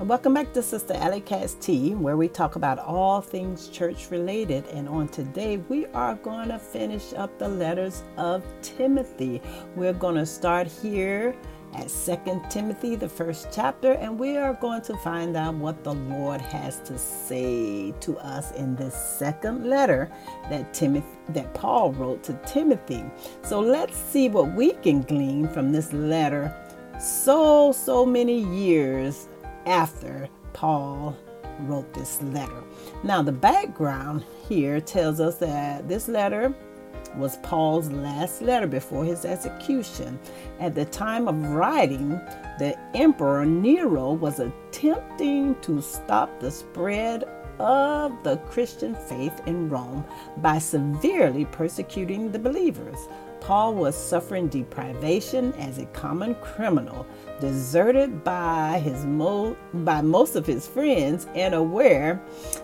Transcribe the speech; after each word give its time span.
Welcome 0.00 0.32
back 0.32 0.54
to 0.54 0.62
Sister 0.62 0.94
Alley 0.94 1.20
Cat's 1.20 1.52
Tea, 1.52 1.94
where 1.94 2.16
we 2.16 2.26
talk 2.26 2.56
about 2.56 2.78
all 2.78 3.20
things 3.20 3.68
church 3.68 4.10
related. 4.10 4.64
And 4.68 4.88
on 4.88 5.08
today, 5.08 5.58
we 5.58 5.84
are 5.88 6.14
going 6.14 6.48
to 6.48 6.58
finish 6.58 7.12
up 7.12 7.38
the 7.38 7.48
letters 7.48 8.02
of 8.16 8.42
Timothy. 8.62 9.42
We're 9.76 9.92
going 9.92 10.14
to 10.14 10.24
start 10.24 10.68
here 10.68 11.36
at 11.74 11.90
Second 11.90 12.48
Timothy, 12.48 12.96
the 12.96 13.10
first 13.10 13.48
chapter, 13.52 13.92
and 13.92 14.18
we 14.18 14.38
are 14.38 14.54
going 14.54 14.80
to 14.82 14.96
find 14.96 15.36
out 15.36 15.56
what 15.56 15.84
the 15.84 15.92
Lord 15.92 16.40
has 16.40 16.80
to 16.80 16.96
say 16.96 17.92
to 18.00 18.18
us 18.20 18.52
in 18.52 18.76
this 18.76 18.94
second 18.94 19.66
letter 19.66 20.10
that 20.48 20.72
Timothy 20.72 21.06
that 21.28 21.52
Paul 21.52 21.92
wrote 21.92 22.22
to 22.22 22.32
Timothy. 22.46 23.04
So 23.42 23.60
let's 23.60 23.98
see 23.98 24.30
what 24.30 24.54
we 24.54 24.72
can 24.72 25.02
glean 25.02 25.46
from 25.46 25.72
this 25.72 25.92
letter 25.92 26.56
so 26.98 27.72
so 27.72 28.04
many 28.04 28.40
years 28.40 29.28
after 29.66 30.28
Paul 30.52 31.16
wrote 31.60 31.92
this 31.92 32.20
letter. 32.22 32.62
Now, 33.02 33.22
the 33.22 33.32
background 33.32 34.24
here 34.48 34.80
tells 34.80 35.20
us 35.20 35.36
that 35.36 35.88
this 35.88 36.08
letter 36.08 36.54
was 37.16 37.38
Paul's 37.38 37.90
last 37.90 38.40
letter 38.40 38.66
before 38.66 39.04
his 39.04 39.24
execution. 39.24 40.18
At 40.58 40.74
the 40.74 40.84
time 40.84 41.28
of 41.28 41.50
writing, 41.50 42.10
the 42.58 42.76
Emperor 42.94 43.44
Nero 43.44 44.12
was 44.12 44.38
attempting 44.38 45.56
to 45.62 45.82
stop 45.82 46.40
the 46.40 46.50
spread 46.50 47.24
of 47.58 48.22
the 48.22 48.36
Christian 48.48 48.94
faith 48.94 49.40
in 49.46 49.68
Rome 49.68 50.04
by 50.38 50.58
severely 50.58 51.44
persecuting 51.46 52.32
the 52.32 52.38
believers. 52.38 53.08
Paul 53.40 53.74
was 53.74 53.96
suffering 53.96 54.48
deprivation 54.48 55.52
as 55.54 55.78
a 55.78 55.86
common 55.86 56.34
criminal, 56.36 57.06
deserted 57.40 58.22
by 58.22 58.78
his 58.78 59.04
mo- 59.04 59.56
by 59.72 60.00
most 60.02 60.36
of 60.36 60.46
his 60.46 60.66
friends 60.66 61.26
and 61.34 61.54
aware 61.54 62.20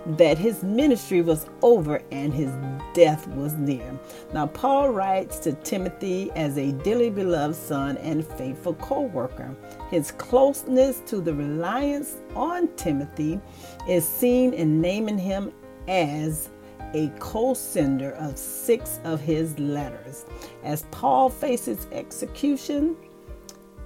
that 0.06 0.38
his 0.38 0.62
ministry 0.62 1.22
was 1.22 1.46
over 1.62 2.02
and 2.12 2.32
his 2.32 2.52
death 2.94 3.26
was 3.28 3.54
near. 3.54 3.98
Now 4.32 4.46
Paul 4.46 4.90
writes 4.90 5.38
to 5.40 5.52
Timothy 5.52 6.30
as 6.32 6.58
a 6.58 6.72
dearly 6.72 7.10
beloved 7.10 7.56
son 7.56 7.96
and 7.98 8.26
faithful 8.26 8.74
co-worker. 8.74 9.54
His 9.90 10.12
closeness 10.12 11.00
to 11.06 11.20
the 11.20 11.34
reliance 11.34 12.16
on 12.34 12.68
Timothy 12.76 13.40
is 13.88 14.06
seen 14.06 14.52
in 14.52 14.80
naming 14.80 15.18
him 15.18 15.52
as 15.88 16.50
a 16.94 17.12
co 17.18 17.54
sender 17.54 18.12
of 18.12 18.38
six 18.38 19.00
of 19.04 19.20
his 19.20 19.58
letters. 19.58 20.24
As 20.62 20.84
Paul 20.90 21.28
faces 21.28 21.86
execution, 21.92 22.96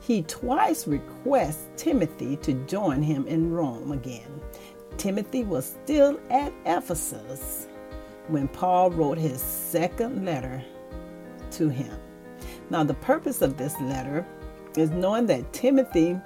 he 0.01 0.23
twice 0.23 0.87
requests 0.87 1.69
Timothy 1.77 2.37
to 2.37 2.55
join 2.67 3.03
him 3.03 3.27
in 3.27 3.53
Rome 3.53 3.93
again. 3.93 4.41
Timothy 4.97 5.45
was 5.45 5.65
still 5.65 6.19
at 6.31 6.53
Ephesus 6.67 7.67
when 8.29 8.49
Paul 8.49 8.91
wrote 8.91 9.19
his 9.19 9.41
second 9.41 10.25
letter 10.25 10.63
to 11.53 11.69
him. 11.69 11.97
Now, 12.71 12.85
the 12.85 12.95
purpose 12.95 13.43
of 13.43 13.57
this 13.57 13.79
letter 13.81 14.27
is 14.77 14.91
knowing 14.91 15.27
that 15.27 15.53
Timothy 15.53 16.17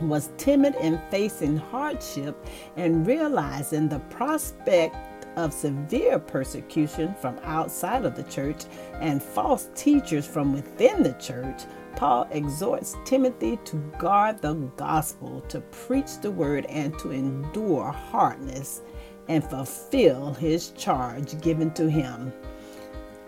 was 0.00 0.30
timid 0.36 0.74
in 0.76 1.00
facing 1.10 1.56
hardship 1.56 2.36
and 2.76 3.06
realizing 3.06 3.88
the 3.88 4.00
prospect 4.10 4.96
of 5.36 5.52
severe 5.52 6.18
persecution 6.18 7.14
from 7.20 7.38
outside 7.42 8.04
of 8.04 8.14
the 8.16 8.22
church 8.24 8.64
and 9.00 9.22
false 9.22 9.68
teachers 9.74 10.26
from 10.26 10.52
within 10.52 11.02
the 11.02 11.12
church, 11.14 11.62
Paul 11.96 12.26
exhorts 12.30 12.96
Timothy 13.04 13.58
to 13.64 13.76
guard 13.98 14.40
the 14.40 14.54
gospel, 14.76 15.42
to 15.48 15.60
preach 15.60 16.20
the 16.20 16.30
word, 16.30 16.66
and 16.66 16.98
to 16.98 17.10
endure 17.10 17.90
hardness 17.90 18.82
and 19.28 19.44
fulfill 19.44 20.34
his 20.34 20.70
charge 20.70 21.40
given 21.40 21.72
to 21.74 21.88
him 21.88 22.32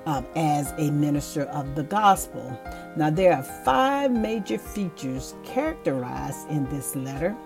um, 0.06 0.26
as 0.36 0.72
a 0.78 0.90
minister 0.90 1.42
of 1.44 1.74
the 1.74 1.82
gospel. 1.82 2.58
Now, 2.96 3.10
there 3.10 3.34
are 3.34 3.42
five 3.42 4.10
major 4.10 4.58
features 4.58 5.34
characterized 5.44 6.48
in 6.50 6.68
this 6.68 6.94
letter. 6.96 7.36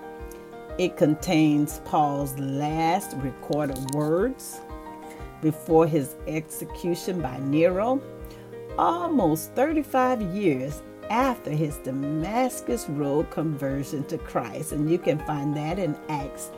It 0.78 0.96
contains 0.96 1.80
Paul's 1.84 2.38
last 2.38 3.16
recorded 3.18 3.78
words 3.94 4.60
before 5.40 5.86
his 5.86 6.16
execution 6.26 7.20
by 7.20 7.38
Nero, 7.38 8.00
almost 8.76 9.52
35 9.54 10.22
years 10.22 10.82
after 11.10 11.50
his 11.50 11.76
Damascus 11.78 12.88
Road 12.88 13.30
conversion 13.30 14.04
to 14.04 14.18
Christ. 14.18 14.72
And 14.72 14.90
you 14.90 14.98
can 14.98 15.18
find 15.20 15.56
that 15.56 15.78
in 15.78 15.96
Acts 16.08 16.50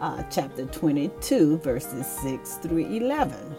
uh, 0.00 0.22
chapter 0.30 0.66
22, 0.66 1.58
verses 1.58 2.06
6 2.06 2.56
through 2.56 2.86
11. 2.86 3.56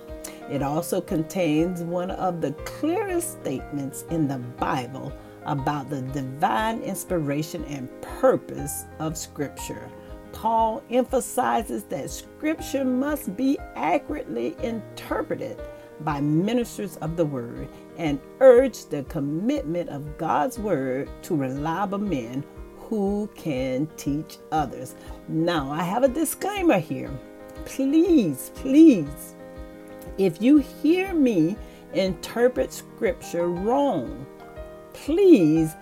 It 0.49 0.61
also 0.61 1.01
contains 1.01 1.81
one 1.81 2.11
of 2.11 2.41
the 2.41 2.53
clearest 2.63 3.41
statements 3.41 4.03
in 4.09 4.27
the 4.27 4.37
Bible 4.37 5.11
about 5.45 5.89
the 5.89 6.01
divine 6.01 6.81
inspiration 6.81 7.63
and 7.65 7.89
purpose 8.01 8.85
of 8.99 9.17
Scripture. 9.17 9.89
Paul 10.31 10.83
emphasizes 10.89 11.83
that 11.85 12.09
Scripture 12.09 12.85
must 12.85 13.35
be 13.35 13.57
accurately 13.75 14.55
interpreted 14.61 15.59
by 16.01 16.21
ministers 16.21 16.97
of 16.97 17.17
the 17.17 17.25
Word 17.25 17.67
and 17.97 18.19
urged 18.39 18.91
the 18.91 19.03
commitment 19.03 19.89
of 19.89 20.17
God's 20.17 20.57
Word 20.57 21.09
to 21.23 21.35
reliable 21.35 21.97
men 21.97 22.43
who 22.77 23.29
can 23.35 23.87
teach 23.97 24.37
others. 24.51 24.95
Now, 25.27 25.71
I 25.71 25.83
have 25.83 26.03
a 26.03 26.07
disclaimer 26.07 26.79
here. 26.79 27.11
Please, 27.65 28.51
please, 28.55 29.35
if 30.17 30.41
you 30.41 30.57
hear 30.57 31.13
me 31.13 31.57
interpret 31.93 32.71
Scripture 32.71 33.47
wrong, 33.47 34.25
please, 34.93 35.73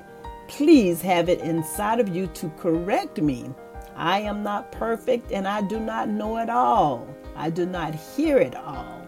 please 0.48 1.02
have 1.02 1.30
it 1.30 1.42
inside 1.42 2.00
of 2.00 2.10
you 2.10 2.28
to 2.28 2.50
correct 2.58 3.22
me 3.22 3.50
I 3.96 4.20
am 4.20 4.44
not 4.44 4.74
perfect 4.74 5.32
and 5.32 5.48
I 5.48 5.62
do 5.62 5.80
not 5.80 6.10
know 6.10 6.38
it 6.38 6.50
all. 6.50 7.08
I 7.36 7.50
do 7.50 7.66
not 7.66 7.96
hear 7.96 8.38
it 8.38 8.56
all. 8.56 9.05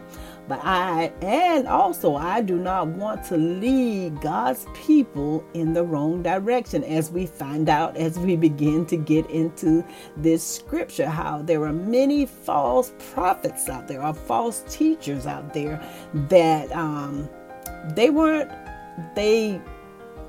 But 0.48 0.62
I, 0.64 1.12
and 1.22 1.68
also, 1.68 2.16
I 2.16 2.42
do 2.42 2.58
not 2.58 2.88
want 2.88 3.24
to 3.26 3.38
lead 3.38 4.22
God's 4.22 4.66
people 4.74 5.44
in 5.54 5.74
the 5.74 5.84
wrong 5.84 6.24
direction 6.24 6.84
as 6.86 7.12
we 7.12 7.26
find 7.26 7.68
out 7.68 7.98
as 7.98 8.18
we 8.18 8.38
begin 8.38 8.86
to 8.86 8.96
get 8.96 9.30
into 9.30 9.84
this 10.16 10.46
scripture 10.46 11.10
how 11.10 11.42
there 11.42 11.64
are 11.64 11.74
many 11.74 12.26
false 12.26 12.94
prophets 13.14 13.68
out 13.68 13.88
there, 13.88 14.02
or 14.02 14.14
false 14.14 14.64
teachers 14.70 15.26
out 15.26 15.54
there 15.54 15.82
that 16.30 16.72
um, 16.72 17.30
they 17.90 18.10
weren't, 18.10 18.50
they 19.16 19.62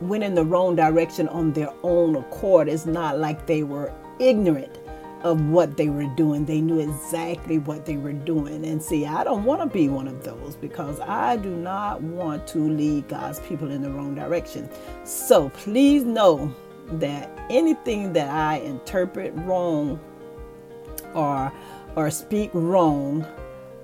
went 0.00 0.24
in 0.24 0.34
the 0.34 0.44
wrong 0.44 0.74
direction 0.74 1.28
on 1.28 1.52
their 1.52 1.72
own 1.84 2.16
accord. 2.16 2.68
It's 2.68 2.86
not 2.86 3.18
like 3.18 3.46
they 3.46 3.62
were 3.62 3.92
ignorant 4.18 4.77
of 5.22 5.40
what 5.48 5.76
they 5.76 5.88
were 5.88 6.06
doing. 6.16 6.44
They 6.44 6.60
knew 6.60 6.80
exactly 6.80 7.58
what 7.58 7.86
they 7.86 7.96
were 7.96 8.12
doing. 8.12 8.64
And 8.64 8.82
see, 8.82 9.06
I 9.06 9.24
don't 9.24 9.44
want 9.44 9.60
to 9.60 9.66
be 9.66 9.88
one 9.88 10.08
of 10.08 10.24
those 10.24 10.56
because 10.56 11.00
I 11.00 11.36
do 11.36 11.50
not 11.50 12.00
want 12.02 12.46
to 12.48 12.58
lead 12.58 13.08
God's 13.08 13.40
people 13.40 13.70
in 13.70 13.82
the 13.82 13.90
wrong 13.90 14.14
direction. 14.14 14.68
So 15.04 15.48
please 15.50 16.04
know 16.04 16.54
that 16.92 17.30
anything 17.50 18.12
that 18.14 18.30
I 18.30 18.56
interpret 18.58 19.32
wrong 19.36 20.00
or 21.14 21.52
or 21.96 22.10
speak 22.10 22.50
wrong, 22.52 23.26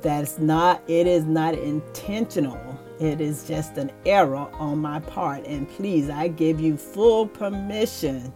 that's 0.01 0.39
not 0.39 0.83
it 0.87 1.07
is 1.07 1.25
not 1.25 1.55
intentional. 1.55 2.61
It 3.01 3.21
is 3.21 3.45
just 3.47 3.77
an 3.77 3.91
error 4.07 4.49
on 4.55 4.79
my 4.79 5.01
part. 5.01 5.45
And 5.47 5.69
please, 5.69 6.09
I 6.09 6.29
give 6.29 6.61
you 6.61 6.77
full 6.77 7.27
permission 7.27 8.33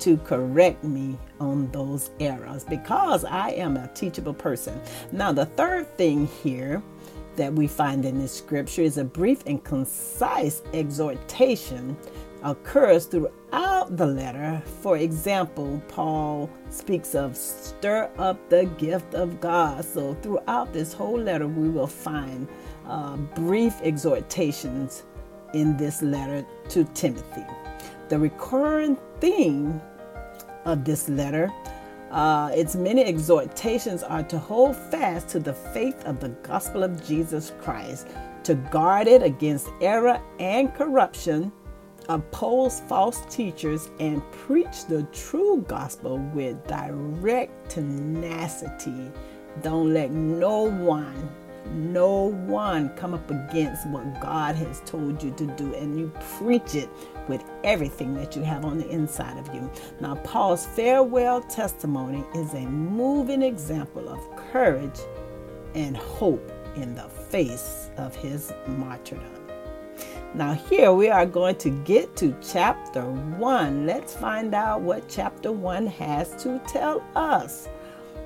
to 0.00 0.16
correct 0.18 0.84
me 0.84 1.18
on 1.40 1.70
those 1.70 2.10
errors 2.20 2.64
because 2.64 3.24
I 3.24 3.50
am 3.50 3.76
a 3.76 3.88
teachable 3.88 4.34
person. 4.34 4.80
Now, 5.12 5.32
the 5.32 5.46
third 5.46 5.96
thing 5.96 6.26
here 6.42 6.82
that 7.36 7.52
we 7.52 7.66
find 7.66 8.04
in 8.04 8.18
this 8.18 8.32
scripture 8.32 8.82
is 8.82 8.98
a 8.98 9.04
brief 9.04 9.44
and 9.46 9.62
concise 9.62 10.62
exhortation 10.74 11.96
occurs 12.42 13.06
throughout 13.06 13.96
the 13.96 14.06
letter. 14.06 14.62
For 14.82 14.96
example, 14.96 15.82
Paul 15.88 16.50
speaks 16.70 17.14
of 17.14 17.36
stir 17.36 18.10
up 18.18 18.48
the 18.48 18.66
gift 18.78 19.14
of 19.14 19.40
God. 19.40 19.84
So, 19.84 20.14
throughout 20.14 20.72
this 20.72 20.92
whole 20.92 21.18
letter, 21.18 21.46
we 21.46 21.68
will 21.68 21.86
find 21.86 22.48
uh, 22.86 23.16
brief 23.16 23.74
exhortations 23.82 25.04
in 25.54 25.76
this 25.76 26.02
letter 26.02 26.46
to 26.70 26.84
Timothy. 26.84 27.44
The 28.08 28.18
recurring 28.18 28.96
theme 29.20 29.80
of 30.64 30.84
this 30.84 31.08
letter, 31.08 31.50
uh, 32.10 32.50
its 32.54 32.74
many 32.74 33.04
exhortations 33.04 34.02
are 34.02 34.22
to 34.22 34.38
hold 34.38 34.76
fast 34.76 35.28
to 35.28 35.38
the 35.38 35.52
faith 35.52 36.04
of 36.06 36.20
the 36.20 36.30
gospel 36.42 36.82
of 36.82 37.06
Jesus 37.06 37.52
Christ, 37.60 38.08
to 38.44 38.54
guard 38.54 39.08
it 39.08 39.22
against 39.22 39.68
error 39.80 40.20
and 40.38 40.74
corruption, 40.74 41.52
oppose 42.08 42.80
false 42.80 43.20
teachers 43.28 43.90
and 44.00 44.22
preach 44.32 44.86
the 44.86 45.02
true 45.12 45.62
gospel 45.68 46.18
with 46.32 46.66
direct 46.66 47.70
tenacity. 47.70 49.12
Don't 49.62 49.92
let 49.92 50.10
no 50.10 50.62
one, 50.62 51.28
no 51.74 52.30
one 52.46 52.88
come 52.96 53.12
up 53.12 53.30
against 53.30 53.86
what 53.88 54.20
God 54.20 54.54
has 54.54 54.80
told 54.86 55.22
you 55.22 55.32
to 55.32 55.46
do, 55.56 55.74
and 55.74 55.98
you 55.98 56.10
preach 56.38 56.74
it 56.74 56.88
with 57.28 57.44
everything 57.64 58.14
that 58.14 58.34
you 58.34 58.42
have 58.42 58.64
on 58.64 58.78
the 58.78 58.88
inside 58.88 59.38
of 59.38 59.54
you. 59.54 59.70
Now, 60.00 60.16
Paul's 60.16 60.66
farewell 60.66 61.42
testimony 61.42 62.24
is 62.34 62.54
a 62.54 62.66
moving 62.66 63.42
example 63.42 64.08
of 64.08 64.20
courage 64.52 64.98
and 65.74 65.96
hope 65.96 66.50
in 66.76 66.94
the 66.94 67.08
face 67.08 67.90
of 67.96 68.14
his 68.16 68.52
martyrdom. 68.66 69.34
Now, 70.34 70.52
here 70.52 70.92
we 70.92 71.08
are 71.08 71.26
going 71.26 71.56
to 71.56 71.70
get 71.70 72.14
to 72.16 72.36
chapter 72.42 73.02
1. 73.02 73.86
Let's 73.86 74.14
find 74.14 74.54
out 74.54 74.82
what 74.82 75.08
chapter 75.08 75.50
1 75.50 75.86
has 75.86 76.42
to 76.42 76.60
tell 76.68 77.02
us. 77.16 77.68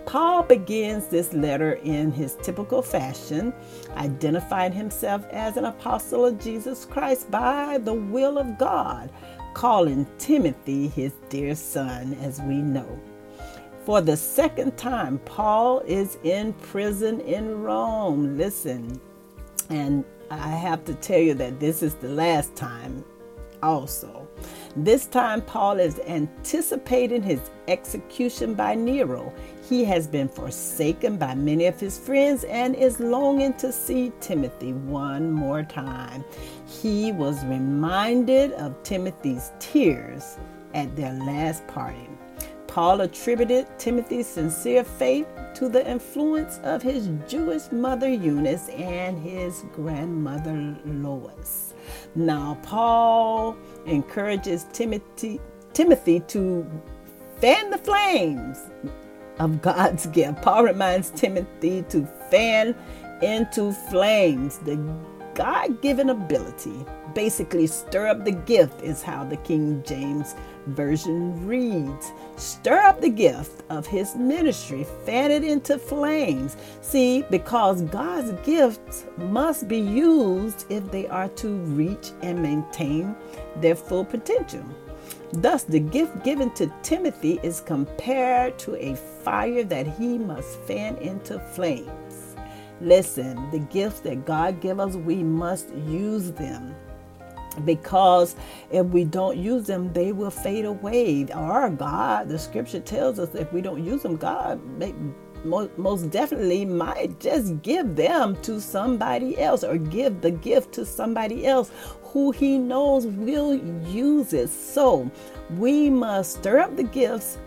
Paul 0.06 0.43
begins 0.43 1.06
this 1.06 1.32
letter 1.32 1.75
in 1.84 2.12
his 2.12 2.37
typical 2.43 2.82
fashion, 2.82 3.52
identifying 3.96 4.72
himself 4.72 5.25
as 5.31 5.56
an 5.56 5.64
apostle 5.64 6.26
of 6.26 6.40
Jesus 6.40 6.84
Christ 6.84 7.31
by 7.31 7.78
the 7.78 7.94
will 7.94 8.38
of 8.38 8.58
God, 8.58 9.10
calling 9.54 10.06
Timothy 10.19 10.88
his 10.88 11.12
dear 11.28 11.54
son, 11.54 12.14
as 12.22 12.40
we 12.40 12.56
know. 12.56 13.00
For 13.84 14.00
the 14.00 14.16
second 14.16 14.76
time, 14.76 15.19
Paul 15.20 15.81
is 15.81 16.19
in 16.22 16.52
prison 16.54 17.20
in 17.20 17.62
Rome. 17.62 18.37
Listen, 18.37 19.00
and 19.70 20.04
I 20.31 20.49
have 20.49 20.84
to 20.84 20.94
tell 20.94 21.19
you 21.19 21.34
that 21.34 21.58
this 21.58 21.82
is 21.82 21.94
the 21.96 22.08
last 22.08 22.54
time 22.54 23.04
also. 23.62 24.28
This 24.76 25.06
time, 25.06 25.43
Paul 25.43 25.78
is 25.78 26.00
anticipating 26.00 27.22
his 27.22 27.40
execution 27.69 28.54
by 28.54 28.75
Nero. 28.75 29.32
He 29.72 29.84
has 29.84 30.06
been 30.06 30.28
forsaken 30.28 31.16
by 31.16 31.34
many 31.34 31.64
of 31.64 31.80
his 31.80 31.98
friends 31.98 32.44
and 32.44 32.76
is 32.76 33.00
longing 33.00 33.54
to 33.54 33.72
see 33.72 34.12
Timothy 34.20 34.74
one 34.74 35.32
more 35.32 35.62
time. 35.62 36.26
He 36.66 37.10
was 37.10 37.42
reminded 37.46 38.52
of 38.52 38.82
Timothy's 38.82 39.50
tears 39.58 40.36
at 40.74 40.94
their 40.94 41.14
last 41.14 41.66
parting. 41.69 42.19
Paul 42.66 43.00
attributed 43.00 43.66
Timothy's 43.78 44.26
sincere 44.26 44.84
faith 44.84 45.26
to 45.54 45.70
the 45.70 45.90
influence 45.90 46.58
of 46.64 46.82
his 46.82 47.08
Jewish 47.26 47.72
mother 47.72 48.10
Eunice 48.10 48.68
and 48.68 49.18
his 49.18 49.64
grandmother 49.72 50.76
Lois. 50.84 51.72
Now, 52.14 52.58
Paul 52.62 53.56
encourages 53.86 54.66
Timothy, 54.75 55.40
Timothy 55.72 56.20
to 56.28 56.70
fan 57.40 57.70
the 57.70 57.78
flames 57.78 58.58
of 59.42 59.60
God's 59.60 60.06
gift. 60.06 60.40
Paul 60.40 60.64
reminds 60.64 61.10
Timothy 61.10 61.82
to 61.88 62.06
fan 62.30 62.74
into 63.22 63.72
flames 63.72 64.58
the 64.58 64.76
God 65.34 65.80
given 65.82 66.10
ability. 66.10 66.86
Basically, 67.14 67.66
stir 67.66 68.06
up 68.08 68.24
the 68.24 68.32
gift 68.32 68.82
is 68.82 69.02
how 69.02 69.24
the 69.24 69.36
King 69.38 69.82
James 69.84 70.34
Version 70.66 71.46
reads 71.46 72.12
Stir 72.36 72.78
up 72.78 73.00
the 73.00 73.10
gift 73.10 73.64
of 73.68 73.86
his 73.86 74.14
ministry, 74.14 74.86
fan 75.04 75.30
it 75.30 75.42
into 75.42 75.78
flames. 75.78 76.56
See, 76.80 77.24
because 77.30 77.82
God's 77.82 78.32
gifts 78.46 79.06
must 79.18 79.66
be 79.66 79.78
used 79.78 80.66
if 80.70 80.88
they 80.92 81.08
are 81.08 81.28
to 81.28 81.48
reach 81.48 82.10
and 82.22 82.40
maintain 82.40 83.16
their 83.56 83.74
full 83.74 84.04
potential. 84.04 84.64
Thus, 85.32 85.64
the 85.64 85.81
gift 85.81 86.25
given 86.25 86.50
to 86.55 86.73
Timothy 86.82 87.40
is 87.43 87.61
compared 87.61 88.58
to 88.61 88.76
a 88.76 88.96
fire 88.96 89.64
that 89.64 89.87
he 89.87 90.19
must 90.19 90.58
fan 90.61 90.96
into 90.99 91.38
flames. 91.38 92.37
Listen, 92.81 93.50
the 93.50 93.61
gifts 93.61 94.00
that 94.00 94.26
God 94.26 94.61
gives 94.61 94.81
us, 94.81 94.96
we 94.96 95.23
must 95.23 95.73
use 95.75 96.32
them. 96.32 96.75
Because 97.64 98.34
if 98.70 98.87
we 98.87 99.05
don't 99.05 99.38
use 99.38 99.67
them, 99.67 99.93
they 99.93 100.12
will 100.12 100.31
fade 100.31 100.64
away. 100.64 101.26
Our 101.32 101.70
God, 101.70 102.28
the 102.28 102.38
scripture 102.38 102.81
tells 102.81 103.19
us 103.19 103.35
if 103.35 103.52
we 103.52 103.61
don't 103.61 103.85
use 103.85 104.02
them, 104.02 104.17
God 104.17 104.61
most 105.44 106.11
definitely 106.11 106.64
might 106.64 107.19
just 107.19 107.61
give 107.62 107.96
them 107.96 108.40
to 108.43 108.61
somebody 108.61 109.38
else 109.38 109.64
or 109.64 109.76
give 109.76 110.20
the 110.20 110.31
gift 110.31 110.73
to 110.73 110.87
somebody 110.87 111.46
else 111.46 111.70
who 112.12 112.31
he 112.31 112.59
knows 112.59 113.06
will 113.06 113.55
use 113.55 114.32
it. 114.32 114.49
So 114.49 115.11
we 115.56 115.91
must 115.91 116.38
stir 116.38 116.61
up 116.61 116.76
the 116.76 116.85
gifts 116.85 117.38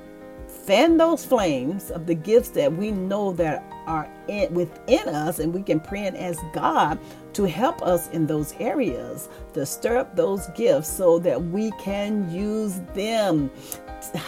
fan 0.65 0.97
those 0.97 1.23
flames 1.23 1.91
of 1.91 2.07
the 2.07 2.15
gifts 2.15 2.49
that 2.49 2.73
we 2.73 2.89
know 2.89 3.31
that 3.33 3.63
are 3.85 4.09
in, 4.27 4.51
within 4.51 5.07
us 5.09 5.37
and 5.37 5.53
we 5.53 5.61
can 5.61 5.79
pray 5.79 6.07
and 6.07 6.17
ask 6.17 6.41
God 6.53 6.97
to 7.33 7.43
help 7.43 7.83
us 7.83 8.09
in 8.09 8.25
those 8.25 8.53
areas 8.59 9.29
to 9.53 9.63
stir 9.63 9.97
up 9.97 10.15
those 10.15 10.47
gifts 10.55 10.89
so 10.89 11.19
that 11.19 11.39
we 11.39 11.69
can 11.73 12.31
use 12.31 12.81
them. 12.95 13.51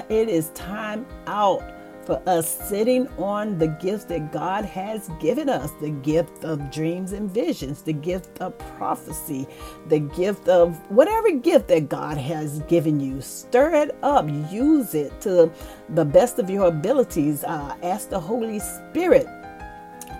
It 0.09 0.29
is 0.29 0.49
time 0.49 1.05
out 1.25 1.63
for 2.07 2.23
us 2.25 2.49
sitting 2.69 3.05
on 3.17 3.57
the 3.57 3.67
gifts 3.67 4.05
that 4.05 4.31
God 4.31 4.63
has 4.63 5.09
given 5.19 5.49
us 5.49 5.71
the 5.81 5.89
gift 5.89 6.45
of 6.45 6.71
dreams 6.71 7.11
and 7.11 7.29
visions, 7.29 7.81
the 7.81 7.91
gift 7.91 8.39
of 8.39 8.57
prophecy, 8.77 9.45
the 9.89 9.99
gift 9.99 10.47
of 10.47 10.77
whatever 10.89 11.31
gift 11.31 11.67
that 11.67 11.89
God 11.89 12.17
has 12.17 12.61
given 12.61 13.01
you. 13.01 13.19
Stir 13.19 13.75
it 13.75 13.95
up, 14.03 14.25
use 14.49 14.95
it 14.95 15.19
to 15.21 15.51
the 15.89 16.05
best 16.05 16.39
of 16.39 16.49
your 16.49 16.67
abilities. 16.67 17.43
Uh, 17.43 17.75
ask 17.83 18.09
the 18.09 18.19
Holy 18.19 18.59
Spirit 18.59 19.27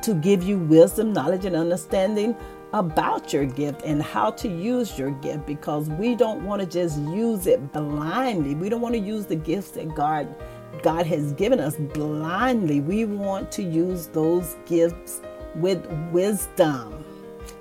to 0.03 0.13
give 0.13 0.43
you 0.43 0.57
wisdom, 0.57 1.13
knowledge, 1.13 1.45
and 1.45 1.55
understanding 1.55 2.35
about 2.73 3.31
your 3.31 3.45
gift 3.45 3.81
and 3.83 4.01
how 4.03 4.29
to 4.31 4.49
use 4.49 4.99
your 4.99 5.11
gift 5.11 5.45
because 5.45 5.87
we 5.91 6.15
don't 6.15 6.43
want 6.43 6.61
to 6.61 6.67
just 6.67 6.99
use 6.99 7.47
it 7.47 7.71
blindly. 7.71 8.55
We 8.55 8.67
don't 8.67 8.81
want 8.81 8.95
to 8.95 8.99
use 8.99 9.25
the 9.25 9.37
gifts 9.37 9.71
that 9.71 9.95
God 9.95 10.35
God 10.83 11.05
has 11.07 11.33
given 11.33 11.59
us 11.59 11.75
blindly. 11.75 12.81
We 12.81 13.05
want 13.05 13.51
to 13.53 13.63
use 13.63 14.07
those 14.07 14.55
gifts 14.65 15.21
with 15.55 15.85
wisdom 16.11 17.03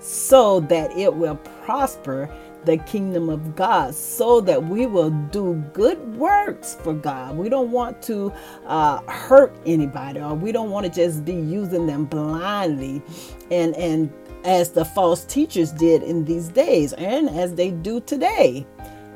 so 0.01 0.61
that 0.61 0.97
it 0.97 1.15
will 1.15 1.37
prosper 1.65 2.31
the 2.65 2.77
kingdom 2.79 3.29
of 3.29 3.55
God, 3.55 3.95
so 3.95 4.41
that 4.41 4.63
we 4.63 4.87
will 4.87 5.11
do 5.31 5.55
good 5.73 6.17
works 6.17 6.77
for 6.83 6.93
God. 6.93 7.37
We 7.37 7.49
don't 7.49 7.71
want 7.71 8.03
to 8.03 8.33
uh, 8.67 9.01
hurt 9.11 9.57
anybody, 9.65 10.21
or 10.21 10.35
we 10.35 10.53
don't 10.53 10.71
want 10.71 10.85
to 10.85 10.93
just 10.93 11.25
be 11.25 11.35
using 11.35 11.87
them 11.87 12.05
blindly 12.05 13.03
and 13.51 13.75
and 13.77 14.13
as 14.45 14.71
the 14.71 14.85
false 14.85 15.25
teachers 15.25 15.73
did 15.73 16.03
in 16.03 16.25
these 16.25 16.49
days 16.49 16.93
and 16.95 17.29
as 17.31 17.55
they 17.55 17.71
do 17.71 18.01
today. 18.01 18.67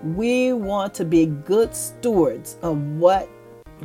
We 0.02 0.54
want 0.54 0.94
to 0.94 1.04
be 1.04 1.26
good 1.26 1.74
stewards 1.74 2.56
of 2.62 2.78
what 2.78 3.28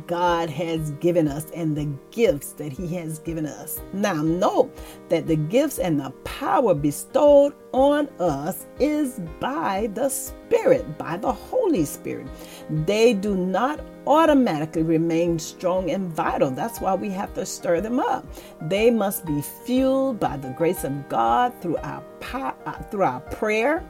God 0.06 0.50
has 0.50 0.90
given 0.92 1.28
us 1.28 1.50
and 1.54 1.76
the 1.76 1.88
gifts 2.10 2.52
that 2.52 2.72
He 2.72 2.86
has 2.94 3.18
given 3.18 3.46
us. 3.46 3.80
Now, 3.92 4.22
note 4.22 4.76
that 5.08 5.26
the 5.26 5.36
gifts 5.36 5.78
and 5.78 6.00
the 6.00 6.10
power 6.24 6.74
bestowed 6.74 7.54
on 7.72 8.08
us 8.20 8.66
is 8.78 9.20
by 9.40 9.90
the 9.94 10.08
Spirit, 10.08 10.98
by 10.98 11.16
the 11.16 11.32
Holy 11.32 11.84
Spirit. 11.84 12.26
They 12.70 13.12
do 13.14 13.36
not 13.36 13.80
automatically 14.06 14.82
remain 14.82 15.38
strong 15.38 15.90
and 15.90 16.12
vital. 16.12 16.50
That's 16.50 16.80
why 16.80 16.94
we 16.94 17.10
have 17.10 17.34
to 17.34 17.44
stir 17.44 17.80
them 17.80 17.98
up. 17.98 18.26
They 18.62 18.90
must 18.90 19.26
be 19.26 19.42
fueled 19.64 20.20
by 20.20 20.36
the 20.36 20.50
grace 20.50 20.84
of 20.84 21.08
God 21.08 21.52
through 21.60 21.78
our, 21.78 22.02
uh, 22.32 22.82
through 22.90 23.02
our 23.02 23.20
prayer, 23.20 23.84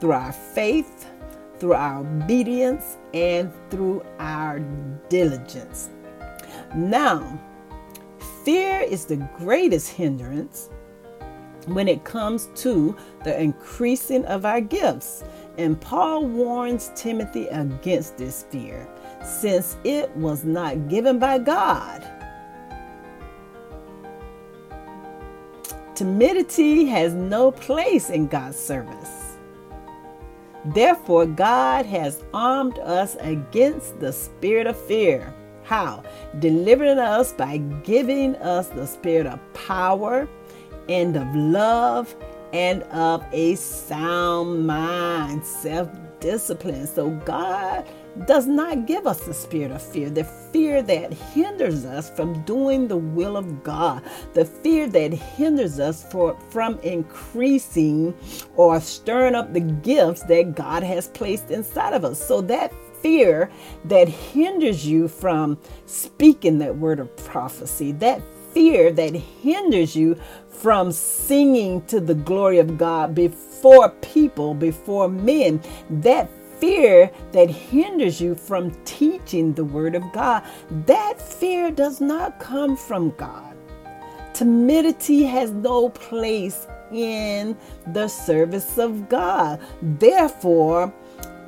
through 0.00 0.12
our 0.12 0.32
faith 0.32 1.09
through 1.60 1.74
our 1.74 2.00
obedience 2.00 2.96
and 3.14 3.52
through 3.70 4.04
our 4.18 4.58
diligence. 5.08 5.90
Now, 6.74 7.38
fear 8.44 8.80
is 8.80 9.04
the 9.04 9.16
greatest 9.38 9.90
hindrance 9.90 10.70
when 11.66 11.86
it 11.86 12.04
comes 12.04 12.48
to 12.54 12.96
the 13.24 13.40
increasing 13.40 14.24
of 14.24 14.44
our 14.44 14.60
gifts. 14.60 15.22
And 15.58 15.78
Paul 15.80 16.26
warns 16.26 16.90
Timothy 16.96 17.48
against 17.48 18.16
this 18.16 18.44
fear, 18.50 18.88
since 19.22 19.76
it 19.84 20.10
was 20.16 20.44
not 20.44 20.88
given 20.88 21.18
by 21.18 21.38
God. 21.38 22.06
Timidity 25.94 26.86
has 26.86 27.12
no 27.12 27.50
place 27.50 28.08
in 28.08 28.26
God's 28.26 28.56
service. 28.56 29.19
Therefore, 30.64 31.26
God 31.26 31.86
has 31.86 32.22
armed 32.34 32.78
us 32.80 33.16
against 33.20 33.98
the 34.00 34.12
spirit 34.12 34.66
of 34.66 34.76
fear. 34.76 35.34
How? 35.62 36.02
Delivering 36.38 36.98
us 36.98 37.32
by 37.32 37.58
giving 37.84 38.36
us 38.36 38.68
the 38.68 38.86
spirit 38.86 39.26
of 39.26 39.38
power 39.54 40.28
and 40.88 41.16
of 41.16 41.34
love 41.34 42.14
and 42.52 42.82
of 42.84 43.24
a 43.32 43.54
sound 43.54 44.66
mind. 44.66 45.44
Self 45.44 45.88
discipline. 46.20 46.86
So 46.86 47.10
God 47.24 47.86
does 48.26 48.46
not 48.46 48.86
give 48.86 49.06
us 49.06 49.20
the 49.24 49.34
spirit 49.34 49.70
of 49.70 49.82
fear, 49.82 50.10
the 50.10 50.24
fear 50.24 50.82
that 50.82 51.12
hinders 51.12 51.84
us 51.84 52.10
from 52.10 52.42
doing 52.42 52.88
the 52.88 52.96
will 52.96 53.36
of 53.36 53.62
God, 53.62 54.02
the 54.34 54.44
fear 54.44 54.86
that 54.88 55.12
hinders 55.12 55.78
us 55.78 56.10
for, 56.10 56.38
from 56.50 56.78
increasing 56.80 58.14
or 58.56 58.80
stirring 58.80 59.34
up 59.34 59.52
the 59.52 59.60
gifts 59.60 60.22
that 60.24 60.54
God 60.54 60.82
has 60.82 61.08
placed 61.08 61.50
inside 61.50 61.92
of 61.92 62.04
us. 62.04 62.24
So 62.24 62.40
that 62.42 62.72
fear 63.00 63.50
that 63.84 64.08
hinders 64.08 64.86
you 64.86 65.08
from 65.08 65.58
speaking 65.86 66.58
that 66.58 66.76
word 66.76 67.00
of 67.00 67.14
prophecy, 67.16 67.92
that 67.92 68.20
fear 68.52 68.90
that 68.92 69.14
hinders 69.14 69.94
you 69.94 70.18
from 70.48 70.92
singing 70.92 71.84
to 71.86 72.00
the 72.00 72.14
glory 72.14 72.58
of 72.58 72.76
God 72.76 73.14
before 73.14 73.90
people, 74.02 74.54
before 74.54 75.08
men, 75.08 75.60
that 75.88 76.28
fear 76.60 77.10
that 77.32 77.50
hinders 77.50 78.20
you 78.20 78.34
from 78.34 78.70
teaching 78.84 79.54
the 79.54 79.64
Word 79.64 79.94
of 79.94 80.04
God, 80.12 80.44
that 80.86 81.20
fear 81.20 81.70
does 81.70 82.00
not 82.00 82.38
come 82.38 82.76
from 82.76 83.10
God. 83.16 83.56
Timidity 84.34 85.24
has 85.24 85.50
no 85.50 85.88
place 85.90 86.66
in 86.92 87.56
the 87.92 88.08
service 88.08 88.78
of 88.78 89.08
God. 89.08 89.60
Therefore, 89.82 90.92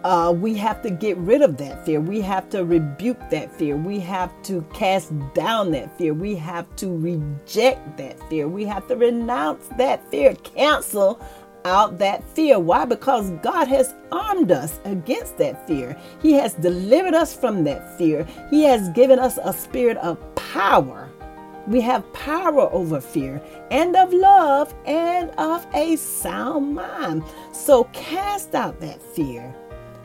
uh, 0.05 0.35
we 0.37 0.55
have 0.55 0.83
to 0.83 0.91
get 0.91 1.17
rid 1.19 1.43
of 1.43 1.57
that 1.59 1.85
fear. 1.87 2.01
We 2.01 2.21
have 2.23 2.49
to 2.51 2.65
rebuke 2.65 3.19
that 3.31 3.53
fear. 3.57 3.77
We 3.77 4.01
have 4.01 4.31
to 4.45 4.63
cast 4.75 5.13
down 5.35 5.71
that 5.73 5.97
fear. 5.97 6.13
We 6.13 6.35
have 6.37 6.75
to 6.77 6.97
reject 6.97 7.97
that 7.99 8.19
fear. 8.29 8.49
We 8.49 8.65
have 8.65 8.87
to 8.89 8.97
renounce 8.97 9.69
that 9.79 10.09
fear, 10.11 10.35
cancel 10.35 11.21
out 11.65 11.99
that 11.99 12.23
fear. 12.35 12.59
Why? 12.59 12.85
Because 12.85 13.31
God 13.43 13.69
has 13.69 13.95
armed 14.11 14.53
us 14.53 14.81
against 14.85 15.39
that 15.39 15.67
fear. 15.67 15.97
He 16.21 16.33
has 16.35 16.55
delivered 16.55 17.15
us 17.15 17.35
from 17.35 17.65
that 17.65 17.97
fear. 17.99 18.27
He 18.51 18.65
has 18.65 18.89
given 18.91 19.19
us 19.19 19.39
a 19.43 19.53
spirit 19.53 19.97
of 19.99 20.19
power. 20.35 21.09
We 21.67 21.81
have 21.83 22.13
power 22.13 22.73
over 22.73 23.01
fear 23.01 23.41
and 23.71 23.95
of 23.95 24.13
love 24.13 24.75
and 24.85 25.31
of 25.33 25.67
a 25.75 25.97
sound 25.97 26.75
mind. 26.75 27.23
So 27.53 27.85
cast 27.93 28.55
out 28.55 28.81
that 28.81 29.01
fear 29.01 29.55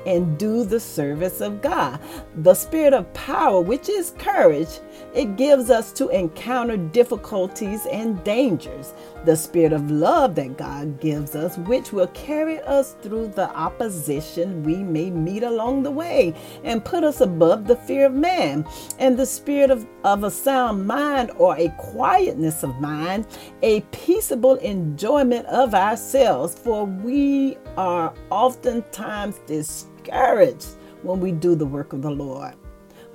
and 0.05 0.37
do 0.37 0.63
the 0.63 0.79
service 0.79 1.41
of 1.41 1.61
God. 1.61 1.99
The 2.37 2.53
spirit 2.53 2.93
of 2.93 3.11
power, 3.13 3.59
which 3.59 3.89
is 3.89 4.13
courage, 4.17 4.79
it 5.13 5.35
gives 5.35 5.69
us 5.69 5.91
to 5.93 6.07
encounter 6.09 6.77
difficulties 6.77 7.85
and 7.91 8.23
dangers. 8.23 8.93
The 9.27 9.35
spirit 9.35 9.73
of 9.73 9.91
love 9.91 10.35
that 10.35 10.57
God 10.57 11.01
gives 11.01 11.35
us, 11.35 11.57
which 11.57 11.91
will 11.91 12.07
carry 12.07 12.61
us 12.61 12.95
through 13.01 13.27
the 13.35 13.53
opposition 13.53 14.63
we 14.63 14.77
may 14.77 15.11
meet 15.11 15.43
along 15.43 15.83
the 15.83 15.91
way 15.91 16.33
and 16.63 16.85
put 16.85 17.03
us 17.03 17.19
above 17.19 17.67
the 17.67 17.75
fear 17.75 18.05
of 18.05 18.13
man. 18.13 18.65
And 18.99 19.19
the 19.19 19.25
spirit 19.25 19.69
of, 19.69 19.85
of 20.05 20.23
a 20.23 20.31
sound 20.31 20.87
mind 20.87 21.31
or 21.35 21.57
a 21.57 21.67
quietness 21.77 22.63
of 22.63 22.79
mind, 22.79 23.27
a 23.63 23.81
peaceable 23.91 24.55
enjoyment 24.55 25.45
of 25.47 25.75
ourselves, 25.75 26.57
for 26.57 26.85
we 26.85 27.57
are 27.75 28.13
oftentimes 28.29 29.41
discouraged 29.45 30.77
when 31.01 31.19
we 31.19 31.33
do 31.33 31.53
the 31.53 31.65
work 31.65 31.91
of 31.91 32.01
the 32.01 32.11
Lord. 32.11 32.53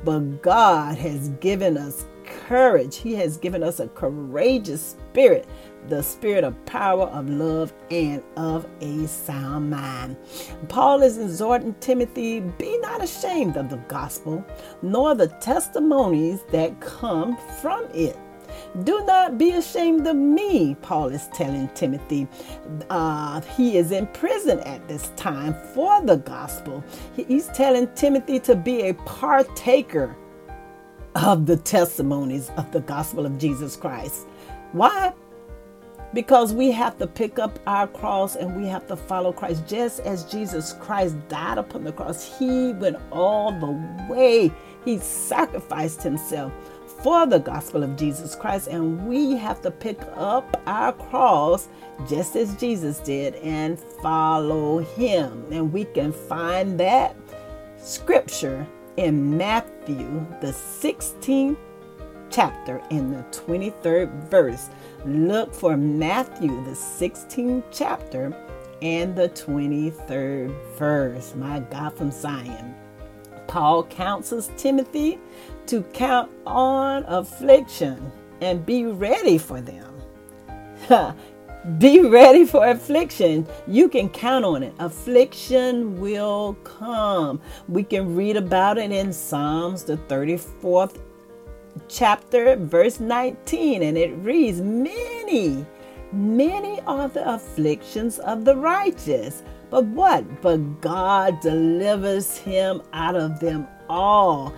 But 0.04 0.42
God 0.42 0.98
has 0.98 1.30
given 1.40 1.78
us 1.78 2.04
courage. 2.24 2.96
He 2.96 3.14
has 3.14 3.36
given 3.36 3.62
us 3.62 3.80
a 3.80 3.88
courageous 3.88 4.96
spirit, 5.12 5.48
the 5.88 6.02
spirit 6.02 6.44
of 6.44 6.64
power, 6.66 7.04
of 7.06 7.28
love, 7.28 7.72
and 7.90 8.22
of 8.36 8.66
a 8.80 9.06
sound 9.06 9.70
mind. 9.70 10.16
Paul 10.68 11.02
is 11.02 11.18
exhorting 11.18 11.74
Timothy 11.80 12.40
be 12.40 12.78
not 12.78 13.02
ashamed 13.02 13.56
of 13.56 13.68
the 13.68 13.76
gospel, 13.88 14.44
nor 14.82 15.14
the 15.14 15.28
testimonies 15.28 16.40
that 16.50 16.80
come 16.80 17.36
from 17.60 17.84
it. 17.94 18.16
Do 18.84 19.04
not 19.06 19.38
be 19.38 19.52
ashamed 19.52 20.06
of 20.06 20.16
me, 20.16 20.76
Paul 20.82 21.08
is 21.08 21.28
telling 21.28 21.68
Timothy. 21.68 22.28
Uh, 22.90 23.40
he 23.40 23.76
is 23.76 23.92
in 23.92 24.06
prison 24.08 24.60
at 24.60 24.86
this 24.88 25.10
time 25.16 25.54
for 25.74 26.02
the 26.02 26.16
gospel. 26.16 26.84
He's 27.14 27.48
telling 27.48 27.88
Timothy 27.94 28.40
to 28.40 28.54
be 28.54 28.88
a 28.88 28.94
partaker 28.94 30.16
of 31.14 31.46
the 31.46 31.56
testimonies 31.56 32.50
of 32.56 32.70
the 32.72 32.80
gospel 32.80 33.26
of 33.26 33.38
Jesus 33.38 33.76
Christ. 33.76 34.26
Why? 34.72 35.12
Because 36.14 36.52
we 36.52 36.70
have 36.72 36.98
to 36.98 37.06
pick 37.06 37.38
up 37.38 37.58
our 37.66 37.86
cross 37.86 38.36
and 38.36 38.60
we 38.60 38.68
have 38.68 38.86
to 38.88 38.96
follow 38.96 39.32
Christ. 39.32 39.66
Just 39.66 40.00
as 40.00 40.24
Jesus 40.24 40.74
Christ 40.74 41.16
died 41.28 41.58
upon 41.58 41.84
the 41.84 41.92
cross, 41.92 42.38
He 42.38 42.72
went 42.72 42.98
all 43.10 43.52
the 43.52 44.12
way. 44.12 44.52
He 44.84 44.98
sacrificed 44.98 46.02
Himself 46.02 46.52
for 47.02 47.26
the 47.26 47.38
gospel 47.38 47.82
of 47.82 47.96
Jesus 47.96 48.36
Christ, 48.36 48.68
and 48.68 49.08
we 49.08 49.36
have 49.36 49.60
to 49.62 49.70
pick 49.70 50.00
up 50.14 50.60
our 50.66 50.92
cross 50.92 51.68
just 52.08 52.36
as 52.36 52.54
Jesus 52.56 52.98
did 53.00 53.34
and 53.36 53.78
follow 54.00 54.78
him. 54.78 55.44
And 55.50 55.72
we 55.72 55.84
can 55.84 56.12
find 56.12 56.78
that 56.78 57.16
scripture 57.76 58.66
in 58.96 59.36
Matthew, 59.36 60.26
the 60.40 60.52
16th 60.52 61.56
chapter, 62.30 62.80
in 62.90 63.10
the 63.10 63.22
23rd 63.24 64.28
verse. 64.28 64.68
Look 65.04 65.52
for 65.52 65.76
Matthew, 65.76 66.62
the 66.64 66.70
16th 66.70 67.64
chapter, 67.72 68.32
and 68.82 69.16
the 69.16 69.28
23rd 69.30 70.54
verse. 70.76 71.34
My 71.34 71.58
God 71.58 71.96
from 71.96 72.12
Zion. 72.12 72.74
Paul 73.48 73.82
counsels 73.84 74.50
Timothy 74.56 75.18
to 75.66 75.82
count 75.92 76.30
on 76.46 77.04
affliction 77.08 78.12
and 78.40 78.64
be 78.64 78.84
ready 78.84 79.38
for 79.38 79.60
them. 79.60 79.92
be 81.78 82.00
ready 82.00 82.44
for 82.44 82.66
affliction. 82.68 83.46
You 83.66 83.88
can 83.88 84.08
count 84.08 84.44
on 84.44 84.62
it. 84.62 84.72
Affliction 84.78 86.00
will 86.00 86.54
come. 86.62 87.40
We 87.68 87.82
can 87.82 88.14
read 88.14 88.36
about 88.36 88.78
it 88.78 88.92
in 88.92 89.12
Psalms, 89.12 89.82
the 89.82 89.96
34th 89.96 91.00
chapter, 91.92 92.56
verse 92.56 93.00
19, 93.00 93.82
and 93.82 93.98
it 93.98 94.12
reads 94.18 94.60
Many, 94.60 95.66
many 96.12 96.80
are 96.86 97.08
the 97.08 97.34
afflictions 97.34 98.18
of 98.20 98.44
the 98.44 98.56
righteous 98.56 99.42
but 99.72 99.86
what? 99.86 100.42
But 100.42 100.82
God 100.82 101.40
delivers 101.40 102.36
him 102.36 102.82
out 102.92 103.16
of 103.16 103.40
them 103.40 103.66
all. 103.88 104.52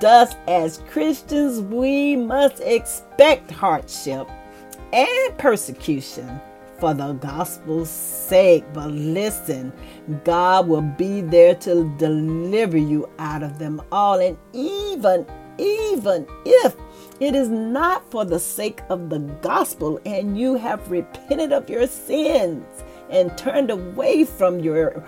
Thus, 0.00 0.36
as 0.46 0.78
Christians, 0.88 1.60
we 1.60 2.14
must 2.14 2.60
expect 2.60 3.50
hardship 3.50 4.30
and 4.92 5.38
persecution 5.38 6.40
for 6.78 6.94
the 6.94 7.14
gospel's 7.14 7.90
sake. 7.90 8.62
But 8.72 8.92
listen, 8.92 9.72
God 10.22 10.68
will 10.68 10.82
be 10.82 11.20
there 11.20 11.56
to 11.56 11.92
deliver 11.98 12.78
you 12.78 13.10
out 13.18 13.42
of 13.42 13.58
them 13.58 13.82
all. 13.90 14.20
And 14.20 14.38
even, 14.52 15.26
even 15.58 16.26
if 16.44 16.76
it 17.20 17.34
is 17.34 17.48
not 17.48 18.10
for 18.10 18.24
the 18.24 18.38
sake 18.38 18.80
of 18.88 19.08
the 19.08 19.20
gospel 19.40 20.00
and 20.04 20.38
you 20.38 20.56
have 20.56 20.90
repented 20.90 21.52
of 21.52 21.70
your 21.70 21.86
sins 21.86 22.66
and 23.10 23.36
turned 23.38 23.70
away 23.70 24.24
from 24.24 24.58
your 24.58 25.04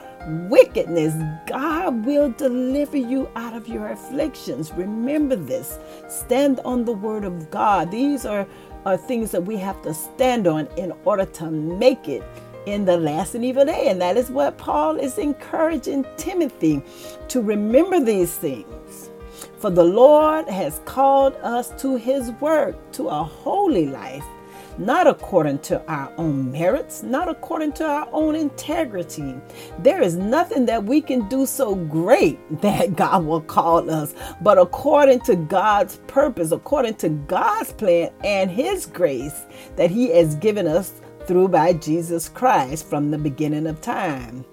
wickedness, 0.49 1.15
God 1.49 2.05
will 2.05 2.31
deliver 2.33 2.97
you 2.97 3.29
out 3.37 3.55
of 3.55 3.67
your 3.67 3.88
afflictions. 3.88 4.73
Remember 4.73 5.37
this. 5.37 5.79
Stand 6.09 6.61
on 6.61 6.85
the 6.85 6.93
word 6.93 7.25
of 7.25 7.50
God. 7.50 7.91
These 7.91 8.25
are, 8.26 8.47
are 8.85 8.97
things 8.97 9.31
that 9.33 9.45
we 9.45 9.57
have 9.57 9.81
to 9.83 9.95
stand 9.95 10.47
on 10.47 10.69
in 10.76 10.93
order 11.05 11.25
to 11.25 11.50
make 11.50 12.09
it 12.09 12.23
in 12.67 12.85
the 12.85 12.97
last 12.97 13.35
and 13.35 13.45
evil 13.45 13.65
day. 13.65 13.88
And 13.88 14.00
that 14.00 14.17
is 14.17 14.31
what 14.31 14.59
Paul 14.59 14.97
is 14.97 15.19
encouraging 15.19 16.05
Timothy 16.17 16.83
to 17.29 17.41
remember 17.41 18.00
these 18.00 18.35
things. 18.35 18.67
For 19.67 19.73
the 19.73 19.83
Lord 19.83 20.49
has 20.49 20.81
called 20.85 21.35
us 21.43 21.73
to 21.83 21.97
his 21.97 22.31
work, 22.41 22.77
to 22.93 23.09
a 23.09 23.25
holy 23.25 23.87
life 23.87 24.25
not 24.79 25.09
according 25.09 25.59
to 25.59 25.85
our 25.91 26.13
own 26.19 26.53
merits, 26.53 27.03
not 27.03 27.29
according 27.29 27.73
to 27.73 27.85
our 27.85 28.09
own 28.13 28.37
integrity. 28.37 29.35
There 29.81 30.01
is 30.01 30.15
nothing 30.15 30.67
that 30.67 30.85
we 30.85 31.01
can 31.01 31.29
do 31.29 31.47
so 31.47 31.75
great 31.75 32.39
that 32.61 32.95
God 32.95 33.27
will 33.27 33.41
call 33.41 33.91
us, 33.91 34.15
but 34.41 34.57
according 34.57 35.23
to 35.23 35.35
God's 35.35 35.97
purpose, 36.07 36.53
according 36.53 36.95
to 36.99 37.09
God's 37.09 37.73
plan 37.73 38.13
and 38.23 38.49
His 38.49 38.87
grace 38.87 39.47
that 39.75 39.91
He 39.91 40.11
has 40.11 40.37
given 40.37 40.69
us 40.69 40.93
through 41.27 41.49
by 41.49 41.73
Jesus 41.73 42.29
Christ 42.29 42.89
from 42.89 43.11
the 43.11 43.19
beginning 43.19 43.67
of 43.67 43.81
time. 43.81 44.45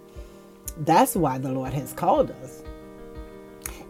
That's 0.77 1.15
why 1.15 1.37
the 1.37 1.51
Lord 1.51 1.73
has 1.73 1.93
called 1.93 2.31
us. 2.31 2.62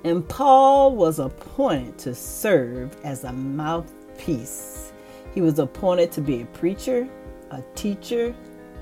And 0.03 0.27
Paul 0.27 0.95
was 0.95 1.19
appointed 1.19 1.97
to 1.99 2.15
serve 2.15 2.95
as 3.03 3.23
a 3.23 3.31
mouthpiece 3.31 4.83
he 5.33 5.41
was 5.41 5.59
appointed 5.59 6.11
to 6.13 6.21
be 6.21 6.41
a 6.41 6.45
preacher, 6.45 7.07
a 7.51 7.63
teacher, 7.75 8.35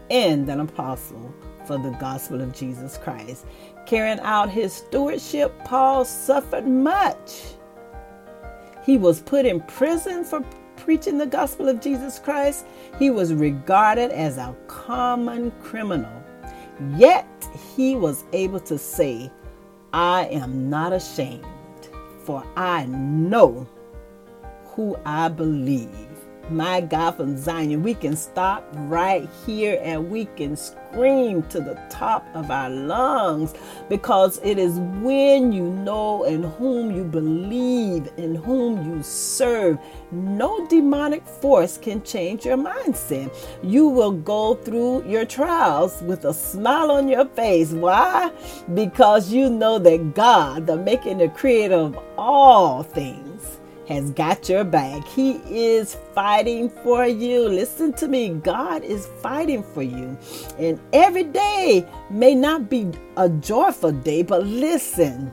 and 0.10 0.50
an 0.50 0.60
apostle 0.60 1.34
for 1.66 1.78
the 1.78 1.92
gospel 1.92 2.42
of 2.42 2.54
Jesus 2.54 2.98
Christ. 2.98 3.46
Carrying 3.86 4.20
out 4.20 4.50
his 4.50 4.74
stewardship, 4.74 5.54
Paul 5.64 6.04
suffered 6.04 6.68
much. 6.68 7.44
He 8.86 8.98
was 8.98 9.22
put 9.22 9.46
in 9.46 9.62
prison 9.62 10.26
for 10.26 10.44
preaching 10.76 11.18
the 11.18 11.26
gospel 11.26 11.70
of 11.70 11.80
Jesus 11.80 12.20
Christ. 12.20 12.66
He 13.00 13.10
was 13.10 13.34
regarded 13.34 14.12
as 14.12 14.38
a 14.38 14.56
common 14.68 15.52
criminal. 15.62 16.12
Yet 16.98 17.28
he 17.76 17.96
was 17.96 18.26
able 18.34 18.60
to 18.62 18.78
say, 18.78 19.32
I 19.94 20.26
am 20.26 20.70
not 20.70 20.94
ashamed, 20.94 21.46
for 22.24 22.44
I 22.56 22.86
know 22.86 23.68
who 24.68 24.96
I 25.06 25.28
believe 25.28 26.11
my 26.50 26.82
God, 26.82 27.12
from 27.12 27.38
Zion. 27.38 27.84
We 27.84 27.94
can 27.94 28.16
stop 28.16 28.68
right 28.74 29.30
here 29.46 29.80
and 29.84 30.10
we 30.10 30.26
can 30.26 30.56
scream 30.56 31.44
to 31.44 31.60
the 31.60 31.80
top 31.90 32.26
of 32.34 32.52
our 32.52 32.70
lungs 32.70 33.54
because 33.90 34.40
it 34.44 34.58
is 34.58 34.80
when 35.02 35.52
you 35.52 35.64
know 35.64 36.24
in 36.24 36.44
whom 36.44 36.92
you 36.96 37.04
believe, 37.04 38.10
in 38.18 38.36
whom 38.36 38.86
you 38.90 39.04
serve. 39.04 39.78
No 40.12 40.68
demonic 40.68 41.26
force 41.26 41.78
can 41.78 42.04
change 42.04 42.46
your 42.46 42.58
mindset. 42.58 43.34
You 43.64 43.88
will 43.88 44.12
go 44.12 44.56
through 44.56 45.08
your 45.08 45.26
trials 45.26 46.02
with 46.02 46.26
a 46.26 46.34
smile 46.34 46.92
on 46.92 47.08
your 47.08 47.26
face. 47.26 47.72
Why? 47.72 48.32
Because 48.74 49.32
you 49.32 49.50
know 49.50 49.80
that 49.80 50.14
God, 50.14 50.68
the 50.68 50.76
making 50.76 51.20
the 51.20 51.30
creator 51.30 51.76
of 51.76 51.98
all 52.18 52.84
things, 52.84 53.31
has 53.92 54.12
got 54.12 54.50
your 54.50 54.64
back. 54.64 55.06
He 55.08 55.40
is 55.50 55.96
fighting 56.16 56.70
for 56.70 57.06
you. 57.06 57.48
Listen 57.48 57.94
to 57.94 58.08
me. 58.08 58.30
God 58.30 58.84
is 58.84 59.08
fighting 59.22 59.64
for 59.64 59.84
you. 59.84 60.18
And 60.58 60.80
every 60.94 61.24
day 61.24 61.86
may 62.10 62.36
not 62.36 62.70
be 62.70 62.92
a 63.18 63.30
joyful 63.30 63.92
day, 63.92 64.24
but 64.24 64.44
listen, 64.46 65.32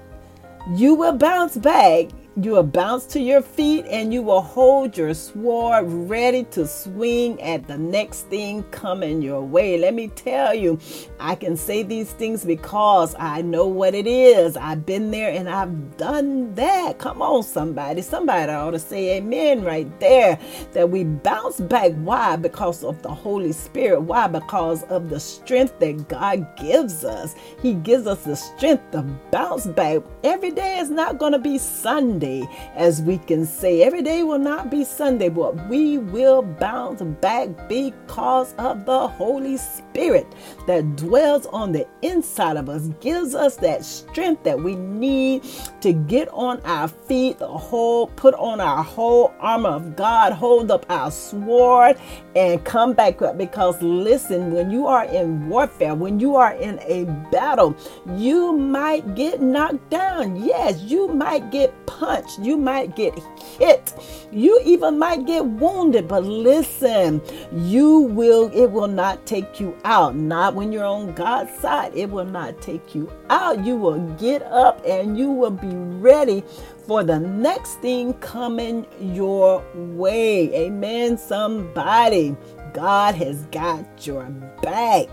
you 0.75 0.95
will 0.95 1.15
bounce 1.15 1.57
back. 1.57 2.09
You 2.41 2.53
will 2.53 2.63
bounce 2.63 3.05
to 3.07 3.21
your 3.21 3.43
feet 3.43 3.85
and 3.91 4.15
you 4.15 4.23
will 4.23 4.43
hold 4.43 4.97
your 4.97 5.13
sword 5.13 5.87
ready 5.89 6.45
to 6.53 6.69
swing 6.69 7.43
at 7.43 7.67
the 7.67 7.77
next 7.77 8.29
thing 8.29 8.63
coming 8.71 9.21
your 9.23 9.41
way. 9.43 9.77
Let 9.77 9.95
me 9.95 10.07
tell 10.07 10.55
you, 10.55 10.79
I 11.19 11.35
can 11.35 11.57
say 11.57 11.83
these 11.83 12.13
things 12.13 12.45
because 12.45 13.17
I 13.19 13.43
know 13.43 13.67
what 13.67 13.93
it 13.93 14.07
is. 14.07 14.57
I've 14.57 14.87
been 14.87 15.11
there 15.11 15.33
and 15.33 15.49
I've 15.49 15.97
done 15.97 16.55
that. 16.55 16.99
Come 16.99 17.23
on, 17.23 17.43
somebody. 17.43 18.03
Somebody 18.03 18.53
ought 18.53 18.71
to 18.71 18.79
say 18.79 19.17
amen 19.17 19.65
right 19.65 19.89
there. 19.99 20.39
That 20.75 20.91
we 20.91 21.03
bounce 21.03 21.59
back. 21.59 21.91
Why? 22.05 22.37
Because 22.37 22.85
of 22.85 23.03
the 23.03 23.11
Holy 23.11 23.51
Spirit. 23.51 24.03
Why? 24.03 24.29
Because 24.29 24.85
of 24.85 25.11
the 25.11 25.19
strength 25.19 25.81
that 25.81 26.09
God 26.09 26.47
gives 26.57 27.05
us. 27.05 27.35
He 27.61 27.75
gives 27.75 28.07
us 28.07 28.23
the 28.23 28.37
strength 28.37 28.93
to 28.93 29.03
bounce 29.33 29.67
back. 29.67 30.03
Every 30.23 30.53
day 30.53 30.79
is 30.79 30.89
not 30.89 31.19
going 31.19 31.33
to 31.33 31.41
be 31.41 31.59
Sunday. 31.59 32.28
Sunday, 32.29 32.49
as 32.75 33.03
we 33.03 33.19
can 33.19 33.45
say. 33.45 33.83
Every 33.83 34.03
day 34.03 34.23
will 34.23 34.39
not 34.39 34.71
be 34.71 34.85
Sunday, 34.85 35.29
but 35.29 35.69
we 35.69 35.99
will 35.99 36.43
bounce 36.43 37.03
back 37.21 37.49
because 37.69 38.55
of 38.59 38.85
the 38.85 39.09
Holy 39.09 39.57
Spirit 39.57 40.27
that 40.67 40.97
dwells 40.97 41.47
on 41.47 41.73
the 41.73 41.87
inside 42.03 42.57
of 42.57 42.69
us, 42.69 42.89
gives 43.01 43.35
us 43.35 43.57
that 43.57 43.85
strength 43.85 44.45
that 44.45 44.59
we 44.59 44.75
need 44.77 45.43
to 45.81 45.93
get 45.93 46.29
on 46.31 46.61
our 46.65 46.89
feet, 46.89 47.39
the 47.39 47.49
whole, 47.49 48.09
put 48.09 48.35
on 48.35 48.61
our 48.61 48.83
whole 48.83 49.33
armor 49.41 49.71
of 49.71 49.97
God, 49.97 50.33
hold 50.33 50.71
up 50.71 50.87
our 50.91 51.11
sword, 51.11 51.97
and 52.37 52.65
come 52.65 52.93
back 52.93 53.23
up. 53.23 53.39
Because 53.39 53.81
listen, 53.83 54.53
when 54.53 54.71
you 54.71 54.87
are 54.87 55.05
in 55.05 55.49
warfare, 55.49 55.95
when 55.95 56.21
you 56.21 56.37
are 56.37 56.53
in 56.53 56.79
a 56.81 57.05
battle, 57.31 57.77
you 58.17 58.53
might 58.53 59.15
get 59.15 59.41
knocked 59.41 59.91
down. 59.91 60.37
Yes, 60.37 60.83
you 60.83 61.09
might 61.09 61.51
get 61.51 61.75
punched 61.87 62.18
punched, 62.19 62.39
you 62.39 62.57
might 62.57 62.97
get 62.97 63.19
hit, 63.59 63.95
you 64.31 64.61
even 64.65 64.99
might 64.99 65.27
get 65.27 65.45
wounded. 65.45 66.09
But 66.09 66.25
listen, 66.25 67.21
you 67.53 68.01
will, 68.01 68.51
it 68.55 68.71
will 68.71 68.89
not 68.89 69.27
take 69.27 69.61
you 69.61 69.77
out. 69.85 70.15
Not 70.15 70.55
when 70.55 70.73
you're 70.73 70.85
on 70.85 71.13
God's 71.15 71.53
side, 71.59 71.93
it 71.95 72.11
will 72.11 72.25
not 72.25 72.61
take 72.61 72.95
you 72.95 73.11
out. 73.31 73.65
You 73.65 73.77
will 73.77 74.01
get 74.17 74.43
up 74.43 74.83
and 74.87 75.19
you 75.19 75.31
will 75.31 75.51
be 75.51 75.75
ready 75.75 76.43
for 76.87 77.05
the 77.05 77.19
next 77.19 77.81
thing 77.81 78.15
coming 78.15 78.87
your 79.01 79.65
way. 79.75 80.55
Amen. 80.55 81.19
Somebody, 81.19 82.37
God 82.73 83.15
has 83.15 83.45
got 83.47 84.07
your 84.07 84.25
back. 84.63 85.09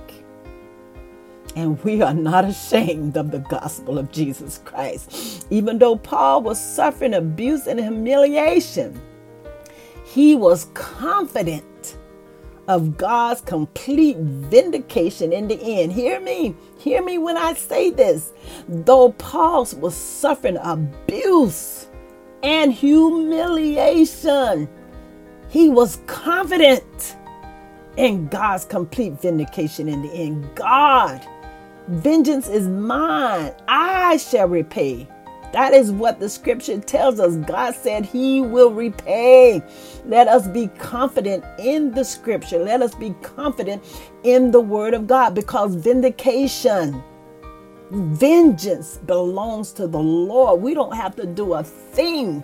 And 1.55 1.81
we 1.83 2.01
are 2.01 2.13
not 2.13 2.43
ashamed 2.45 3.15
of 3.15 3.31
the 3.31 3.39
gospel 3.39 3.97
of 3.97 4.11
Jesus 4.11 4.59
Christ. 4.65 5.47
Even 5.49 5.79
though 5.79 5.95
Paul 5.95 6.41
was 6.43 6.59
suffering 6.59 7.13
abuse 7.13 7.65
and 7.67 7.79
humiliation, 7.79 9.01
he 10.03 10.35
was 10.35 10.65
confident 10.73 11.97
of 12.67 12.97
God's 12.97 13.41
complete 13.41 14.17
vindication 14.17 15.31
in 15.31 15.47
the 15.47 15.61
end. 15.61 15.93
Hear 15.93 16.19
me, 16.19 16.55
hear 16.77 17.03
me 17.03 17.17
when 17.19 17.37
I 17.37 17.53
say 17.53 17.89
this. 17.89 18.33
Though 18.67 19.11
Paul 19.13 19.67
was 19.77 19.95
suffering 19.95 20.57
abuse 20.57 21.87
and 22.43 22.73
humiliation, 22.73 24.67
he 25.49 25.69
was 25.69 25.99
confident 26.07 27.15
in 27.97 28.27
God's 28.27 28.65
complete 28.65 29.13
vindication 29.21 29.87
in 29.87 30.01
the 30.01 30.11
end. 30.11 30.53
God 30.55 31.25
Vengeance 31.87 32.47
is 32.47 32.67
mine. 32.67 33.53
I 33.67 34.17
shall 34.17 34.47
repay. 34.47 35.07
That 35.53 35.73
is 35.73 35.91
what 35.91 36.19
the 36.19 36.27
scripture 36.27 36.79
tells 36.79 37.19
us. 37.19 37.35
God 37.47 37.75
said 37.75 38.05
he 38.05 38.41
will 38.41 38.73
repay. 38.73 39.61
Let 40.05 40.27
us 40.27 40.47
be 40.47 40.67
confident 40.79 41.45
in 41.59 41.91
the 41.91 42.03
scripture. 42.03 42.59
Let 42.59 42.81
us 42.81 42.95
be 42.95 43.15
confident 43.21 43.83
in 44.23 44.51
the 44.51 44.59
word 44.59 44.93
of 44.93 45.07
God 45.07 45.35
because 45.35 45.75
vindication, 45.75 47.01
vengeance 47.91 48.97
belongs 49.05 49.71
to 49.73 49.87
the 49.87 50.01
Lord. 50.01 50.61
We 50.61 50.73
don't 50.73 50.95
have 50.95 51.15
to 51.17 51.25
do 51.25 51.53
a 51.53 51.63
thing. 51.63 52.43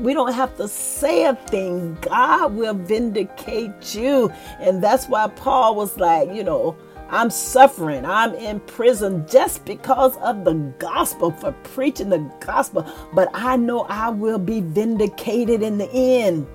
We 0.00 0.14
don't 0.14 0.32
have 0.32 0.56
to 0.56 0.66
say 0.66 1.26
a 1.26 1.34
thing. 1.34 1.96
God 2.00 2.54
will 2.54 2.74
vindicate 2.74 3.94
you. 3.94 4.32
And 4.58 4.82
that's 4.82 5.06
why 5.06 5.28
Paul 5.28 5.74
was 5.74 5.96
like, 5.98 6.32
you 6.32 6.42
know, 6.42 6.76
I'm 7.10 7.30
suffering. 7.30 8.04
I'm 8.04 8.34
in 8.34 8.60
prison 8.60 9.26
just 9.26 9.64
because 9.64 10.16
of 10.18 10.44
the 10.44 10.54
gospel, 10.78 11.30
for 11.30 11.52
preaching 11.62 12.10
the 12.10 12.18
gospel. 12.40 12.86
But 13.14 13.30
I 13.32 13.56
know 13.56 13.80
I 13.88 14.10
will 14.10 14.38
be 14.38 14.60
vindicated 14.60 15.62
in 15.62 15.78
the 15.78 15.90
end. 15.90 16.46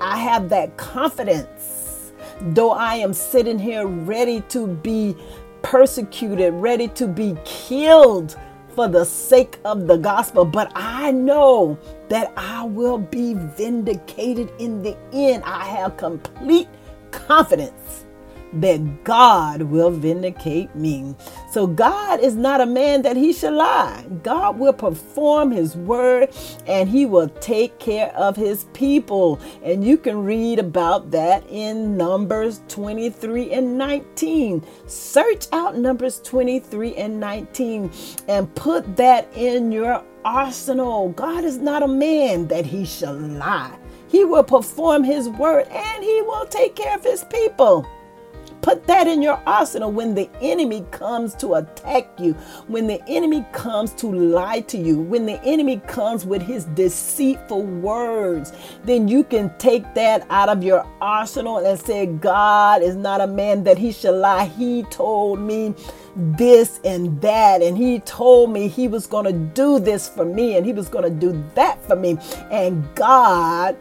I 0.00 0.16
have 0.18 0.48
that 0.50 0.76
confidence. 0.76 2.12
Though 2.40 2.70
I 2.70 2.96
am 2.96 3.12
sitting 3.12 3.58
here 3.58 3.86
ready 3.86 4.42
to 4.50 4.68
be 4.68 5.16
persecuted, 5.62 6.54
ready 6.54 6.86
to 6.88 7.08
be 7.08 7.36
killed 7.44 8.36
for 8.76 8.86
the 8.86 9.04
sake 9.04 9.58
of 9.64 9.88
the 9.88 9.96
gospel, 9.96 10.44
but 10.44 10.70
I 10.76 11.10
know 11.10 11.76
that 12.08 12.32
I 12.36 12.64
will 12.64 12.98
be 12.98 13.34
vindicated 13.34 14.52
in 14.60 14.82
the 14.82 14.96
end. 15.12 15.42
I 15.44 15.64
have 15.64 15.96
complete 15.96 16.68
confidence 17.10 18.04
that 18.54 19.04
God 19.04 19.62
will 19.62 19.90
vindicate 19.90 20.74
me. 20.74 21.14
So 21.50 21.66
God 21.66 22.20
is 22.20 22.34
not 22.34 22.60
a 22.60 22.66
man 22.66 23.02
that 23.02 23.16
he 23.16 23.32
should 23.32 23.52
lie. 23.52 24.04
God 24.22 24.58
will 24.58 24.72
perform 24.72 25.50
his 25.50 25.76
word 25.76 26.34
and 26.66 26.88
he 26.88 27.06
will 27.06 27.28
take 27.28 27.78
care 27.78 28.14
of 28.14 28.36
his 28.36 28.64
people. 28.72 29.40
And 29.62 29.84
you 29.84 29.96
can 29.98 30.24
read 30.24 30.58
about 30.58 31.10
that 31.12 31.44
in 31.48 31.96
Numbers 31.96 32.62
23 32.68 33.52
and 33.52 33.78
19. 33.78 34.64
Search 34.86 35.46
out 35.52 35.76
Numbers 35.76 36.20
23 36.20 36.94
and 36.96 37.20
19 37.20 37.90
and 38.28 38.54
put 38.54 38.96
that 38.96 39.28
in 39.34 39.72
your 39.72 40.02
arsenal. 40.24 41.10
God 41.10 41.44
is 41.44 41.58
not 41.58 41.82
a 41.82 41.88
man 41.88 42.48
that 42.48 42.66
he 42.66 42.84
shall 42.84 43.14
lie. 43.14 43.76
He 44.08 44.24
will 44.24 44.42
perform 44.42 45.04
his 45.04 45.28
word 45.28 45.66
and 45.68 46.02
he 46.02 46.22
will 46.22 46.46
take 46.46 46.74
care 46.74 46.94
of 46.94 47.04
his 47.04 47.24
people. 47.24 47.86
Put 48.60 48.86
that 48.86 49.06
in 49.06 49.22
your 49.22 49.40
arsenal 49.46 49.92
when 49.92 50.14
the 50.14 50.28
enemy 50.40 50.84
comes 50.90 51.34
to 51.36 51.54
attack 51.54 52.08
you, 52.18 52.34
when 52.66 52.86
the 52.86 53.02
enemy 53.08 53.46
comes 53.52 53.92
to 53.94 54.08
lie 54.08 54.60
to 54.62 54.76
you, 54.76 55.00
when 55.00 55.26
the 55.26 55.42
enemy 55.44 55.80
comes 55.86 56.26
with 56.26 56.42
his 56.42 56.64
deceitful 56.64 57.62
words. 57.62 58.52
Then 58.84 59.08
you 59.08 59.24
can 59.24 59.56
take 59.58 59.94
that 59.94 60.26
out 60.30 60.48
of 60.48 60.62
your 60.62 60.86
arsenal 61.00 61.58
and 61.58 61.78
say, 61.78 62.06
God 62.06 62.82
is 62.82 62.96
not 62.96 63.20
a 63.20 63.26
man 63.26 63.64
that 63.64 63.78
he 63.78 63.92
shall 63.92 64.16
lie. 64.16 64.46
He 64.46 64.82
told 64.84 65.38
me 65.38 65.74
this 66.16 66.80
and 66.84 67.20
that, 67.20 67.62
and 67.62 67.78
he 67.78 68.00
told 68.00 68.50
me 68.50 68.66
he 68.66 68.88
was 68.88 69.06
going 69.06 69.24
to 69.24 69.32
do 69.32 69.78
this 69.78 70.08
for 70.08 70.24
me 70.24 70.56
and 70.56 70.66
he 70.66 70.72
was 70.72 70.88
going 70.88 71.04
to 71.04 71.10
do 71.10 71.44
that 71.54 71.82
for 71.84 71.96
me. 71.96 72.18
And 72.50 72.86
God 72.94 73.76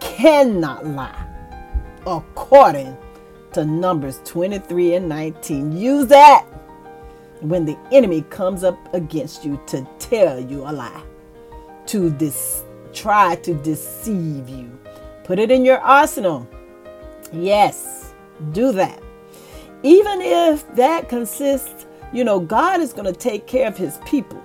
cannot 0.00 0.86
lie 0.86 1.26
according 2.06 2.96
to 3.56 3.64
Numbers 3.64 4.20
23 4.26 4.96
and 4.96 5.08
19. 5.08 5.74
Use 5.74 6.06
that. 6.08 6.44
when 7.40 7.64
the 7.64 7.78
enemy 7.90 8.20
comes 8.28 8.62
up 8.62 8.76
against 8.94 9.46
you 9.46 9.58
to 9.66 9.86
tell 9.98 10.38
you 10.38 10.60
a 10.60 10.72
lie, 10.72 11.02
to 11.86 12.10
dis- 12.10 12.64
try 12.92 13.34
to 13.36 13.54
deceive 13.54 14.46
you. 14.46 14.70
Put 15.24 15.38
it 15.38 15.50
in 15.50 15.64
your 15.64 15.78
arsenal. 15.78 16.46
Yes, 17.32 18.12
do 18.52 18.72
that. 18.72 19.02
Even 19.82 20.20
if 20.20 20.70
that 20.76 21.08
consists, 21.08 21.86
you 22.12 22.24
know, 22.24 22.38
God 22.38 22.82
is 22.82 22.92
going 22.92 23.10
to 23.10 23.18
take 23.18 23.46
care 23.46 23.68
of 23.68 23.76
his 23.78 23.98
people. 24.04 24.42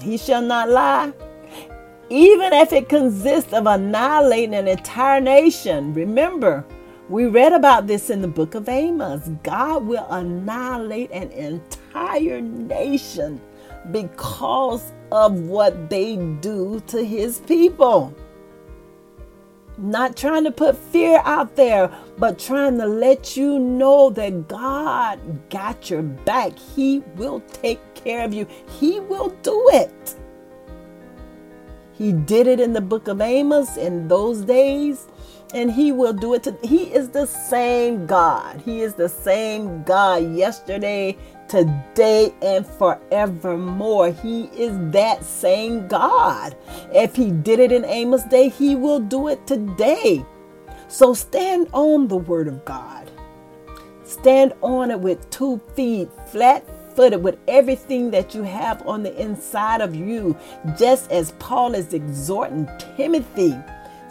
He 0.00 0.16
shall 0.16 0.42
not 0.42 0.70
lie. 0.70 1.12
Even 2.08 2.54
if 2.54 2.72
it 2.72 2.88
consists 2.88 3.52
of 3.52 3.66
annihilating 3.66 4.54
an 4.54 4.66
entire 4.66 5.20
nation. 5.20 5.92
Remember, 5.92 6.64
we 7.08 7.26
read 7.26 7.52
about 7.52 7.86
this 7.86 8.08
in 8.08 8.22
the 8.22 8.28
book 8.28 8.54
of 8.54 8.68
Amos. 8.68 9.28
God 9.42 9.84
will 9.84 10.06
annihilate 10.08 11.10
an 11.10 11.30
entire 11.32 12.40
nation 12.40 13.40
because 13.90 14.92
of 15.12 15.38
what 15.40 15.90
they 15.90 16.16
do 16.40 16.82
to 16.86 17.04
his 17.04 17.40
people. 17.40 18.14
Not 19.76 20.16
trying 20.16 20.44
to 20.44 20.52
put 20.52 20.78
fear 20.78 21.20
out 21.24 21.56
there, 21.56 21.90
but 22.16 22.38
trying 22.38 22.78
to 22.78 22.86
let 22.86 23.36
you 23.36 23.58
know 23.58 24.08
that 24.10 24.48
God 24.48 25.50
got 25.50 25.90
your 25.90 26.02
back. 26.02 26.56
He 26.56 27.00
will 27.16 27.40
take 27.40 27.80
care 27.94 28.24
of 28.24 28.32
you, 28.32 28.46
He 28.78 29.00
will 29.00 29.30
do 29.42 29.68
it. 29.72 30.14
He 31.92 32.12
did 32.12 32.46
it 32.46 32.60
in 32.60 32.72
the 32.72 32.80
book 32.80 33.08
of 33.08 33.20
Amos 33.20 33.76
in 33.76 34.08
those 34.08 34.42
days, 34.42 35.08
and 35.54 35.70
He 35.70 35.92
will 35.92 36.12
do 36.12 36.34
it. 36.34 36.42
To, 36.42 36.58
he 36.62 36.92
is 36.92 37.08
the 37.08 37.26
same 37.26 38.06
God. 38.06 38.60
He 38.60 38.82
is 38.82 38.94
the 38.94 39.08
same 39.08 39.84
God 39.84 40.34
yesterday, 40.34 41.16
today 41.48 42.34
and 42.42 42.66
forevermore. 42.66 44.10
He 44.10 44.44
is 44.46 44.76
that 44.92 45.24
same 45.24 45.86
God. 45.86 46.56
If 46.92 47.14
he 47.14 47.30
did 47.30 47.60
it 47.60 47.72
in 47.72 47.84
Amos' 47.84 48.24
day, 48.24 48.48
he 48.48 48.74
will 48.74 49.00
do 49.00 49.28
it 49.28 49.46
today. 49.46 50.24
So 50.88 51.14
stand 51.14 51.68
on 51.72 52.08
the 52.08 52.16
word 52.16 52.48
of 52.48 52.64
God. 52.64 53.10
Stand 54.04 54.52
on 54.60 54.90
it 54.90 55.00
with 55.00 55.30
two 55.30 55.60
feet, 55.74 56.08
flat 56.26 56.64
footed, 56.94 57.22
with 57.22 57.38
everything 57.48 58.10
that 58.10 58.34
you 58.34 58.42
have 58.42 58.86
on 58.86 59.02
the 59.02 59.20
inside 59.20 59.80
of 59.80 59.94
you, 59.94 60.36
just 60.78 61.10
as 61.10 61.32
Paul 61.32 61.74
is 61.74 61.92
exhorting 61.92 62.68
Timothy. 62.96 63.56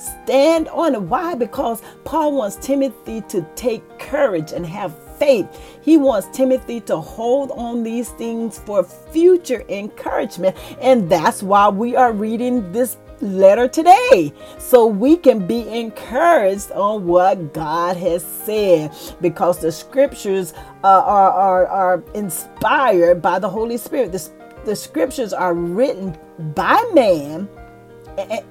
Stand 0.03 0.67
on 0.69 0.95
it. 0.95 1.01
Why? 1.01 1.35
Because 1.35 1.81
Paul 2.03 2.35
wants 2.35 2.57
Timothy 2.57 3.21
to 3.29 3.45
take 3.55 3.81
courage 3.99 4.51
and 4.51 4.65
have 4.65 4.93
faith. 5.17 5.47
He 5.81 5.97
wants 5.97 6.27
Timothy 6.35 6.81
to 6.81 6.97
hold 6.97 7.51
on 7.51 7.83
these 7.83 8.09
things 8.09 8.59
for 8.59 8.83
future 8.83 9.63
encouragement. 9.69 10.57
And 10.81 11.09
that's 11.09 11.41
why 11.41 11.69
we 11.69 11.95
are 11.95 12.11
reading 12.11 12.71
this 12.71 12.97
letter 13.21 13.67
today 13.69 14.33
so 14.57 14.85
we 14.85 15.15
can 15.15 15.47
be 15.47 15.67
encouraged 15.69 16.71
on 16.71 17.07
what 17.07 17.53
God 17.53 17.95
has 17.97 18.23
said 18.23 18.91
because 19.21 19.59
the 19.59 19.71
scriptures 19.71 20.53
uh, 20.83 20.87
are, 21.05 21.31
are, 21.31 21.67
are 21.67 22.03
inspired 22.13 23.21
by 23.21 23.39
the 23.39 23.49
Holy 23.49 23.77
Spirit. 23.77 24.11
The, 24.11 24.29
the 24.65 24.75
scriptures 24.75 25.33
are 25.33 25.53
written 25.53 26.17
by 26.55 26.83
man, 26.93 27.47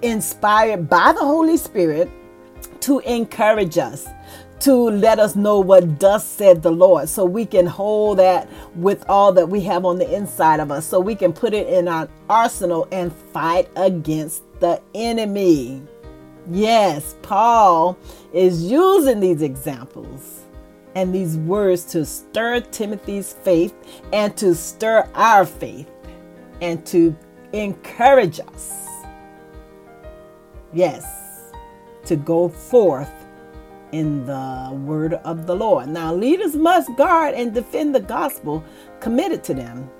inspired 0.02 0.88
by 0.88 1.12
the 1.12 1.20
Holy 1.20 1.56
Spirit 1.56 2.10
to 2.80 2.98
encourage 3.00 3.78
us 3.78 4.08
to 4.62 4.90
let 4.90 5.18
us 5.18 5.34
know 5.34 5.58
what 5.58 5.98
does 5.98 6.24
said 6.24 6.62
the 6.62 6.70
Lord 6.70 7.08
so 7.08 7.24
we 7.24 7.44
can 7.44 7.66
hold 7.66 8.20
that 8.20 8.48
with 8.76 9.04
all 9.08 9.32
that 9.32 9.48
we 9.48 9.60
have 9.62 9.84
on 9.84 9.98
the 9.98 10.14
inside 10.14 10.60
of 10.60 10.70
us 10.70 10.86
so 10.86 11.00
we 11.00 11.16
can 11.16 11.32
put 11.32 11.52
it 11.52 11.66
in 11.68 11.88
our 11.88 12.08
arsenal 12.30 12.86
and 12.92 13.12
fight 13.32 13.68
against 13.74 14.44
the 14.60 14.80
enemy. 14.94 15.82
Yes, 16.48 17.16
Paul 17.22 17.98
is 18.32 18.62
using 18.62 19.18
these 19.18 19.42
examples 19.42 20.42
and 20.94 21.12
these 21.12 21.36
words 21.38 21.84
to 21.86 22.04
stir 22.04 22.60
Timothy's 22.60 23.32
faith 23.32 23.74
and 24.12 24.36
to 24.36 24.54
stir 24.54 25.08
our 25.14 25.44
faith 25.44 25.90
and 26.60 26.86
to 26.86 27.16
encourage 27.52 28.38
us. 28.38 28.81
Yes, 30.72 31.52
to 32.06 32.16
go 32.16 32.48
forth 32.48 33.12
in 33.92 34.24
the 34.24 34.70
word 34.72 35.14
of 35.14 35.46
the 35.46 35.54
Lord. 35.54 35.88
Now, 35.88 36.14
leaders 36.14 36.56
must 36.56 36.96
guard 36.96 37.34
and 37.34 37.52
defend 37.52 37.94
the 37.94 38.00
gospel 38.00 38.64
committed 39.00 39.44
to 39.44 39.54
them, 39.54 39.90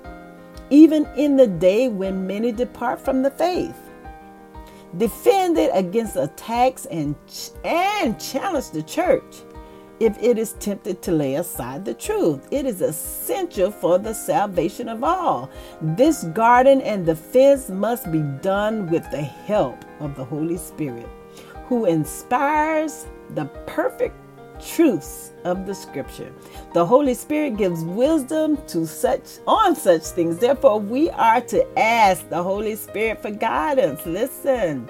even 0.69 1.07
in 1.15 1.37
the 1.37 1.47
day 1.47 1.89
when 1.89 2.25
many 2.25 2.51
depart 2.51 2.99
from 2.99 3.21
the 3.21 3.29
faith. 3.29 3.77
Defend 4.97 5.57
it 5.57 5.71
against 5.73 6.15
attacks 6.15 6.85
and, 6.85 7.15
and 7.63 8.19
challenge 8.19 8.71
the 8.71 8.83
church 8.83 9.35
if 9.99 10.17
it 10.21 10.37
is 10.37 10.53
tempted 10.53 11.01
to 11.01 11.11
lay 11.11 11.35
aside 11.35 11.85
the 11.85 11.93
truth. 11.93 12.47
It 12.51 12.65
is 12.65 12.81
essential 12.81 13.71
for 13.71 13.97
the 13.97 14.13
salvation 14.13 14.89
of 14.89 15.03
all. 15.03 15.49
This 15.81 16.23
garden 16.25 16.81
and 16.81 17.05
the 17.05 17.15
fence 17.15 17.69
must 17.69 18.11
be 18.11 18.21
done 18.41 18.89
with 18.89 19.09
the 19.11 19.21
help 19.21 19.83
of 19.99 20.15
the 20.15 20.25
Holy 20.25 20.57
Spirit, 20.57 21.07
who 21.67 21.85
inspires 21.85 23.05
the 23.35 23.45
perfect 23.67 24.15
truths 24.59 25.31
of 25.43 25.65
the 25.65 25.75
scripture. 25.75 26.31
The 26.73 26.85
Holy 26.85 27.13
Spirit 27.13 27.57
gives 27.57 27.83
wisdom 27.83 28.57
to 28.67 28.85
such 28.85 29.39
on 29.47 29.75
such 29.75 30.03
things. 30.03 30.37
Therefore, 30.37 30.79
we 30.79 31.09
are 31.11 31.41
to 31.41 31.79
ask 31.79 32.27
the 32.29 32.41
Holy 32.41 32.75
Spirit 32.75 33.21
for 33.21 33.31
guidance. 33.31 34.05
Listen. 34.05 34.89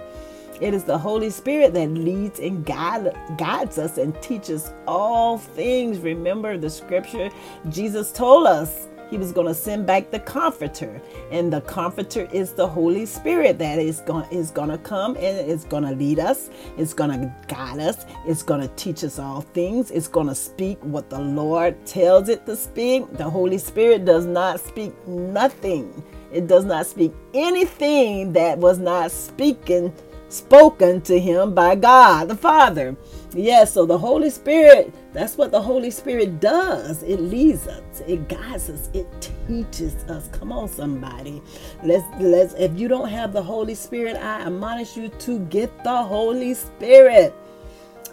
It 0.61 0.73
is 0.73 0.83
the 0.83 0.97
Holy 0.97 1.29
Spirit 1.29 1.73
that 1.73 1.89
leads 1.89 2.39
and 2.39 2.65
guide, 2.65 3.17
guides 3.37 3.77
us 3.77 3.97
and 3.97 4.19
teaches 4.21 4.71
all 4.87 5.37
things. 5.37 5.99
Remember 5.99 6.57
the 6.57 6.69
scripture 6.69 7.29
Jesus 7.69 8.11
told 8.11 8.47
us. 8.47 8.87
He 9.09 9.17
was 9.19 9.31
going 9.31 9.45
to 9.45 9.53
send 9.53 9.85
back 9.85 10.09
the 10.09 10.19
comforter 10.19 10.99
and 11.29 11.53
the 11.53 11.61
comforter 11.61 12.27
is 12.33 12.53
the 12.53 12.67
holy 12.67 13.05
spirit 13.05 13.59
that 13.59 13.77
is 13.77 13.99
going 13.99 14.25
is 14.31 14.49
going 14.49 14.69
to 14.69 14.77
come 14.79 15.15
and 15.17 15.37
it's 15.51 15.65
going 15.65 15.83
to 15.83 15.91
lead 15.91 16.17
us 16.17 16.49
it's 16.79 16.95
going 16.95 17.11
to 17.11 17.35
guide 17.47 17.79
us 17.79 18.07
it's 18.25 18.41
going 18.41 18.61
to 18.61 18.67
teach 18.75 19.03
us 19.03 19.19
all 19.19 19.41
things 19.41 19.91
it's 19.91 20.07
going 20.07 20.25
to 20.25 20.33
speak 20.33 20.79
what 20.83 21.11
the 21.11 21.19
lord 21.19 21.85
tells 21.85 22.27
it 22.27 22.45
to 22.47 22.55
speak. 22.55 23.11
The 23.17 23.29
holy 23.29 23.57
spirit 23.57 24.05
does 24.05 24.25
not 24.25 24.59
speak 24.59 24.93
nothing. 25.07 26.03
It 26.31 26.47
does 26.47 26.65
not 26.65 26.85
speak 26.87 27.13
anything 27.33 28.33
that 28.33 28.57
was 28.57 28.79
not 28.79 29.11
speaking 29.11 29.93
spoken 30.33 31.01
to 31.01 31.19
him 31.19 31.53
by 31.53 31.75
God 31.75 32.27
the 32.27 32.35
Father. 32.35 32.95
Yes, 33.35 33.73
so 33.73 33.85
the 33.85 33.97
Holy 33.97 34.29
Spirit, 34.29 34.93
that's 35.11 35.37
what 35.37 35.51
the 35.51 35.61
Holy 35.61 35.89
Spirit 35.89 36.39
does. 36.39 37.01
It 37.03 37.19
leads 37.19 37.67
us, 37.67 38.01
it 38.07 38.27
guides 38.27 38.69
us, 38.69 38.89
it 38.93 39.07
teaches 39.47 39.95
us. 40.09 40.27
Come 40.29 40.51
on, 40.51 40.67
somebody. 40.67 41.41
Let's 41.83 42.05
let's 42.19 42.53
if 42.55 42.77
you 42.77 42.87
don't 42.87 43.09
have 43.09 43.33
the 43.33 43.41
Holy 43.41 43.75
Spirit, 43.75 44.15
I 44.17 44.41
admonish 44.41 44.95
you 44.97 45.09
to 45.09 45.39
get 45.45 45.83
the 45.83 46.03
Holy 46.03 46.53
Spirit. 46.53 47.33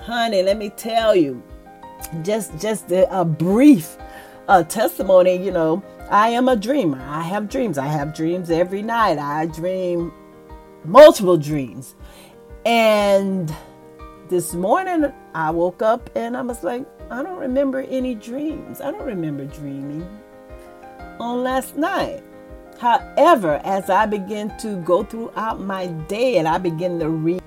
Honey, 0.01 0.43
let 0.43 0.57
me 0.57 0.71
tell 0.71 1.15
you, 1.15 1.43
just 2.23 2.59
just 2.59 2.91
a, 2.91 3.07
a 3.15 3.25
brief 3.25 3.97
uh, 4.49 4.65
testimony, 4.65 5.37
you 5.37 5.53
know, 5.53 5.83
I 6.11 6.31
am 6.31 6.49
a 6.49 6.57
dreamer. 6.57 7.01
I 7.01 7.23
have 7.23 7.49
dreams. 7.49 7.79
I 7.79 7.87
have 7.87 8.15
dreams 8.15 8.51
every 8.51 8.83
night. 8.83 9.19
I 9.19 9.47
dream 9.47 10.13
multiple 10.85 11.37
dreams. 11.37 11.95
And 12.65 13.55
this 14.29 14.53
morning 14.53 15.13
I 15.35 15.51
woke 15.51 15.83
up 15.83 16.11
and 16.15 16.37
I 16.37 16.43
was 16.43 16.63
like, 16.63 16.85
I 17.11 17.23
don't 17.23 17.39
remember 17.39 17.81
any 17.81 18.15
dreams. 18.15 18.81
I 18.81 18.91
don't 18.91 19.07
remember 19.07 19.45
dreaming 19.47 20.07
on 21.19 21.43
last 21.43 21.77
night. 21.77 22.23
However, 22.79 23.61
as 23.65 23.91
I 23.91 24.07
begin 24.07 24.57
to 24.59 24.77
go 24.83 25.05
throughout 25.05 25.61
my 25.61 25.87
day 25.87 26.39
and 26.39 26.47
I 26.47 26.59
begin 26.59 26.99
to 27.01 27.09
read. 27.09 27.43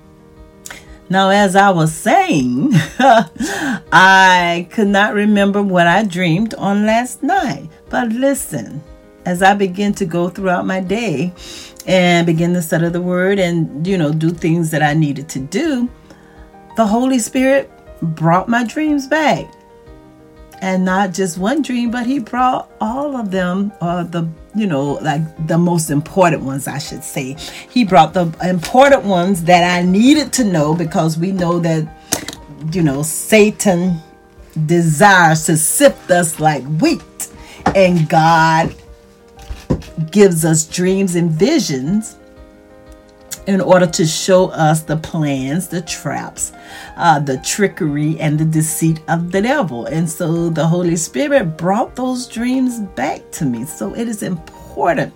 Now, 1.10 1.30
as 1.30 1.56
I 1.56 1.70
was 1.70 1.94
saying, 1.94 2.72
I 3.92 4.68
could 4.72 4.88
not 4.88 5.14
remember 5.14 5.62
what 5.62 5.86
I 5.86 6.04
dreamed 6.04 6.54
on 6.56 6.86
last 6.86 7.22
night. 7.22 7.70
But 7.90 8.10
listen, 8.10 8.84
as 9.26 9.42
I 9.44 9.54
begin 9.54 9.94
to 9.96 10.06
go 10.06 10.30
throughout 10.30 10.66
my 10.66 10.80
day, 10.80 11.34
and 11.86 12.26
begin 12.26 12.54
to 12.54 12.62
study 12.62 12.86
of 12.86 12.94
the 12.94 13.02
word 13.02 13.40
and 13.40 13.86
you 13.86 13.98
know 13.98 14.12
do 14.12 14.30
things 14.30 14.72
that 14.72 14.82
I 14.82 14.94
needed 14.94 15.30
to 15.30 15.40
do, 15.40 15.90
the 16.76 16.86
Holy 16.86 17.20
Spirit 17.20 17.72
brought 18.02 18.50
my 18.50 18.64
dreams 18.64 19.08
back. 19.08 19.52
And 20.62 20.86
not 20.86 21.14
just 21.14 21.38
one 21.38 21.62
dream, 21.62 21.92
but 21.92 22.06
he 22.06 22.20
brought 22.20 22.72
all 22.80 23.18
of 23.18 23.32
them, 23.32 23.74
or 23.82 23.90
uh, 23.90 24.04
the 24.04 24.30
you 24.56 24.68
know, 24.68 24.94
like 25.02 25.48
the 25.48 25.58
most 25.58 25.90
important 25.90 26.44
ones, 26.44 26.68
I 26.68 26.78
should 26.78 27.04
say. 27.04 27.36
He 27.70 27.84
brought 27.84 28.14
the 28.14 28.34
important 28.44 29.04
ones 29.04 29.44
that 29.46 29.64
I 29.64 29.82
needed 29.84 30.32
to 30.34 30.44
know 30.44 30.76
because 30.76 31.18
we 31.18 31.32
know 31.32 31.60
that, 31.60 31.88
you 32.72 32.84
know, 32.84 33.02
Satan 33.02 34.00
desires 34.66 35.46
to 35.48 35.58
sift 35.58 36.12
us 36.12 36.40
like 36.40 36.64
wheat. 36.80 37.02
And 37.76 38.08
God 38.08 38.76
gives 40.12 40.46
us 40.46 40.66
dreams 40.66 41.16
and 41.16 41.32
visions 41.32 42.18
in 43.48 43.60
order 43.60 43.86
to 43.86 44.06
show 44.06 44.50
us 44.50 44.84
the 44.84 44.96
plans, 44.96 45.68
the 45.68 45.82
traps, 45.82 46.54
uh, 46.96 47.20
the 47.20 47.38
trickery, 47.40 48.18
and 48.20 48.40
the 48.40 48.46
deceit 48.46 49.02
of 49.10 49.32
the 49.32 49.42
devil. 49.42 49.86
And 49.86 50.10
so 50.10 50.50
the 50.50 50.66
Holy 50.66 50.96
Spirit 50.96 51.58
brought 51.58 51.96
those 51.96 52.28
dreams 52.28 52.80
back 52.96 53.30
to 53.32 53.46
me. 53.46 53.66
So 53.66 53.94
it 53.96 54.08
is 54.08 54.24
important 54.24 55.14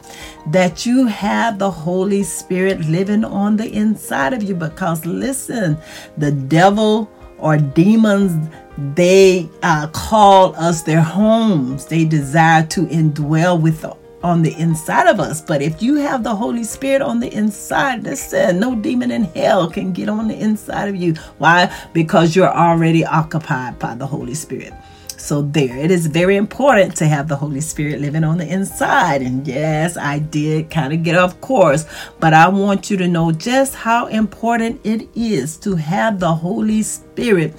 that 0.48 0.86
you 0.86 1.06
have 1.08 1.58
the 1.58 1.72
Holy 1.72 2.24
Spirit 2.24 2.82
living 2.82 3.24
on 3.24 3.56
the 3.56 3.72
inside 3.72 4.34
of 4.34 4.44
you 4.44 4.56
because 4.56 5.06
listen, 5.06 5.78
the 6.18 6.32
devil 6.32 7.10
or 7.40 7.58
demons 7.58 8.50
they 8.94 9.50
uh, 9.63 9.88
call 9.88 10.56
us 10.56 10.84
their 10.84 11.02
homes. 11.02 11.86
They 11.86 12.06
desire 12.06 12.66
to 12.68 12.86
indwell 12.86 13.60
with 13.60 13.84
on 14.28 14.42
the 14.42 14.54
inside 14.56 15.08
of 15.08 15.20
us. 15.20 15.42
But 15.42 15.62
if 15.62 15.82
you 15.82 15.96
have 15.96 16.22
the 16.22 16.36
Holy 16.36 16.66
Spirit 16.66 17.02
on 17.02 17.20
the 17.20 17.34
inside, 17.34 18.04
listen, 18.04 18.60
no 18.60 18.76
demon 18.76 19.10
in 19.10 19.24
hell 19.24 19.70
can 19.70 19.94
get 19.94 20.10
on 20.10 20.28
the 20.28 20.38
inside 20.38 20.90
of 20.90 20.96
you. 20.96 21.13
Why? 21.38 21.74
Because 21.94 22.36
you're 22.36 22.54
already 22.54 23.06
occupied 23.06 23.80
by 23.80 23.96
the 23.96 24.06
Holy 24.06 24.36
Spirit. 24.36 24.74
So, 25.20 25.42
there, 25.42 25.76
it 25.78 25.90
is 25.90 26.06
very 26.06 26.36
important 26.36 26.96
to 26.98 27.08
have 27.08 27.28
the 27.28 27.36
Holy 27.36 27.60
Spirit 27.60 28.02
living 28.02 28.24
on 28.24 28.38
the 28.38 28.48
inside. 28.48 29.24
And 29.24 29.48
yes, 29.48 29.98
I 29.98 30.20
did 30.20 30.70
kind 30.70 30.94
of 30.94 31.04
get 31.04 31.16
off 31.16 31.42
course, 31.42 31.86
but 32.20 32.34
I 32.34 32.48
want 32.50 32.92
you 32.92 32.98
to 32.98 33.08
know 33.08 33.32
just 33.32 33.74
how 33.74 34.06
important 34.08 34.80
it 34.86 35.10
is 35.16 35.58
to 35.58 35.76
have 35.76 36.20
the 36.20 36.34
Holy 36.34 36.84
Spirit 36.84 37.56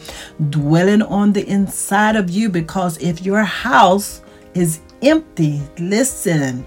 dwelling 0.51 1.03
on 1.03 1.33
the 1.33 1.45
inside 1.47 2.15
of 2.15 2.31
you 2.31 2.49
because 2.49 2.97
if 2.99 3.23
your 3.23 3.43
house 3.43 4.23
is 4.55 4.81
empty, 5.03 5.63
listen, 5.79 6.65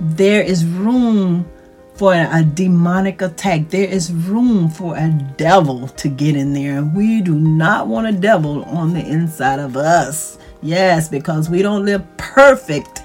there 0.00 0.42
is 0.42 0.64
room 0.64 1.46
for 1.94 2.12
a 2.12 2.42
demonic 2.42 3.22
attack. 3.22 3.68
There 3.68 3.88
is 3.88 4.12
room 4.12 4.68
for 4.68 4.96
a 4.96 5.10
devil 5.36 5.88
to 5.88 6.08
get 6.08 6.36
in 6.36 6.52
there. 6.52 6.78
And 6.78 6.94
we 6.94 7.20
do 7.20 7.34
not 7.34 7.86
want 7.86 8.08
a 8.08 8.12
devil 8.12 8.64
on 8.64 8.92
the 8.92 9.06
inside 9.06 9.60
of 9.60 9.76
us. 9.76 10.38
Yes, 10.62 11.08
because 11.08 11.48
we 11.48 11.62
don't 11.62 11.84
live 11.84 12.04
perfect 12.16 13.02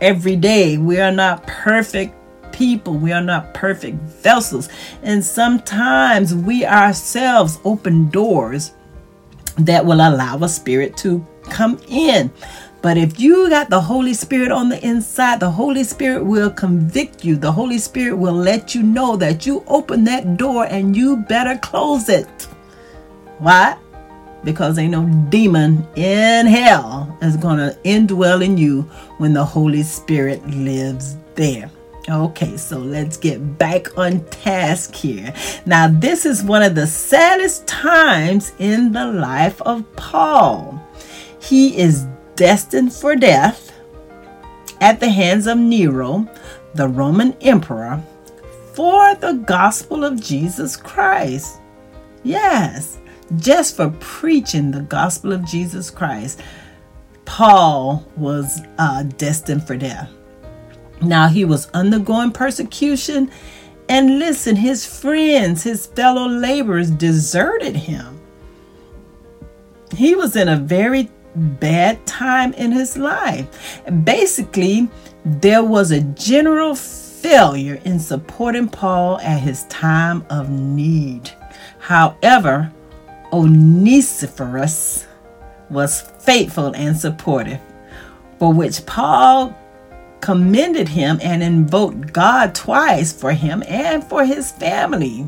every 0.00 0.36
day. 0.36 0.78
We 0.78 0.98
are 0.98 1.12
not 1.12 1.46
perfect 1.46 2.16
people. 2.52 2.94
We 2.94 3.12
are 3.12 3.22
not 3.22 3.54
perfect 3.54 3.96
vessels. 3.96 4.68
And 5.02 5.24
sometimes 5.24 6.34
we 6.34 6.64
ourselves 6.64 7.58
open 7.64 8.10
doors 8.10 8.72
that 9.56 9.84
will 9.84 10.00
allow 10.00 10.38
a 10.42 10.48
spirit 10.48 10.96
to 10.98 11.24
come 11.44 11.78
in. 11.88 12.30
But 12.82 12.98
if 12.98 13.20
you 13.20 13.48
got 13.48 13.70
the 13.70 13.80
Holy 13.80 14.12
Spirit 14.12 14.50
on 14.50 14.68
the 14.68 14.84
inside, 14.84 15.38
the 15.38 15.50
Holy 15.50 15.84
Spirit 15.84 16.24
will 16.24 16.50
convict 16.50 17.24
you. 17.24 17.36
The 17.36 17.52
Holy 17.52 17.78
Spirit 17.78 18.16
will 18.16 18.34
let 18.34 18.74
you 18.74 18.82
know 18.82 19.16
that 19.16 19.46
you 19.46 19.62
open 19.68 20.02
that 20.04 20.36
door 20.36 20.66
and 20.66 20.96
you 20.96 21.18
better 21.18 21.56
close 21.58 22.08
it. 22.08 22.48
Why? 23.38 23.78
Because 24.42 24.78
ain't 24.78 24.90
no 24.90 25.06
demon 25.28 25.86
in 25.94 26.46
hell 26.46 27.16
is 27.22 27.36
going 27.36 27.58
to 27.58 27.78
indwell 27.84 28.44
in 28.44 28.58
you 28.58 28.82
when 29.18 29.32
the 29.32 29.44
Holy 29.44 29.84
Spirit 29.84 30.44
lives 30.50 31.16
there. 31.36 31.70
Okay, 32.08 32.56
so 32.56 32.78
let's 32.78 33.16
get 33.16 33.58
back 33.58 33.96
on 33.96 34.24
task 34.24 34.92
here. 34.92 35.32
Now, 35.66 35.86
this 35.86 36.26
is 36.26 36.42
one 36.42 36.64
of 36.64 36.74
the 36.74 36.88
saddest 36.88 37.64
times 37.68 38.50
in 38.58 38.90
the 38.90 39.06
life 39.06 39.62
of 39.62 39.84
Paul. 39.94 40.84
He 41.40 41.78
is 41.78 42.06
destined 42.42 42.92
for 42.92 43.14
death 43.14 43.72
at 44.80 44.98
the 44.98 45.08
hands 45.08 45.46
of 45.46 45.56
Nero, 45.56 46.28
the 46.74 46.88
Roman 46.88 47.34
emperor, 47.40 48.02
for 48.72 49.14
the 49.14 49.34
gospel 49.46 50.02
of 50.02 50.20
Jesus 50.20 50.76
Christ. 50.76 51.60
Yes, 52.24 52.98
just 53.36 53.76
for 53.76 53.90
preaching 54.00 54.72
the 54.72 54.80
gospel 54.80 55.32
of 55.32 55.44
Jesus 55.44 55.88
Christ, 55.88 56.42
Paul 57.26 58.04
was 58.16 58.60
uh, 58.76 59.04
destined 59.04 59.64
for 59.64 59.76
death. 59.76 60.10
Now 61.00 61.28
he 61.28 61.44
was 61.44 61.70
undergoing 61.70 62.32
persecution, 62.32 63.30
and 63.88 64.18
listen, 64.18 64.56
his 64.56 64.84
friends, 64.84 65.62
his 65.62 65.86
fellow 65.86 66.26
laborers 66.26 66.90
deserted 66.90 67.76
him. 67.76 68.20
He 69.94 70.16
was 70.16 70.34
in 70.34 70.48
a 70.48 70.56
very 70.56 71.08
bad 71.34 72.04
time 72.06 72.52
in 72.54 72.72
his 72.72 72.96
life. 72.96 73.80
Basically, 74.04 74.88
there 75.24 75.64
was 75.64 75.90
a 75.90 76.00
general 76.00 76.74
failure 76.74 77.80
in 77.84 77.98
supporting 77.98 78.68
Paul 78.68 79.20
at 79.20 79.40
his 79.40 79.64
time 79.64 80.24
of 80.28 80.50
need. 80.50 81.30
However, 81.78 82.72
Onesiphorus 83.32 85.06
was 85.70 86.02
faithful 86.20 86.74
and 86.74 86.96
supportive, 86.96 87.60
for 88.38 88.52
which 88.52 88.84
Paul 88.84 89.56
commended 90.20 90.88
him 90.88 91.18
and 91.22 91.42
invoked 91.42 92.12
God 92.12 92.54
twice 92.54 93.12
for 93.12 93.32
him 93.32 93.62
and 93.66 94.04
for 94.04 94.24
his 94.24 94.52
family. 94.52 95.26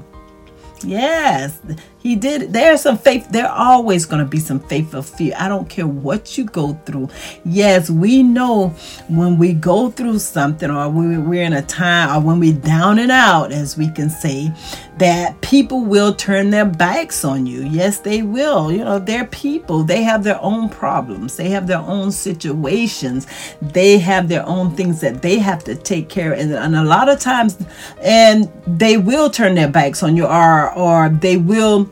Yes, 0.84 1.60
he 2.04 2.16
did. 2.16 2.52
There's 2.52 2.82
some 2.82 2.98
faith. 2.98 3.30
There 3.30 3.50
always 3.50 4.04
going 4.04 4.22
to 4.22 4.28
be 4.28 4.38
some 4.38 4.60
faithful 4.60 5.00
fear. 5.00 5.34
I 5.38 5.48
don't 5.48 5.70
care 5.70 5.86
what 5.86 6.36
you 6.36 6.44
go 6.44 6.74
through. 6.84 7.08
Yes, 7.46 7.88
we 7.88 8.22
know 8.22 8.68
when 9.08 9.38
we 9.38 9.54
go 9.54 9.90
through 9.90 10.18
something 10.18 10.70
or 10.70 10.90
we're 10.90 11.42
in 11.42 11.54
a 11.54 11.62
time 11.62 12.14
or 12.14 12.20
when 12.20 12.40
we're 12.40 12.60
down 12.60 12.98
and 12.98 13.10
out, 13.10 13.52
as 13.52 13.78
we 13.78 13.88
can 13.88 14.10
say, 14.10 14.52
that 14.98 15.40
people 15.40 15.80
will 15.80 16.14
turn 16.14 16.50
their 16.50 16.66
backs 16.66 17.24
on 17.24 17.46
you. 17.46 17.62
Yes, 17.62 18.00
they 18.00 18.20
will. 18.20 18.70
You 18.70 18.84
know, 18.84 18.98
they're 18.98 19.24
people. 19.24 19.82
They 19.82 20.02
have 20.02 20.24
their 20.24 20.40
own 20.42 20.68
problems. 20.68 21.36
They 21.36 21.48
have 21.48 21.66
their 21.66 21.78
own 21.78 22.12
situations. 22.12 23.26
They 23.62 23.96
have 23.96 24.28
their 24.28 24.46
own 24.46 24.76
things 24.76 25.00
that 25.00 25.22
they 25.22 25.38
have 25.38 25.64
to 25.64 25.74
take 25.74 26.10
care 26.10 26.34
of. 26.34 26.38
And, 26.38 26.52
and 26.52 26.76
a 26.76 26.84
lot 26.84 27.08
of 27.08 27.18
times, 27.18 27.56
and 28.02 28.52
they 28.66 28.98
will 28.98 29.30
turn 29.30 29.54
their 29.54 29.68
backs 29.68 30.02
on 30.02 30.18
you 30.18 30.26
or, 30.26 30.70
or 30.74 31.08
they 31.08 31.38
will 31.38 31.90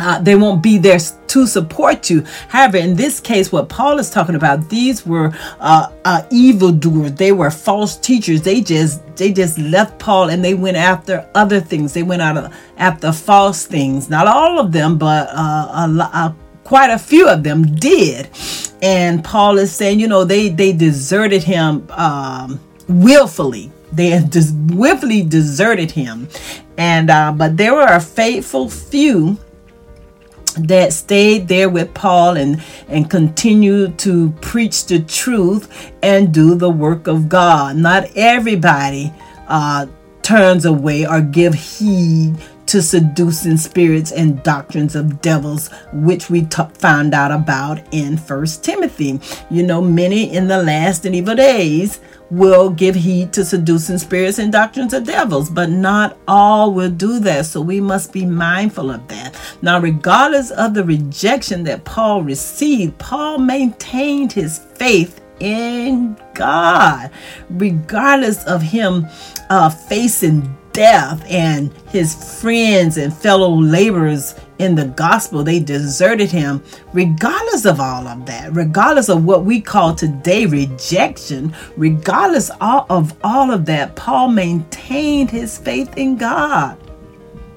uh, 0.00 0.18
they 0.20 0.34
won't 0.34 0.62
be 0.62 0.78
there 0.78 0.98
to 0.98 1.46
support 1.46 2.08
you. 2.08 2.24
However, 2.48 2.78
in 2.78 2.96
this 2.96 3.20
case, 3.20 3.52
what 3.52 3.68
Paul 3.68 3.98
is 3.98 4.10
talking 4.10 4.34
about, 4.34 4.68
these 4.70 5.06
were 5.06 5.32
uh, 5.60 5.92
uh, 6.04 6.22
evildoers. 6.30 7.12
They 7.12 7.32
were 7.32 7.50
false 7.50 7.96
teachers. 7.96 8.42
They 8.42 8.62
just 8.62 9.00
they 9.16 9.32
just 9.32 9.58
left 9.58 9.98
Paul 9.98 10.30
and 10.30 10.42
they 10.42 10.54
went 10.54 10.76
after 10.76 11.28
other 11.34 11.60
things. 11.60 11.92
They 11.92 12.02
went 12.02 12.22
out 12.22 12.36
of, 12.38 12.54
after 12.78 13.12
false 13.12 13.66
things. 13.66 14.08
Not 14.08 14.26
all 14.26 14.58
of 14.58 14.72
them, 14.72 14.96
but 14.96 15.28
uh, 15.30 15.86
a, 15.86 16.00
a, 16.00 16.36
quite 16.64 16.90
a 16.90 16.98
few 16.98 17.28
of 17.28 17.42
them 17.42 17.74
did. 17.74 18.30
And 18.82 19.22
Paul 19.22 19.58
is 19.58 19.70
saying, 19.70 20.00
you 20.00 20.08
know, 20.08 20.24
they 20.24 20.48
they 20.48 20.72
deserted 20.72 21.42
him 21.42 21.86
um, 21.90 22.58
willfully. 22.88 23.70
They 23.92 24.18
just 24.30 24.54
willfully 24.54 25.22
deserted 25.22 25.90
him, 25.90 26.28
and 26.78 27.10
uh, 27.10 27.32
but 27.32 27.56
there 27.56 27.74
were 27.74 27.92
a 27.92 28.00
faithful 28.00 28.70
few 28.70 29.36
that 30.54 30.92
stayed 30.92 31.48
there 31.48 31.68
with 31.68 31.92
Paul 31.94 32.36
and 32.36 32.62
and 32.88 33.08
continued 33.08 33.98
to 34.00 34.30
preach 34.40 34.86
the 34.86 35.00
truth 35.00 35.92
and 36.02 36.32
do 36.32 36.54
the 36.54 36.70
work 36.70 37.06
of 37.06 37.28
God. 37.28 37.76
Not 37.76 38.08
everybody 38.16 39.12
uh, 39.48 39.86
turns 40.22 40.64
away 40.64 41.06
or 41.06 41.20
give 41.20 41.54
heed 41.54 42.36
to 42.66 42.80
seducing 42.80 43.56
spirits 43.56 44.12
and 44.12 44.40
doctrines 44.44 44.94
of 44.94 45.20
devils, 45.20 45.70
which 45.92 46.30
we 46.30 46.42
t- 46.42 46.62
found 46.74 47.14
out 47.14 47.32
about 47.32 47.80
in 47.92 48.16
First 48.16 48.62
Timothy. 48.62 49.18
You 49.50 49.64
know, 49.64 49.82
many 49.82 50.32
in 50.32 50.46
the 50.46 50.62
last 50.62 51.04
and 51.04 51.14
evil 51.14 51.34
days 51.34 51.98
will 52.30 52.70
give 52.70 52.94
heed 52.94 53.32
to 53.32 53.44
seducing 53.44 53.98
spirits 53.98 54.38
and 54.38 54.52
doctrines 54.52 54.94
of 54.94 55.04
devils, 55.04 55.50
but 55.50 55.68
not 55.68 56.16
all 56.28 56.72
will 56.72 56.90
do 56.90 57.18
that. 57.20 57.46
So 57.46 57.60
we 57.60 57.80
must 57.80 58.12
be 58.12 58.24
mindful 58.24 58.90
of 58.90 59.06
that. 59.08 59.36
Now, 59.62 59.80
regardless 59.80 60.50
of 60.52 60.74
the 60.74 60.84
rejection 60.84 61.64
that 61.64 61.84
Paul 61.84 62.22
received, 62.22 62.98
Paul 62.98 63.38
maintained 63.38 64.32
his 64.32 64.58
faith 64.58 65.20
in 65.40 66.16
God, 66.34 67.10
regardless 67.48 68.44
of 68.44 68.62
him 68.62 69.06
uh, 69.48 69.70
facing 69.70 70.56
death 70.72 71.24
and 71.28 71.72
his 71.88 72.40
friends 72.40 72.96
and 72.96 73.12
fellow 73.12 73.50
laborers 73.50 74.34
in 74.60 74.74
the 74.74 74.86
gospel. 74.86 75.42
They 75.42 75.58
deserted 75.58 76.30
him. 76.30 76.62
Regardless 76.92 77.64
of 77.64 77.80
all 77.80 78.06
of 78.06 78.26
that 78.26 78.52
regardless 78.52 79.08
of 79.08 79.24
what 79.24 79.44
we 79.44 79.60
call 79.60 79.94
today 79.94 80.46
rejection 80.46 81.54
regardless 81.76 82.50
of 82.60 83.14
all 83.24 83.50
of 83.50 83.66
that 83.66 83.96
paul 83.96 84.28
maintained 84.28 85.30
his 85.30 85.58
faith 85.58 85.96
in 85.96 86.16
god. 86.16 86.78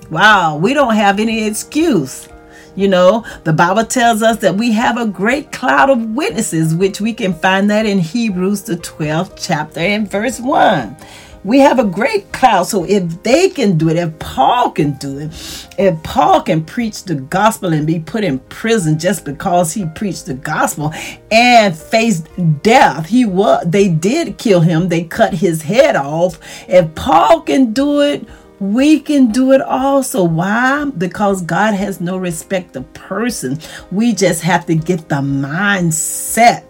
Wow 0.09 0.57
we 0.57 0.73
don't 0.73 0.95
have 0.95 1.19
any 1.19 1.45
excuse. 1.45 2.29
You 2.75 2.87
know, 2.87 3.23
the 3.43 3.53
Bible 3.53 3.85
tells 3.85 4.23
us 4.23 4.37
that 4.37 4.55
we 4.55 4.71
have 4.71 4.97
a 4.97 5.05
great 5.05 5.51
cloud 5.51 5.91
of 5.91 6.15
witnesses, 6.15 6.73
which 6.73 6.99
we 6.99 7.13
can 7.13 7.35
find 7.35 7.69
that 7.69 7.85
in 7.85 7.99
Hebrews, 7.99 8.63
the 8.63 8.77
12th 8.77 9.33
chapter 9.37 9.79
and 9.79 10.09
verse 10.09 10.39
1. 10.39 10.97
We 11.43 11.59
have 11.59 11.79
a 11.79 11.83
great 11.83 12.31
cloud. 12.31 12.63
So 12.63 12.85
if 12.85 13.21
they 13.23 13.49
can 13.49 13.77
do 13.77 13.89
it, 13.89 13.97
if 13.97 14.17
Paul 14.19 14.71
can 14.71 14.93
do 14.93 15.19
it, 15.19 15.67
if 15.77 16.01
Paul 16.03 16.41
can 16.41 16.63
preach 16.63 17.03
the 17.03 17.15
gospel 17.15 17.73
and 17.73 17.85
be 17.85 17.99
put 17.99 18.23
in 18.23 18.39
prison 18.39 18.97
just 18.97 19.25
because 19.25 19.73
he 19.73 19.85
preached 19.87 20.25
the 20.25 20.35
gospel 20.35 20.93
and 21.31 21.77
faced 21.77 22.27
death, 22.61 23.07
he 23.07 23.25
was 23.25 23.65
they 23.65 23.89
did 23.89 24.37
kill 24.37 24.61
him, 24.61 24.87
they 24.87 25.03
cut 25.03 25.33
his 25.33 25.61
head 25.61 25.95
off. 25.95 26.39
If 26.67 26.93
Paul 26.95 27.41
can 27.41 27.73
do 27.73 28.01
it, 28.01 28.27
we 28.59 29.01
can 29.01 29.29
do 29.31 29.51
it 29.51 29.61
also. 29.61 30.23
Why? 30.23 30.85
Because 30.85 31.41
God 31.41 31.73
has 31.73 31.99
no 31.99 32.15
respect 32.17 32.77
of 32.77 32.91
person. 32.93 33.59
We 33.91 34.13
just 34.13 34.41
have 34.43 34.65
to 34.67 34.75
get 34.75 35.09
the 35.09 35.15
mindset 35.15 36.63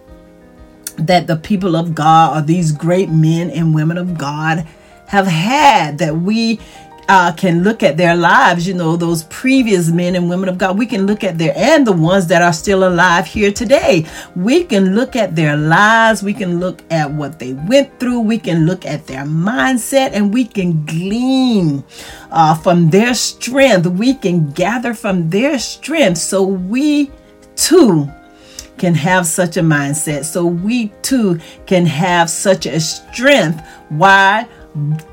that 0.98 1.28
the 1.28 1.36
people 1.36 1.76
of 1.76 1.96
God 1.96 2.38
or 2.38 2.46
these 2.46 2.72
great 2.72 3.10
men 3.10 3.50
and 3.50 3.74
women 3.74 3.98
of 3.98 4.18
God 4.18 4.66
have 5.08 5.28
had 5.28 5.98
that 6.00 6.16
we 6.16 6.60
uh, 7.10 7.32
can 7.34 7.64
look 7.64 7.84
at 7.84 7.98
their 7.98 8.16
lives, 8.16 8.68
you 8.68 8.74
know, 8.74 8.96
those 8.96 9.24
previous 9.24 9.90
men 9.90 10.16
and 10.16 10.30
women 10.30 10.50
of 10.50 10.58
God. 10.58 10.78
We 10.78 10.86
can 10.86 11.06
look 11.06 11.24
at 11.24 11.38
their, 11.38 11.54
and 11.56 11.86
the 11.86 11.92
ones 11.92 12.28
that 12.28 12.42
are 12.42 12.54
still 12.54 12.88
alive 12.88 13.26
here 13.26 13.52
today. 13.52 14.06
We 14.36 14.64
can 14.64 14.96
look 14.96 15.16
at 15.16 15.36
their 15.36 15.58
lives. 15.58 16.24
We 16.24 16.34
can 16.34 16.60
look 16.60 16.82
at 16.90 17.12
what 17.12 17.40
they 17.40 17.54
went 17.54 18.00
through. 18.00 18.22
We 18.22 18.38
can 18.38 18.66
look 18.66 18.86
at 18.86 19.06
their 19.08 19.24
mindset 19.24 20.12
and 20.14 20.34
we 20.34 20.46
can 20.46 20.86
glean 20.86 21.84
uh, 22.32 22.56
from 22.56 22.90
their 22.90 23.14
strength. 23.14 23.88
We 23.88 24.14
can 24.14 24.52
gather 24.52 24.94
from 24.94 25.30
their 25.30 25.60
strength. 25.60 26.20
So 26.20 26.44
we 26.44 27.12
too 27.56 28.10
can 28.78 28.96
have 28.96 29.26
such 29.28 29.58
a 29.58 29.62
mindset. 29.62 30.26
So 30.26 30.46
we 30.46 30.90
too 31.02 31.40
can 31.66 31.86
have 31.86 32.30
such 32.30 32.66
a 32.66 32.80
strength. 32.80 33.66
Why? 33.90 34.48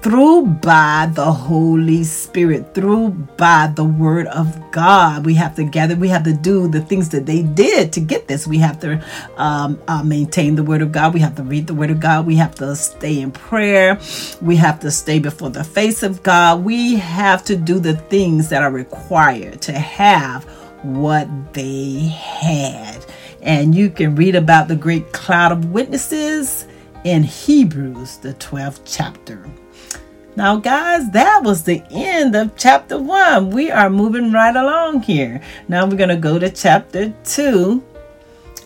Through 0.01 0.46
by 0.46 1.11
the 1.12 1.31
Holy 1.31 2.03
Spirit, 2.03 2.75
through 2.75 3.11
by 3.37 3.70
the 3.75 3.85
Word 3.85 4.27
of 4.29 4.59
God. 4.70 5.27
We 5.27 5.35
have 5.35 5.55
to 5.57 5.64
gather, 5.64 5.94
we 5.96 6.09
have 6.09 6.25
to 6.25 6.33
do 6.33 6.66
the 6.66 6.81
things 6.81 7.11
that 7.11 7.27
they 7.27 7.42
did 7.42 7.92
to 7.92 8.01
get 8.01 8.27
this. 8.27 8.46
We 8.46 8.57
have 8.57 8.81
to 8.81 9.05
um, 9.37 9.79
uh, 9.87 10.03
maintain 10.03 10.55
the 10.55 10.62
Word 10.62 10.81
of 10.81 10.92
God. 10.92 11.12
We 11.12 11.20
have 11.20 11.35
to 11.37 11.42
read 11.42 11.66
the 11.66 11.75
Word 11.75 11.90
of 11.90 12.01
God. 12.01 12.27
We 12.27 12.37
have 12.37 12.55
to 12.55 12.75
stay 12.75 13.20
in 13.20 13.33
prayer. 13.33 14.01
We 14.40 14.57
have 14.57 14.81
to 14.81 14.90
stay 14.90 15.18
before 15.18 15.51
the 15.51 15.64
face 15.64 16.03
of 16.03 16.23
God. 16.23 16.64
We 16.64 16.96
have 16.96 17.44
to 17.44 17.55
do 17.55 17.79
the 17.79 17.96
things 17.96 18.49
that 18.49 18.62
are 18.62 18.73
required 18.73 19.61
to 19.62 19.73
have 19.73 20.44
what 20.83 21.29
they 21.53 21.99
had. 21.99 23.00
And 23.42 23.74
you 23.74 23.90
can 23.90 24.14
read 24.14 24.35
about 24.35 24.68
the 24.68 24.76
great 24.76 25.12
cloud 25.12 25.53
of 25.53 25.70
witnesses 25.72 26.66
in 27.05 27.22
Hebrews, 27.22 28.18
the 28.18 28.35
12th 28.35 28.81
chapter. 28.85 29.44
Now, 30.37 30.57
guys, 30.57 31.11
that 31.11 31.42
was 31.42 31.64
the 31.64 31.83
end 31.90 32.37
of 32.37 32.57
chapter 32.57 32.98
one. 32.98 33.50
We 33.50 33.70
are 33.70 33.90
moving 33.90 34.33
right 34.33 34.55
along 34.55 35.03
here. 35.03 35.42
Now 35.68 35.87
we're 35.87 35.96
going 35.96 36.09
to 36.11 36.16
go 36.16 36.38
to 36.38 36.50
chapter 36.50 37.12
two 37.24 37.83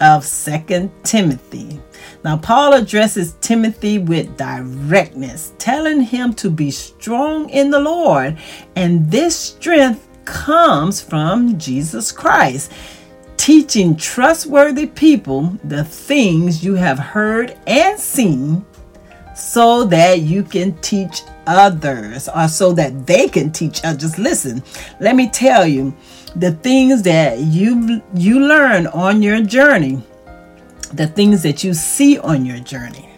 of 0.01 0.25
Second 0.25 0.91
Timothy. 1.05 1.81
Now, 2.23 2.37
Paul 2.37 2.75
addresses 2.75 3.35
Timothy 3.41 3.99
with 3.99 4.37
directness, 4.37 5.53
telling 5.59 6.01
him 6.01 6.35
to 6.35 6.51
be 6.51 6.71
strong 6.71 7.49
in 7.51 7.71
the 7.71 7.81
Lord, 7.81 8.39
and 8.77 9.11
this 9.11 9.37
strength 9.37 10.07
comes 10.25 11.01
from 11.01 11.59
Jesus 11.59 12.11
Christ 12.11 12.73
teaching 13.45 13.95
trustworthy 13.95 14.87
people 14.87 15.55
the 15.65 15.85
things 15.85 16.65
you 16.65 16.75
have 16.77 16.99
heard 16.99 17.55
and 17.67 18.01
seen 18.01 18.65
so 19.37 19.85
that 19.85 20.21
you 20.21 20.43
can 20.43 20.75
teach 20.81 21.21
others 21.47 22.27
or 22.27 22.49
so 22.49 22.73
that 22.73 23.07
they 23.07 23.29
can 23.29 23.53
teach 23.53 23.85
others. 23.85 24.19
Listen 24.19 24.63
let 24.99 25.15
me 25.15 25.29
tell 25.29 25.67
you 25.67 25.95
the 26.37 26.53
things 26.53 27.03
that 27.03 27.39
you 27.39 28.01
you 28.15 28.41
learn 28.41 28.87
on 28.87 29.23
your 29.23 29.43
journey 29.43 30.03
the 30.95 31.07
things 31.07 31.43
that 31.43 31.63
you 31.63 31.75
see 31.75 32.17
on 32.21 32.47
your 32.47 32.61
journey 32.61 33.11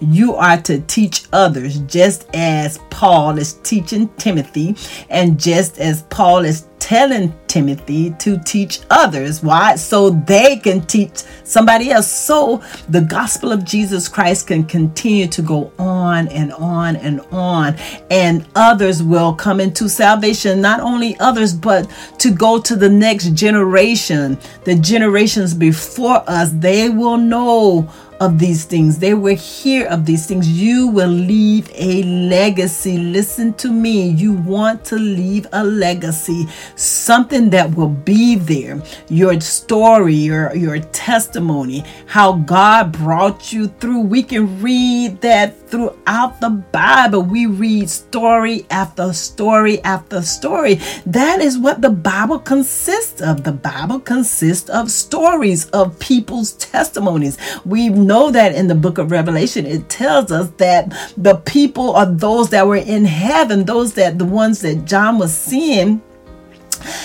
you 0.00 0.34
are 0.34 0.60
to 0.60 0.80
teach 0.80 1.24
others 1.32 1.78
just 1.82 2.26
as 2.34 2.78
Paul 2.90 3.38
is 3.38 3.54
teaching 3.62 4.08
Timothy 4.16 4.74
and 5.08 5.38
just 5.38 5.78
as 5.78 6.02
Paul 6.04 6.44
is 6.44 6.66
telling 6.86 7.34
Timothy 7.48 8.12
to 8.20 8.38
teach 8.38 8.78
others. 8.90 9.42
Why? 9.42 9.74
So 9.74 10.10
they 10.10 10.58
can 10.58 10.82
teach 10.82 11.24
somebody 11.42 11.90
else. 11.90 12.08
So 12.08 12.62
the 12.88 13.00
gospel 13.00 13.50
of 13.50 13.64
Jesus 13.64 14.06
Christ 14.06 14.46
can 14.46 14.62
continue 14.62 15.26
to 15.26 15.42
go 15.42 15.72
on 15.80 16.28
and 16.28 16.52
on 16.52 16.94
and 16.94 17.22
on. 17.32 17.74
And 18.08 18.46
others 18.54 19.02
will 19.02 19.34
come 19.34 19.58
into 19.58 19.88
salvation. 19.88 20.60
Not 20.60 20.78
only 20.78 21.18
others, 21.18 21.52
but 21.54 21.90
to 22.18 22.30
go 22.30 22.60
to 22.60 22.76
the 22.76 22.88
next 22.88 23.32
generation, 23.32 24.38
the 24.62 24.76
generations 24.76 25.54
before 25.54 26.22
us, 26.28 26.52
they 26.52 26.88
will 26.88 27.16
know 27.16 27.90
of 28.20 28.38
these 28.38 28.64
things. 28.64 28.98
They 28.98 29.14
will 29.14 29.36
hear 29.36 29.86
of 29.88 30.06
these 30.06 30.26
things. 30.26 30.48
You 30.48 30.88
will 30.88 31.08
leave 31.08 31.70
a 31.74 32.02
legacy. 32.02 32.98
Listen 32.98 33.54
to 33.54 33.70
me. 33.70 34.08
You 34.08 34.32
want 34.32 34.84
to 34.86 34.96
leave 34.96 35.46
a 35.52 35.64
legacy, 35.64 36.46
something 36.76 37.50
that 37.50 37.74
will 37.74 37.88
be 37.88 38.36
there. 38.36 38.82
Your 39.08 39.40
story, 39.40 40.14
your, 40.14 40.54
your 40.54 40.78
testimony, 40.78 41.84
how 42.06 42.32
God 42.32 42.92
brought 42.92 43.52
you 43.52 43.68
through. 43.68 44.00
We 44.00 44.22
can 44.22 44.60
read 44.60 45.20
that 45.20 45.65
throughout 45.68 46.40
the 46.40 46.50
Bible. 46.50 47.22
We 47.22 47.46
read 47.46 47.90
story 47.90 48.66
after 48.70 49.12
story 49.12 49.82
after 49.82 50.22
story. 50.22 50.80
That 51.06 51.40
is 51.40 51.58
what 51.58 51.82
the 51.82 51.90
Bible 51.90 52.38
consists 52.38 53.20
of. 53.20 53.44
The 53.44 53.52
Bible 53.52 54.00
consists 54.00 54.68
of 54.70 54.90
stories 54.90 55.66
of 55.70 55.98
people's 55.98 56.52
testimonies. 56.54 57.38
We 57.64 57.88
know 57.88 58.30
that 58.30 58.54
in 58.54 58.68
the 58.68 58.74
book 58.74 58.98
of 58.98 59.10
Revelation, 59.10 59.66
it 59.66 59.88
tells 59.88 60.32
us 60.32 60.50
that 60.58 60.94
the 61.16 61.36
people 61.36 61.94
are 61.96 62.06
those 62.06 62.50
that 62.50 62.66
were 62.66 62.76
in 62.76 63.04
heaven, 63.04 63.64
those 63.64 63.94
that 63.94 64.18
the 64.18 64.24
ones 64.24 64.60
that 64.60 64.84
John 64.84 65.18
was 65.18 65.36
seeing, 65.36 66.02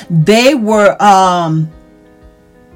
they 0.09 0.55
were 0.55 1.01
um 1.01 1.71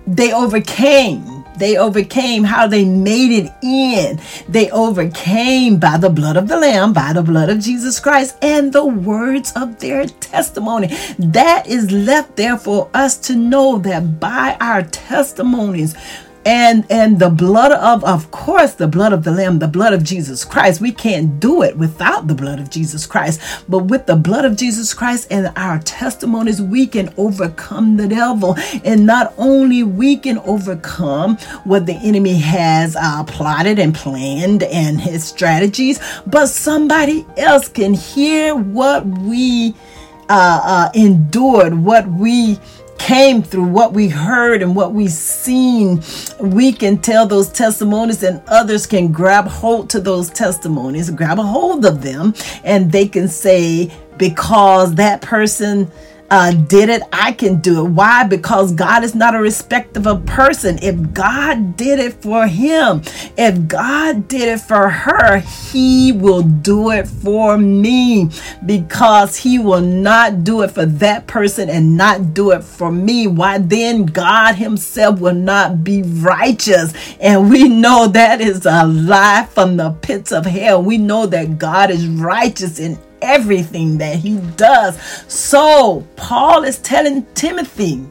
they 0.08 0.32
overcame 0.34 1.35
they 1.58 1.78
overcame 1.78 2.44
how 2.44 2.68
they 2.68 2.86
made 2.86 3.32
it 3.32 3.52
in. 3.62 4.20
They 4.48 4.70
overcame 4.72 5.78
by 5.78 5.98
the 5.98 6.10
blood 6.10 6.38
of 6.38 6.48
the 6.48 6.58
Lamb, 6.58 6.94
by 6.94 7.14
the 7.14 7.24
blood 7.24 7.50
of 7.50 7.60
Jesus 7.60 8.00
Christ, 8.00 8.38
and 8.42 8.72
the 8.72 8.86
words 8.86 9.52
of 9.56 9.80
their 9.80 10.06
testimony. 10.06 10.88
That 11.20 11.68
is 11.68 11.92
left 11.92 12.36
there 12.36 12.58
for 12.58 12.90
us 12.94 13.18
to 13.28 13.36
know 13.36 13.78
that 13.80 14.20
by 14.20 14.58
our 14.60 14.84
testimonies, 14.84 15.96
and 16.46 16.86
and 16.92 17.20
the 17.20 17.30
blood 17.30 17.72
of 17.72 18.04
of 18.04 18.32
course 18.32 18.76
the 18.76 18.88
blood 18.88 19.14
of 19.14 19.24
the 19.24 19.32
lamb 19.32 19.60
the 19.60 19.68
blood 19.68 19.94
of 19.94 20.04
jesus 20.04 20.46
christ. 20.46 20.82
We 20.82 20.92
can't 20.92 21.40
do 21.40 21.64
it 21.64 21.78
without 21.78 22.28
the 22.28 22.36
blood 22.36 22.60
of 22.60 22.70
jesus 22.70 23.06
christ. 23.06 23.42
But 23.68 23.86
with 23.86 24.06
the 24.06 24.16
blood 24.16 24.46
of 24.46 24.56
jesus 24.56 24.94
christ 24.94 25.28
and 25.32 25.52
our 25.58 25.80
testimonies 25.80 26.62
we 26.62 26.88
can 26.88 27.14
overcome 27.18 27.98
the 27.98 28.08
devil. 28.08 28.56
And 28.84 29.06
not 29.06 29.34
only 29.38 29.84
we 29.84 30.18
can 30.18 30.38
overcome 30.40 31.38
what 31.64 31.86
the 31.86 31.96
enemy 31.96 32.36
has 32.38 32.96
uh, 32.96 33.24
plotted 33.26 33.80
and 33.80 33.96
planned 33.96 34.64
and 34.64 35.02
his 35.02 35.24
strategies 35.24 36.00
but 36.28 36.48
somebody 36.48 37.26
else 37.38 37.68
can 37.68 37.94
hear 37.94 38.56
what 38.56 39.06
we 39.06 39.76
uh, 40.30 40.62
uh, 40.64 40.92
endured 40.96 41.74
what 41.74 42.08
we 42.08 42.60
came 43.06 43.44
through, 43.44 43.66
what 43.66 43.94
we 43.94 44.10
heard 44.10 44.64
and 44.64 44.76
what 44.76 44.92
we've 44.92 45.12
seen, 45.12 46.02
we 46.40 46.72
can 46.74 46.98
tell 46.98 47.28
those 47.28 47.50
testimonies 47.50 48.24
and 48.24 48.42
others 48.48 48.88
can 48.88 49.12
grab 49.12 49.46
hold 49.46 49.92
to 49.92 50.00
those 50.00 50.32
testimonies, 50.32 51.12
grab 51.12 51.38
a 51.38 51.44
hold 51.44 51.86
of 51.86 52.02
them, 52.02 52.34
and 52.64 52.92
they 52.92 53.08
can 53.08 53.28
say, 53.28 53.92
because 54.18 54.96
that 54.96 55.22
person 55.22 55.92
uh, 56.30 56.52
did 56.52 56.90
it, 56.90 57.04
I 57.14 57.32
can 57.32 57.60
do 57.60 57.86
it. 57.86 57.90
Why? 57.90 58.24
Because 58.24 58.74
God 58.74 59.04
is 59.04 59.14
not 59.14 59.36
a 59.36 59.40
respect 59.40 59.96
of 59.98 60.26
person. 60.26 60.80
If 60.82 61.14
God 61.14 61.78
did 61.78 62.00
it 62.00 62.14
for 62.14 62.48
him, 62.48 63.02
if 63.38 63.68
God 63.68 64.28
did 64.28 64.50
it 64.50 64.62
for 64.62 64.90
her, 64.90 65.38
he 65.38 66.12
will 66.12 66.42
do 66.42 66.90
it 66.92 67.08
for 67.08 67.58
me 67.58 68.30
because 68.66 69.38
he 69.38 69.60
will 69.60 69.82
not 69.82 70.44
do 70.44 70.62
it 70.62 70.72
for 70.72 70.86
that 70.86 71.28
person 71.28 71.70
and 71.70 71.96
not 71.96 72.34
do 72.34 72.52
it 72.52 72.64
for 72.64 72.92
me. 72.92 73.28
Why 73.28 73.60
then 73.60 74.06
God 74.06 74.56
himself 74.56 75.20
will 75.20 75.36
not 75.36 75.84
be 75.84 76.02
righteous? 76.02 76.94
And 77.20 77.50
we 77.50 77.70
know 77.70 78.08
that 78.08 78.42
is 78.42 78.66
a 78.66 78.86
lie 78.86 79.48
from 79.52 79.78
the 79.78 79.92
pits 79.92 80.32
of 80.32 80.46
hell. 80.46 80.82
We 80.82 80.98
know 80.98 81.26
that 81.28 81.60
God 81.60 81.92
is 81.92 82.08
righteous 82.08 82.80
in 82.80 82.98
everything 83.26 83.98
that 83.98 84.18
he 84.18 84.38
does. 84.56 85.02
So, 85.28 86.08
Paul 86.16 86.64
is 86.64 86.78
telling 86.80 87.26
Timothy, 87.34 88.06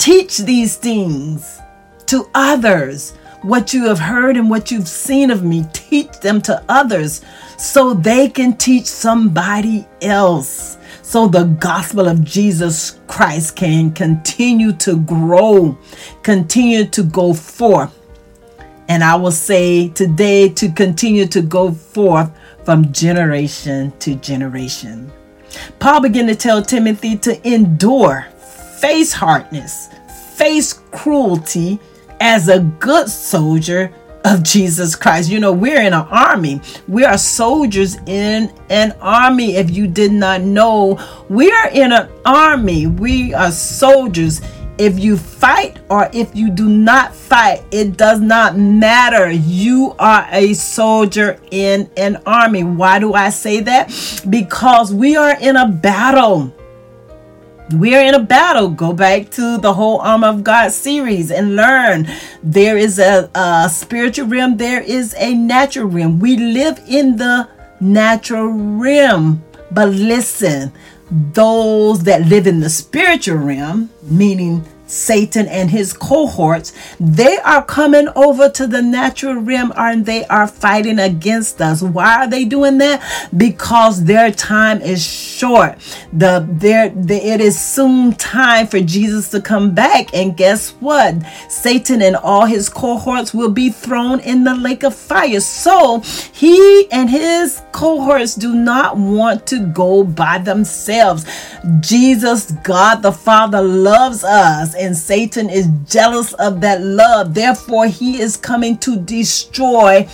Teach 0.00 0.38
these 0.38 0.76
things 0.76 1.60
to 2.06 2.26
others. 2.34 3.12
What 3.42 3.74
you 3.74 3.86
have 3.86 3.98
heard 3.98 4.38
and 4.38 4.48
what 4.48 4.70
you've 4.70 4.88
seen 4.88 5.30
of 5.30 5.44
me, 5.44 5.66
teach 5.74 6.10
them 6.20 6.40
to 6.42 6.64
others 6.70 7.20
so 7.58 7.92
they 7.92 8.30
can 8.30 8.56
teach 8.56 8.86
somebody 8.86 9.86
else. 10.00 10.78
So 11.02 11.28
the 11.28 11.44
gospel 11.44 12.08
of 12.08 12.24
Jesus 12.24 12.98
Christ 13.08 13.56
can 13.56 13.92
continue 13.92 14.72
to 14.72 14.96
grow, 14.96 15.76
continue 16.22 16.86
to 16.86 17.02
go 17.02 17.34
forth. 17.34 17.94
And 18.88 19.04
I 19.04 19.16
will 19.16 19.30
say 19.30 19.90
today 19.90 20.48
to 20.48 20.72
continue 20.72 21.26
to 21.26 21.42
go 21.42 21.72
forth 21.72 22.30
from 22.70 22.92
generation 22.92 23.92
to 23.98 24.14
generation. 24.14 25.10
Paul 25.80 26.02
began 26.02 26.28
to 26.28 26.36
tell 26.36 26.62
Timothy 26.62 27.16
to 27.16 27.44
endure, 27.44 28.28
face 28.88 29.12
hardness, 29.12 29.88
face 30.36 30.74
cruelty 30.92 31.80
as 32.20 32.48
a 32.48 32.60
good 32.60 33.08
soldier 33.08 33.92
of 34.24 34.44
Jesus 34.44 34.94
Christ. 34.94 35.28
You 35.32 35.40
know, 35.40 35.52
we're 35.52 35.80
in 35.80 35.92
an 35.92 36.06
army. 36.12 36.60
We 36.86 37.04
are 37.04 37.18
soldiers 37.18 37.96
in 38.06 38.54
an 38.68 38.92
army. 39.00 39.56
If 39.56 39.72
you 39.72 39.88
did 39.88 40.12
not 40.12 40.42
know, 40.42 40.96
we 41.28 41.50
are 41.50 41.70
in 41.70 41.90
an 41.90 42.08
army. 42.24 42.86
We 42.86 43.34
are 43.34 43.50
soldiers 43.50 44.42
if 44.80 44.98
you 44.98 45.18
fight 45.18 45.78
or 45.90 46.08
if 46.14 46.34
you 46.34 46.50
do 46.50 46.66
not 46.66 47.14
fight, 47.14 47.62
it 47.70 47.98
does 47.98 48.18
not 48.18 48.56
matter. 48.56 49.30
You 49.30 49.94
are 49.98 50.26
a 50.32 50.54
soldier 50.54 51.38
in 51.50 51.90
an 51.98 52.22
army. 52.24 52.64
Why 52.64 52.98
do 52.98 53.12
I 53.12 53.28
say 53.28 53.60
that? 53.60 54.24
Because 54.30 54.92
we 54.92 55.16
are 55.16 55.38
in 55.38 55.56
a 55.56 55.68
battle. 55.68 56.54
We 57.76 57.94
are 57.94 58.02
in 58.02 58.14
a 58.14 58.20
battle. 58.20 58.70
Go 58.70 58.94
back 58.94 59.30
to 59.32 59.58
the 59.58 59.74
whole 59.74 59.98
Armor 60.00 60.28
of 60.28 60.42
God 60.42 60.72
series 60.72 61.30
and 61.30 61.56
learn. 61.56 62.08
There 62.42 62.78
is 62.78 62.98
a, 62.98 63.30
a 63.34 63.68
spiritual 63.70 64.28
realm, 64.28 64.56
there 64.56 64.80
is 64.80 65.14
a 65.18 65.34
natural 65.34 65.88
realm. 65.88 66.20
We 66.20 66.38
live 66.38 66.80
in 66.88 67.16
the 67.18 67.50
natural 67.80 68.48
realm. 68.48 69.44
But 69.70 69.90
listen, 69.90 70.72
those 71.10 72.04
that 72.04 72.26
live 72.26 72.46
in 72.46 72.60
the 72.60 72.70
spiritual 72.70 73.36
realm, 73.36 73.90
meaning 74.02 74.64
Satan 74.90 75.46
and 75.46 75.70
his 75.70 75.92
cohorts, 75.92 76.72
they 76.98 77.38
are 77.38 77.64
coming 77.64 78.08
over 78.16 78.48
to 78.50 78.66
the 78.66 78.82
natural 78.82 79.36
realm 79.36 79.72
and 79.76 80.04
they 80.04 80.24
are 80.26 80.48
fighting 80.48 80.98
against 80.98 81.60
us. 81.60 81.80
Why 81.80 82.24
are 82.24 82.28
they 82.28 82.44
doing 82.44 82.78
that? 82.78 83.00
Because 83.36 84.04
their 84.04 84.32
time 84.32 84.82
is 84.82 85.04
short. 85.04 85.78
The 86.12 86.46
their 86.50 86.88
the, 86.88 87.14
it 87.14 87.40
is 87.40 87.58
soon 87.58 88.14
time 88.14 88.66
for 88.66 88.80
Jesus 88.80 89.30
to 89.30 89.40
come 89.40 89.74
back. 89.74 90.12
And 90.12 90.36
guess 90.36 90.70
what? 90.80 91.14
Satan 91.48 92.02
and 92.02 92.16
all 92.16 92.46
his 92.46 92.68
cohorts 92.68 93.32
will 93.32 93.50
be 93.50 93.70
thrown 93.70 94.20
in 94.20 94.44
the 94.44 94.54
lake 94.54 94.82
of 94.82 94.94
fire. 94.94 95.40
So 95.40 96.00
he 96.32 96.88
and 96.90 97.08
his 97.08 97.62
cohorts 97.72 98.34
do 98.34 98.54
not 98.54 98.96
want 98.96 99.46
to 99.48 99.66
go 99.66 100.02
by 100.02 100.38
themselves. 100.38 101.24
Jesus, 101.80 102.50
God 102.64 103.02
the 103.02 103.12
Father, 103.12 103.62
loves 103.62 104.24
us 104.24 104.74
and 104.80 104.96
Satan 104.96 105.50
is 105.50 105.68
jealous 105.86 106.32
of 106.34 106.60
that 106.62 106.80
love. 106.80 107.34
Therefore, 107.34 107.86
he 107.86 108.20
is 108.20 108.36
coming 108.36 108.78
to 108.78 108.98
destroy 108.98 110.08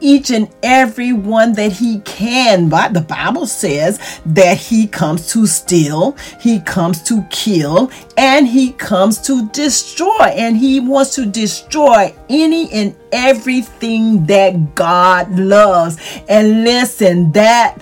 each 0.00 0.30
and 0.30 0.48
every 0.62 1.12
one 1.12 1.52
that 1.54 1.72
he 1.72 2.00
can. 2.00 2.68
But 2.68 2.94
the 2.94 3.02
Bible 3.02 3.46
says 3.46 4.20
that 4.26 4.56
he 4.56 4.86
comes 4.86 5.30
to 5.32 5.46
steal, 5.46 6.16
he 6.40 6.60
comes 6.60 7.02
to 7.04 7.22
kill, 7.30 7.90
and 8.16 8.46
he 8.46 8.72
comes 8.72 9.20
to 9.22 9.48
destroy. 9.50 10.24
And 10.24 10.56
he 10.56 10.80
wants 10.80 11.14
to 11.16 11.26
destroy 11.26 12.14
any 12.28 12.70
and 12.72 12.96
everything 13.12 14.26
that 14.26 14.74
God 14.74 15.38
loves. 15.38 15.98
And 16.28 16.64
listen, 16.64 17.32
that 17.32 17.78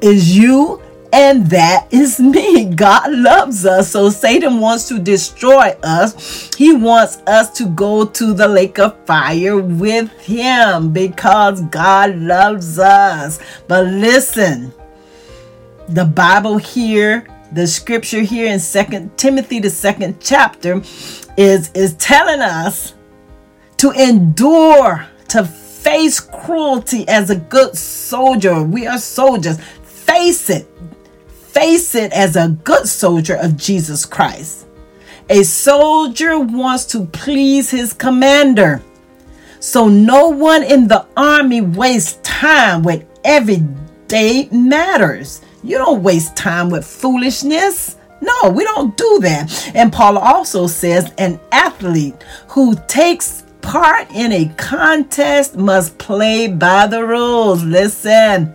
is 0.00 0.36
you 0.36 0.82
and 1.12 1.46
that 1.48 1.86
is 1.92 2.18
me. 2.20 2.64
God 2.64 3.12
loves 3.12 3.64
us. 3.66 3.90
So 3.90 4.08
Satan 4.08 4.58
wants 4.58 4.88
to 4.88 4.98
destroy 4.98 5.76
us. 5.82 6.50
He 6.56 6.72
wants 6.72 7.18
us 7.26 7.50
to 7.58 7.66
go 7.66 8.06
to 8.06 8.32
the 8.32 8.48
lake 8.48 8.78
of 8.78 8.96
fire 9.04 9.58
with 9.58 10.10
him 10.20 10.92
because 10.92 11.60
God 11.62 12.16
loves 12.16 12.78
us. 12.78 13.38
But 13.68 13.86
listen, 13.86 14.72
the 15.88 16.04
Bible 16.04 16.56
here, 16.56 17.26
the 17.52 17.66
scripture 17.66 18.22
here 18.22 18.50
in 18.50 18.58
Second 18.58 19.16
Timothy, 19.18 19.60
the 19.60 19.70
second 19.70 20.16
chapter, 20.20 20.80
is, 21.36 21.70
is 21.74 21.94
telling 21.94 22.40
us 22.40 22.94
to 23.76 23.90
endure, 23.90 25.06
to 25.28 25.44
face 25.44 26.20
cruelty 26.20 27.06
as 27.08 27.28
a 27.28 27.36
good 27.36 27.76
soldier. 27.76 28.62
We 28.62 28.86
are 28.86 28.98
soldiers. 28.98 29.58
Face 29.82 30.48
it 30.48 30.68
face 31.52 31.94
it 31.94 32.12
as 32.12 32.36
a 32.36 32.56
good 32.64 32.88
soldier 32.88 33.34
of 33.34 33.56
Jesus 33.56 34.06
Christ. 34.06 34.66
A 35.28 35.42
soldier 35.42 36.38
wants 36.38 36.86
to 36.86 37.04
please 37.06 37.70
his 37.70 37.92
commander. 37.92 38.82
So 39.60 39.88
no 39.88 40.28
one 40.28 40.62
in 40.62 40.88
the 40.88 41.06
army 41.16 41.60
wastes 41.60 42.18
time 42.22 42.82
with 42.82 43.04
everyday 43.24 44.48
matters. 44.50 45.42
You 45.62 45.78
don't 45.78 46.02
waste 46.02 46.36
time 46.36 46.70
with 46.70 46.86
foolishness. 46.86 47.96
No, 48.20 48.50
we 48.50 48.64
don't 48.64 48.96
do 48.96 49.18
that. 49.22 49.72
And 49.74 49.92
Paul 49.92 50.18
also 50.18 50.66
says 50.66 51.12
an 51.18 51.38
athlete 51.52 52.22
who 52.48 52.76
takes 52.88 53.44
part 53.60 54.10
in 54.10 54.32
a 54.32 54.52
contest 54.56 55.56
must 55.56 55.98
play 55.98 56.48
by 56.48 56.86
the 56.86 57.04
rules. 57.04 57.62
Listen. 57.62 58.54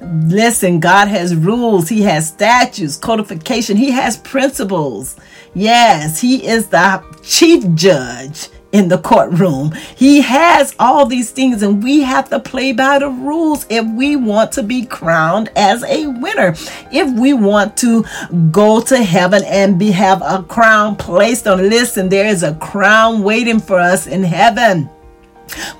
Listen, 0.00 0.80
God 0.80 1.08
has 1.08 1.34
rules, 1.34 1.88
He 1.88 2.02
has 2.02 2.28
statutes, 2.28 2.96
codification, 2.96 3.76
He 3.76 3.90
has 3.90 4.16
principles. 4.18 5.16
Yes, 5.54 6.20
He 6.20 6.46
is 6.46 6.68
the 6.68 7.02
chief 7.22 7.64
judge 7.74 8.48
in 8.72 8.88
the 8.88 8.98
courtroom. 8.98 9.72
He 9.96 10.20
has 10.20 10.74
all 10.78 11.06
these 11.06 11.30
things, 11.30 11.62
and 11.62 11.82
we 11.82 12.00
have 12.02 12.28
to 12.30 12.38
play 12.38 12.72
by 12.72 12.98
the 12.98 13.08
rules 13.08 13.66
if 13.70 13.86
we 13.86 14.16
want 14.16 14.52
to 14.52 14.62
be 14.62 14.84
crowned 14.84 15.50
as 15.56 15.82
a 15.84 16.06
winner. 16.06 16.54
If 16.92 17.18
we 17.18 17.32
want 17.32 17.76
to 17.78 18.04
go 18.50 18.80
to 18.82 19.02
heaven 19.02 19.42
and 19.44 19.78
be 19.78 19.90
have 19.90 20.22
a 20.22 20.42
crown 20.42 20.96
placed 20.96 21.46
on. 21.46 21.68
Listen, 21.68 22.08
there 22.08 22.26
is 22.26 22.42
a 22.42 22.54
crown 22.56 23.22
waiting 23.22 23.58
for 23.58 23.78
us 23.78 24.06
in 24.06 24.22
heaven, 24.22 24.88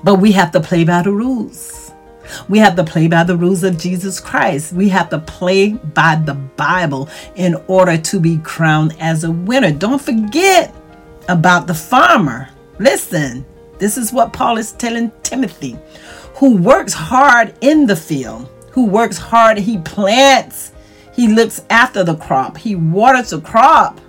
but 0.03 0.15
we 0.15 0.31
have 0.31 0.51
to 0.51 0.59
play 0.59 0.83
by 0.83 1.03
the 1.03 1.11
rules. 1.11 1.88
We 2.47 2.59
have 2.59 2.75
to 2.75 2.83
play 2.83 3.07
by 3.07 3.23
the 3.23 3.37
rules 3.37 3.63
of 3.63 3.77
Jesus 3.77 4.19
Christ. 4.19 4.73
We 4.73 4.89
have 4.89 5.09
to 5.09 5.19
play 5.19 5.73
by 5.73 6.15
the 6.15 6.33
Bible 6.33 7.09
in 7.35 7.55
order 7.67 7.97
to 7.97 8.19
be 8.19 8.37
crowned 8.39 8.95
as 8.99 9.23
a 9.23 9.31
winner. 9.31 9.71
Don't 9.71 10.01
forget 10.01 10.73
about 11.27 11.67
the 11.67 11.73
farmer. 11.73 12.49
Listen, 12.79 13.45
this 13.77 13.97
is 13.97 14.11
what 14.11 14.33
Paul 14.33 14.57
is 14.57 14.73
telling 14.73 15.11
Timothy, 15.23 15.77
who 16.35 16.57
works 16.57 16.93
hard 16.93 17.55
in 17.61 17.85
the 17.85 17.95
field, 17.95 18.49
who 18.71 18.85
works 18.85 19.17
hard, 19.17 19.57
he 19.57 19.77
plants, 19.79 20.73
he 21.13 21.27
looks 21.27 21.61
after 21.69 22.03
the 22.03 22.15
crop, 22.15 22.57
he 22.57 22.75
waters 22.75 23.31
the 23.31 23.41
crop. 23.41 23.99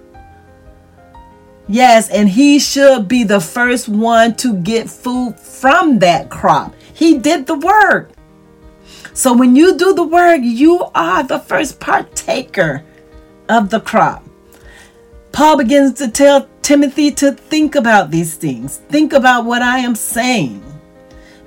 Yes, 1.69 2.11
and 2.11 2.29
he 2.29 2.59
should 2.59 3.07
be 3.07 3.23
the 3.23 3.41
first 3.41 3.89
one 3.89 4.35
to 4.37 4.57
get 4.57 4.91
food 4.91 5.39
from 5.39 6.01
that 6.01 6.29
crop. 6.29 6.75
He 7.01 7.17
did 7.17 7.47
the 7.47 7.55
work. 7.55 8.11
So 9.15 9.33
when 9.33 9.57
you 9.57 9.79
do 9.79 9.95
the 9.95 10.03
work, 10.03 10.41
you 10.43 10.85
are 10.95 11.23
the 11.23 11.39
first 11.39 11.81
partaker 11.81 12.85
of 13.49 13.71
the 13.71 13.81
crop. 13.81 14.23
Paul 15.33 15.57
begins 15.57 15.95
to 15.95 16.11
tell 16.11 16.47
Timothy 16.61 17.11
to 17.13 17.33
think 17.33 17.75
about 17.75 18.11
these 18.11 18.35
things. 18.35 18.83
Think 18.91 19.15
about 19.15 19.47
what 19.47 19.63
I 19.63 19.79
am 19.79 19.95
saying. 19.95 20.63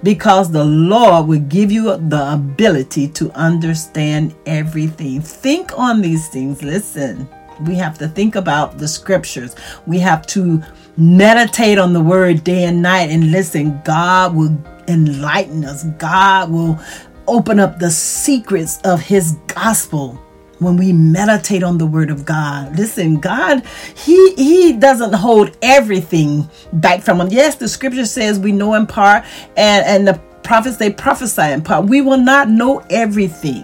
Because 0.01 0.51
the 0.51 0.65
Lord 0.65 1.27
will 1.27 1.41
give 1.41 1.71
you 1.71 1.83
the 1.97 2.33
ability 2.33 3.09
to 3.09 3.31
understand 3.33 4.33
everything. 4.47 5.21
Think 5.21 5.77
on 5.77 6.01
these 6.01 6.29
things. 6.29 6.63
Listen, 6.63 7.29
we 7.67 7.75
have 7.75 7.99
to 7.99 8.07
think 8.07 8.35
about 8.35 8.79
the 8.79 8.87
scriptures. 8.87 9.55
We 9.85 9.99
have 9.99 10.25
to 10.27 10.63
meditate 10.97 11.77
on 11.77 11.93
the 11.93 12.01
word 12.01 12.43
day 12.43 12.63
and 12.63 12.81
night. 12.81 13.11
And 13.11 13.29
listen, 13.29 13.79
God 13.85 14.35
will 14.35 14.57
enlighten 14.87 15.65
us. 15.65 15.83
God 15.97 16.51
will 16.51 16.79
open 17.27 17.59
up 17.59 17.79
the 17.79 17.91
secrets 17.91 18.79
of 18.83 19.01
his 19.01 19.33
gospel 19.47 20.19
when 20.59 20.77
we 20.77 20.93
meditate 20.93 21.63
on 21.63 21.77
the 21.77 21.85
word 21.85 22.09
of 22.09 22.25
God. 22.25 22.77
Listen, 22.77 23.19
God, 23.19 23.63
he 23.95 24.33
he 24.35 24.73
doesn't 24.73 25.13
hold 25.13 25.57
everything 25.61 26.49
back 26.73 27.01
from 27.01 27.21
us. 27.21 27.31
Yes, 27.31 27.55
the 27.55 27.67
scripture 27.67 28.05
says 28.05 28.39
we 28.39 28.51
know 28.51 28.73
in 28.75 28.87
part 28.87 29.25
and 29.57 29.85
and 29.85 30.07
the 30.07 30.19
prophets 30.43 30.77
they 30.77 30.91
prophesy 30.91 31.51
in 31.51 31.61
part. 31.61 31.85
We 31.85 32.01
will 32.01 32.17
not 32.17 32.49
know 32.49 32.79
everything. 32.89 33.63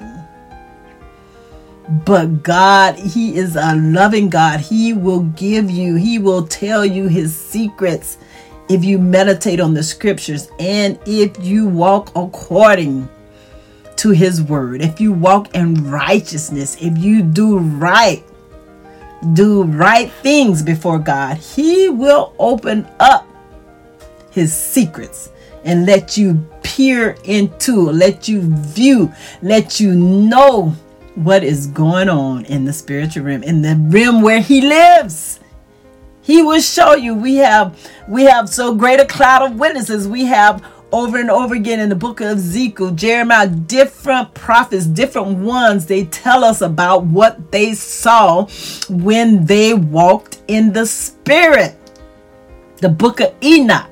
But 2.05 2.43
God, 2.43 2.97
He 2.99 3.35
is 3.35 3.55
a 3.55 3.75
loving 3.75 4.29
God. 4.29 4.59
He 4.59 4.93
will 4.93 5.23
give 5.23 5.71
you, 5.71 5.95
He 5.95 6.19
will 6.19 6.45
tell 6.45 6.85
you 6.85 7.07
His 7.07 7.35
secrets 7.35 8.19
if 8.69 8.85
you 8.85 8.99
meditate 8.99 9.59
on 9.59 9.73
the 9.73 9.83
scriptures 9.83 10.49
and 10.59 10.99
if 11.05 11.43
you 11.43 11.67
walk 11.67 12.11
according 12.15 13.09
to 13.97 14.11
His 14.11 14.41
word. 14.41 14.81
If 14.81 15.01
you 15.01 15.11
walk 15.11 15.53
in 15.55 15.89
righteousness, 15.89 16.77
if 16.79 16.97
you 16.97 17.21
do 17.21 17.57
right, 17.57 18.23
do 19.33 19.63
right 19.63 20.09
things 20.09 20.61
before 20.61 20.99
God, 20.99 21.37
He 21.37 21.89
will 21.89 22.33
open 22.39 22.87
up 22.99 23.27
His 24.31 24.53
secrets 24.53 25.31
and 25.65 25.85
let 25.85 26.15
you 26.15 26.35
peer 26.63 27.17
into, 27.25 27.89
let 27.89 28.29
you 28.29 28.41
view, 28.41 29.11
let 29.41 29.81
you 29.81 29.93
know 29.95 30.73
what 31.15 31.43
is 31.43 31.67
going 31.67 32.07
on 32.07 32.45
in 32.45 32.63
the 32.63 32.71
spiritual 32.71 33.25
realm, 33.25 33.43
in 33.43 33.61
the 33.61 33.75
realm 33.89 34.21
where 34.21 34.39
He 34.39 34.61
lives. 34.61 35.41
He 36.29 36.43
will 36.43 36.61
show 36.61 36.93
you. 36.93 37.15
We 37.15 37.37
have 37.37 37.75
we 38.07 38.25
have 38.25 38.49
so 38.49 38.75
great 38.75 38.99
a 38.99 39.05
cloud 39.05 39.41
of 39.41 39.57
witnesses. 39.57 40.07
We 40.07 40.25
have 40.25 40.63
over 40.91 41.17
and 41.17 41.31
over 41.31 41.55
again 41.55 41.79
in 41.79 41.89
the 41.89 41.95
book 41.95 42.21
of 42.21 42.37
Ezekiel, 42.37 42.91
Jeremiah, 42.91 43.47
different 43.47 44.35
prophets, 44.35 44.85
different 44.85 45.39
ones, 45.39 45.87
they 45.87 46.05
tell 46.05 46.43
us 46.43 46.61
about 46.61 47.05
what 47.05 47.51
they 47.51 47.73
saw 47.73 48.45
when 48.89 49.43
they 49.47 49.73
walked 49.73 50.43
in 50.47 50.71
the 50.71 50.85
spirit. 50.85 51.75
The 52.77 52.89
book 52.89 53.21
of 53.21 53.33
Enoch 53.43 53.89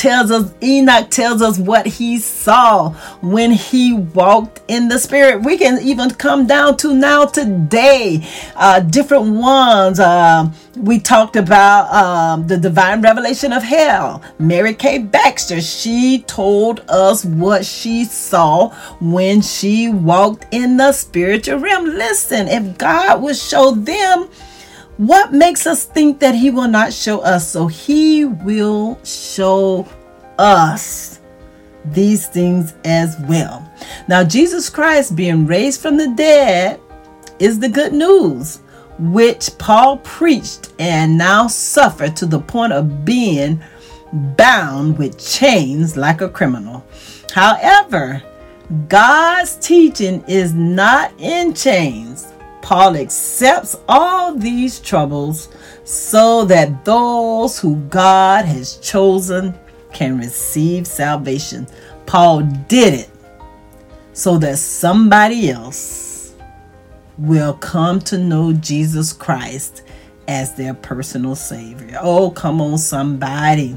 tells 0.00 0.30
us 0.30 0.54
Enoch 0.62 1.10
tells 1.10 1.42
us 1.42 1.58
what 1.58 1.86
he 1.86 2.16
saw 2.18 2.88
when 3.20 3.50
he 3.50 3.92
walked 3.92 4.62
in 4.66 4.88
the 4.88 4.98
spirit. 4.98 5.42
We 5.42 5.58
can 5.58 5.78
even 5.82 6.08
come 6.12 6.46
down 6.46 6.78
to 6.78 6.94
now 6.94 7.26
today, 7.26 8.26
uh, 8.56 8.80
different 8.80 9.34
ones. 9.36 10.00
Uh, 10.00 10.50
we 10.74 11.00
talked 11.00 11.36
about 11.36 11.92
um, 11.92 12.46
the 12.46 12.56
divine 12.56 13.02
revelation 13.02 13.52
of 13.52 13.62
hell. 13.62 14.22
Mary 14.38 14.72
K. 14.72 14.96
Baxter, 14.96 15.60
she 15.60 16.24
told 16.26 16.80
us 16.88 17.22
what 17.26 17.66
she 17.66 18.06
saw 18.06 18.70
when 19.00 19.42
she 19.42 19.90
walked 19.90 20.46
in 20.50 20.78
the 20.78 20.92
spiritual 20.92 21.58
realm. 21.58 21.84
Listen, 21.84 22.48
if 22.48 22.78
God 22.78 23.20
would 23.20 23.36
show 23.36 23.72
them 23.72 24.30
what 25.00 25.32
makes 25.32 25.66
us 25.66 25.86
think 25.86 26.20
that 26.20 26.34
he 26.34 26.50
will 26.50 26.68
not 26.68 26.92
show 26.92 27.20
us? 27.20 27.50
So 27.50 27.66
he 27.66 28.26
will 28.26 29.02
show 29.02 29.88
us 30.38 31.20
these 31.86 32.28
things 32.28 32.74
as 32.84 33.16
well. 33.20 33.66
Now, 34.08 34.24
Jesus 34.24 34.68
Christ 34.68 35.16
being 35.16 35.46
raised 35.46 35.80
from 35.80 35.96
the 35.96 36.08
dead 36.08 36.78
is 37.38 37.58
the 37.58 37.68
good 37.70 37.94
news, 37.94 38.60
which 38.98 39.48
Paul 39.56 39.96
preached 39.98 40.74
and 40.78 41.16
now 41.16 41.46
suffered 41.46 42.14
to 42.16 42.26
the 42.26 42.40
point 42.40 42.74
of 42.74 43.02
being 43.02 43.58
bound 44.12 44.98
with 44.98 45.18
chains 45.18 45.96
like 45.96 46.20
a 46.20 46.28
criminal. 46.28 46.84
However, 47.32 48.22
God's 48.88 49.56
teaching 49.56 50.22
is 50.28 50.52
not 50.52 51.18
in 51.18 51.54
chains. 51.54 52.34
Paul 52.62 52.96
accepts 52.96 53.76
all 53.88 54.34
these 54.34 54.78
troubles 54.80 55.48
so 55.84 56.44
that 56.44 56.84
those 56.84 57.58
who 57.58 57.76
God 57.88 58.44
has 58.44 58.76
chosen 58.76 59.58
can 59.92 60.18
receive 60.18 60.86
salvation. 60.86 61.66
Paul 62.06 62.42
did 62.68 62.94
it 62.94 63.10
so 64.12 64.38
that 64.38 64.58
somebody 64.58 65.50
else 65.50 66.34
will 67.18 67.54
come 67.54 68.00
to 68.00 68.18
know 68.18 68.52
Jesus 68.52 69.12
Christ 69.12 69.82
as 70.28 70.54
their 70.54 70.74
personal 70.74 71.34
Savior. 71.34 71.98
Oh, 72.00 72.30
come 72.30 72.60
on, 72.60 72.78
somebody. 72.78 73.76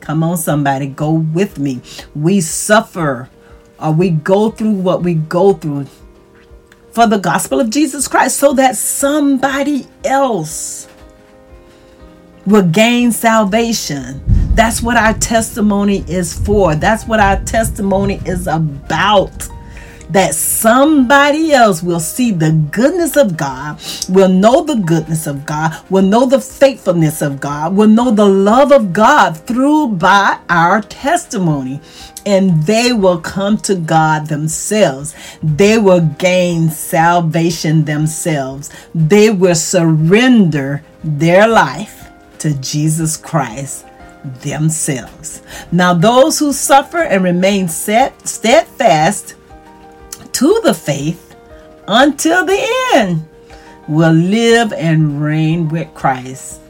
Come 0.00 0.22
on, 0.22 0.36
somebody. 0.36 0.86
Go 0.86 1.12
with 1.12 1.58
me. 1.58 1.80
We 2.14 2.40
suffer 2.40 3.28
or 3.78 3.92
we 3.92 4.10
go 4.10 4.50
through 4.50 4.72
what 4.72 5.02
we 5.02 5.14
go 5.14 5.52
through 5.52 5.86
for 6.92 7.06
the 7.06 7.18
gospel 7.18 7.60
of 7.60 7.70
Jesus 7.70 8.06
Christ 8.06 8.36
so 8.36 8.52
that 8.54 8.76
somebody 8.76 9.86
else 10.04 10.88
will 12.46 12.68
gain 12.68 13.12
salvation. 13.12 14.22
That's 14.54 14.82
what 14.82 14.96
our 14.96 15.14
testimony 15.14 16.04
is 16.08 16.34
for. 16.34 16.74
That's 16.74 17.04
what 17.06 17.20
our 17.20 17.42
testimony 17.44 18.20
is 18.26 18.46
about. 18.46 19.48
That 20.12 20.34
somebody 20.34 21.52
else 21.52 21.82
will 21.82 22.00
see 22.00 22.30
the 22.30 22.52
goodness 22.52 23.16
of 23.16 23.36
God, 23.36 23.80
will 24.08 24.28
know 24.28 24.62
the 24.62 24.76
goodness 24.76 25.26
of 25.26 25.44
God, 25.46 25.74
will 25.90 26.02
know 26.02 26.26
the 26.26 26.40
faithfulness 26.40 27.22
of 27.22 27.40
God, 27.40 27.74
will 27.74 27.88
know 27.88 28.10
the 28.10 28.28
love 28.28 28.72
of 28.72 28.92
God 28.92 29.36
through 29.46 29.88
by 29.88 30.38
our 30.48 30.82
testimony 30.82 31.80
and 32.24 32.62
they 32.64 32.92
will 32.92 33.20
come 33.20 33.56
to 33.58 33.74
God 33.74 34.26
themselves. 34.26 35.14
They 35.42 35.78
will 35.78 36.00
gain 36.18 36.70
salvation 36.70 37.84
themselves. 37.84 38.70
They 38.94 39.30
will 39.30 39.54
surrender 39.54 40.82
their 41.02 41.48
life 41.48 42.10
to 42.38 42.54
Jesus 42.60 43.16
Christ 43.16 43.86
themselves. 44.40 45.42
Now, 45.72 45.94
those 45.94 46.38
who 46.38 46.52
suffer 46.52 46.98
and 46.98 47.24
remain 47.24 47.68
set, 47.68 48.28
steadfast 48.28 49.34
to 50.42 50.60
the 50.64 50.74
faith 50.74 51.36
until 51.86 52.44
the 52.44 52.90
end 52.94 53.24
will 53.86 54.10
live 54.12 54.72
and 54.72 55.22
reign 55.22 55.68
with 55.68 55.86
Christ. 55.94 56.60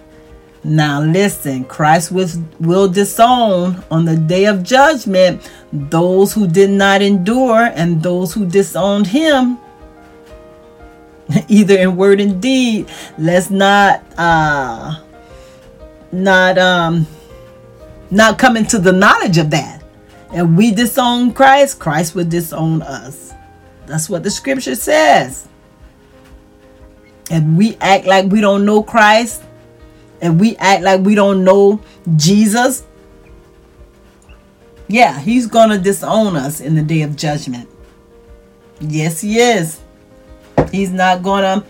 Now, 0.62 1.00
listen, 1.00 1.64
Christ 1.64 2.12
will, 2.12 2.88
disown 2.88 3.82
on 3.90 4.04
the 4.04 4.16
day 4.16 4.44
of 4.44 4.62
judgment 4.62 5.50
those 5.72 6.34
who 6.34 6.46
did 6.46 6.68
not 6.68 7.00
endure 7.00 7.70
and 7.74 8.02
those 8.02 8.34
who 8.34 8.44
disowned 8.44 9.06
him 9.06 9.56
either 11.48 11.78
in 11.78 11.96
word 11.96 12.20
and 12.20 12.42
deed 12.42 12.90
let's 13.16 13.48
not 13.48 14.02
uh 14.18 15.00
not 16.12 16.58
um 16.58 17.06
not 18.10 18.38
coming 18.38 18.66
to 18.66 18.78
the 18.78 18.92
knowledge 18.92 19.38
of 19.38 19.48
that. 19.50 19.82
And 20.34 20.58
we 20.58 20.72
disown 20.72 21.32
Christ, 21.32 21.78
Christ 21.78 22.14
will 22.14 22.26
disown 22.26 22.82
us. 22.82 23.31
That's 23.86 24.08
what 24.08 24.22
the 24.22 24.30
scripture 24.30 24.74
says. 24.74 25.48
And 27.30 27.56
we 27.56 27.76
act 27.80 28.06
like 28.06 28.26
we 28.26 28.40
don't 28.40 28.64
know 28.64 28.82
Christ, 28.82 29.42
and 30.20 30.38
we 30.38 30.56
act 30.56 30.82
like 30.82 31.00
we 31.00 31.14
don't 31.14 31.44
know 31.44 31.80
Jesus, 32.16 32.84
yeah, 34.92 35.18
he's 35.20 35.46
going 35.46 35.70
to 35.70 35.78
disown 35.78 36.36
us 36.36 36.60
in 36.60 36.74
the 36.74 36.82
day 36.82 37.00
of 37.00 37.16
judgment. 37.16 37.68
Yes, 38.78 39.22
he 39.22 39.38
is. 39.38 39.80
He's 40.70 40.90
not 40.90 41.22
going 41.22 41.42
to 41.44 41.66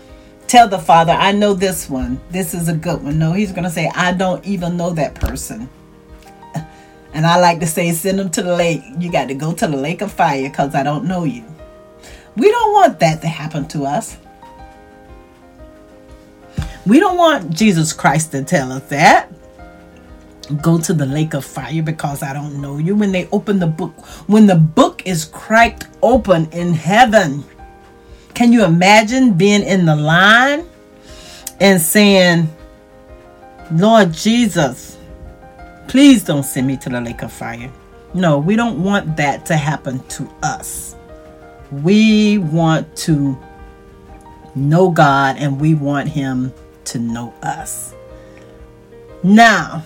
tell 0.47 0.67
the 0.67 0.79
Father, 0.79 1.13
I 1.13 1.31
know 1.31 1.53
this 1.53 1.89
one. 1.89 2.19
This 2.31 2.53
is 2.53 2.67
a 2.67 2.73
good 2.73 3.01
one. 3.01 3.17
No, 3.17 3.31
he's 3.31 3.51
going 3.51 3.63
to 3.63 3.69
say, 3.69 3.89
I 3.95 4.11
don't 4.11 4.43
even 4.45 4.75
know 4.77 4.91
that 4.91 5.15
person. 5.15 5.69
And 7.15 7.27
I 7.27 7.39
like 7.39 7.59
to 7.59 7.67
say, 7.67 7.91
send 7.91 8.17
them 8.17 8.31
to 8.31 8.41
the 8.41 8.55
lake. 8.55 8.81
You 8.97 9.11
got 9.11 9.27
to 9.27 9.35
go 9.35 9.53
to 9.53 9.67
the 9.67 9.77
lake 9.77 10.01
of 10.01 10.11
fire 10.11 10.49
because 10.49 10.73
I 10.73 10.81
don't 10.81 11.05
know 11.05 11.25
you. 11.25 11.45
We 12.35 12.49
don't 12.49 12.73
want 12.73 12.99
that 12.99 13.21
to 13.21 13.27
happen 13.27 13.67
to 13.69 13.85
us. 13.85 14.17
We 16.85 16.99
don't 16.99 17.17
want 17.17 17.51
Jesus 17.51 17.93
Christ 17.93 18.31
to 18.31 18.43
tell 18.43 18.71
us 18.71 18.83
that. 18.89 19.31
Go 20.61 20.77
to 20.79 20.93
the 20.93 21.05
lake 21.05 21.33
of 21.33 21.45
fire 21.45 21.81
because 21.81 22.21
I 22.21 22.33
don't 22.33 22.61
know 22.61 22.77
you. 22.77 22.95
When 22.95 23.11
they 23.11 23.27
open 23.31 23.59
the 23.59 23.67
book, 23.67 23.93
when 24.27 24.47
the 24.47 24.55
book 24.55 25.03
is 25.05 25.25
cracked 25.25 25.87
open 26.01 26.49
in 26.51 26.73
heaven, 26.73 27.43
can 28.33 28.51
you 28.51 28.65
imagine 28.65 29.33
being 29.33 29.63
in 29.63 29.85
the 29.85 29.95
line 29.95 30.67
and 31.61 31.79
saying, 31.79 32.53
Lord 33.71 34.11
Jesus, 34.11 34.93
Please 35.87 36.23
don't 36.23 36.43
send 36.43 36.65
me 36.65 36.77
to 36.77 36.89
the 36.89 36.99
lake 36.99 37.21
of 37.21 37.31
fire. 37.31 37.71
No, 38.13 38.39
we 38.39 38.55
don't 38.55 38.83
want 38.83 39.15
that 39.17 39.45
to 39.47 39.55
happen 39.55 39.99
to 40.07 40.27
us. 40.41 40.92
We 41.81 42.37
want 42.37 42.95
to 42.97 43.37
know 44.53 44.91
God 44.91 45.37
and 45.37 45.59
we 45.59 45.73
want 45.73 46.09
Him 46.09 46.53
to 46.85 46.99
know 46.99 47.33
us. 47.41 47.93
Now, 49.23 49.83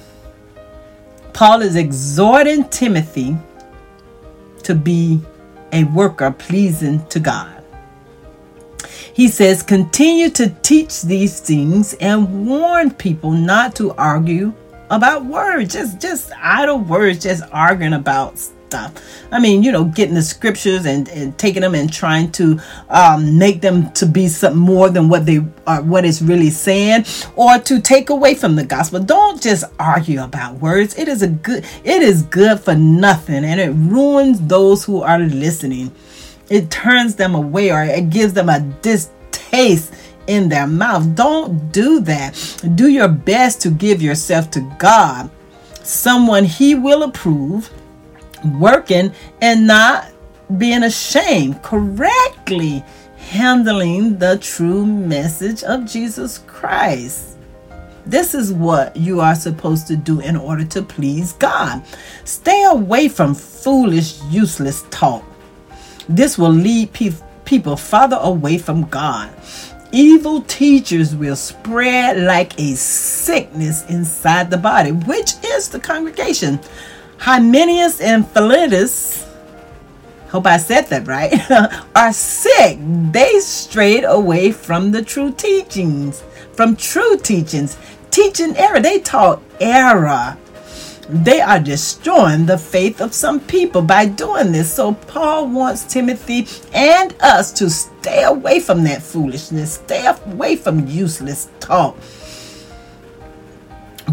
Paul 1.33 1.61
is 1.61 1.75
exhorting 1.75 2.67
Timothy 2.69 3.37
to 4.63 4.75
be 4.75 5.21
a 5.71 5.83
worker 5.85 6.31
pleasing 6.31 7.05
to 7.07 7.19
God. 7.19 7.63
He 9.13 9.27
says, 9.27 9.63
continue 9.63 10.29
to 10.31 10.49
teach 10.61 11.01
these 11.01 11.39
things 11.39 11.93
and 11.95 12.47
warn 12.47 12.91
people 12.91 13.31
not 13.31 13.75
to 13.77 13.93
argue 13.93 14.53
about 14.89 15.25
words, 15.25 15.73
just 15.73 15.99
just 15.99 16.31
idle 16.37 16.79
words, 16.79 17.23
just 17.23 17.43
arguing 17.51 17.93
about 17.93 18.39
stuff. 18.67 18.93
I 19.31 19.39
mean, 19.39 19.63
you 19.63 19.71
know, 19.71 19.85
getting 19.85 20.15
the 20.15 20.21
scriptures 20.21 20.85
and, 20.85 21.07
and 21.09 21.37
taking 21.37 21.61
them 21.61 21.75
and 21.75 21.91
trying 21.91 22.31
to 22.33 22.59
um, 22.89 23.37
make 23.37 23.61
them 23.61 23.91
to 23.93 24.05
be 24.05 24.27
something 24.27 24.59
more 24.59 24.89
than 24.89 25.09
what 25.09 25.25
they 25.25 25.39
are, 25.65 25.81
what 25.81 26.05
it's 26.05 26.21
really 26.21 26.49
saying, 26.49 27.05
or 27.35 27.57
to 27.59 27.81
take 27.81 28.09
away 28.09 28.35
from 28.35 28.55
the 28.55 28.63
gospel. 28.63 28.99
Don't 28.99 29.41
just 29.41 29.63
argue 29.79 30.21
about 30.21 30.55
words. 30.55 30.97
It 30.97 31.07
is 31.07 31.21
a 31.21 31.27
good. 31.27 31.65
It 31.83 32.01
is 32.01 32.23
good 32.23 32.59
for 32.59 32.75
nothing, 32.75 33.45
and 33.45 33.59
it 33.59 33.71
ruins 33.71 34.39
those 34.41 34.83
who 34.83 35.01
are 35.01 35.19
listening. 35.19 35.93
It 36.49 36.69
turns 36.69 37.15
them 37.15 37.35
away, 37.35 37.71
or 37.71 37.83
it 37.83 38.09
gives 38.09 38.33
them 38.33 38.49
a 38.49 38.59
distaste 38.81 39.93
in 40.27 40.49
their 40.49 40.67
mouth. 40.67 41.15
Don't 41.15 41.71
do 41.71 42.01
that. 42.01 42.33
Do 42.75 42.87
your 42.89 43.07
best 43.07 43.61
to 43.61 43.69
give 43.69 44.01
yourself 44.01 44.51
to 44.51 44.61
God, 44.77 45.29
someone 45.83 46.45
He 46.45 46.75
will 46.75 47.03
approve, 47.03 47.69
working 48.45 49.11
and 49.41 49.67
not 49.67 50.09
being 50.57 50.83
ashamed, 50.83 51.61
correctly 51.61 52.83
handling 53.17 54.17
the 54.17 54.37
true 54.37 54.85
message 54.85 55.63
of 55.63 55.85
Jesus 55.85 56.39
Christ. 56.47 57.37
This 58.05 58.33
is 58.33 58.53
what 58.53 58.95
you 58.95 59.19
are 59.19 59.35
supposed 59.35 59.85
to 59.87 59.97
do 59.97 60.21
in 60.21 60.37
order 60.37 60.63
to 60.63 60.81
please 60.81 61.33
God. 61.33 61.83
Stay 62.23 62.63
away 62.63 63.09
from 63.09 63.35
foolish, 63.35 64.21
useless 64.29 64.85
talk. 64.91 65.25
This 66.07 66.37
will 66.37 66.53
lead 66.53 66.93
pe- 66.93 67.11
people 67.43 67.75
farther 67.75 68.17
away 68.21 68.59
from 68.59 68.83
God. 68.85 69.29
Evil 69.91 70.41
teachers 70.43 71.15
will 71.15 71.35
spread 71.35 72.17
like 72.19 72.57
a 72.59 72.75
sickness 72.75 73.85
inside 73.89 74.51
the 74.51 74.57
body, 74.57 74.93
which 74.93 75.33
is 75.43 75.67
the 75.67 75.79
congregation. 75.79 76.61
Hymenaeus 77.19 77.99
and 78.01 78.27
Philetus, 78.27 79.25
hope 80.29 80.45
I 80.45 80.57
said 80.57 80.87
that 80.87 81.07
right, 81.07 81.33
are 81.95 82.13
sick. 82.13 82.79
They 83.11 83.39
strayed 83.39 84.03
away 84.03 84.51
from 84.51 84.91
the 84.91 85.01
true 85.01 85.31
teachings, 85.31 86.23
from 86.53 86.75
true 86.75 87.17
teachings, 87.17 87.77
teaching 88.11 88.55
error. 88.55 88.79
They 88.79 88.99
taught 88.99 89.41
error 89.59 90.37
they 91.09 91.39
are 91.39 91.59
destroying 91.59 92.45
the 92.45 92.57
faith 92.57 92.99
of 92.99 93.13
some 93.13 93.39
people 93.39 93.81
by 93.81 94.05
doing 94.05 94.51
this. 94.51 94.73
So 94.73 94.93
Paul 94.93 95.47
wants 95.47 95.85
Timothy 95.85 96.47
and 96.73 97.15
us 97.21 97.51
to 97.53 97.69
stay 97.69 98.23
away 98.23 98.59
from 98.59 98.83
that 98.83 99.01
foolishness, 99.01 99.75
stay 99.75 100.05
away 100.05 100.57
from 100.57 100.87
useless 100.87 101.49
talk. 101.59 101.97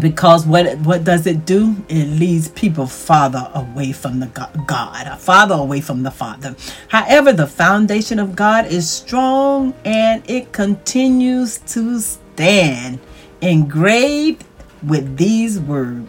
Because 0.05 0.45
what 0.45 0.77
what 0.79 1.03
does 1.03 1.25
it 1.25 1.45
do? 1.45 1.75
It 1.89 2.05
leads 2.05 2.49
people 2.49 2.85
farther 2.85 3.49
away 3.55 3.91
from 3.91 4.19
the 4.19 4.27
God, 4.67 5.19
farther 5.19 5.55
away 5.55 5.81
from 5.81 6.03
the 6.03 6.11
Father. 6.11 6.55
However, 6.89 7.33
the 7.33 7.47
foundation 7.47 8.19
of 8.19 8.35
God 8.35 8.67
is 8.67 8.87
strong 8.87 9.73
and 9.83 10.21
it 10.29 10.51
continues 10.51 11.57
to 11.73 11.99
stand, 11.99 12.99
engraved 13.41 14.43
with 14.83 15.17
these 15.17 15.59
words 15.59 16.07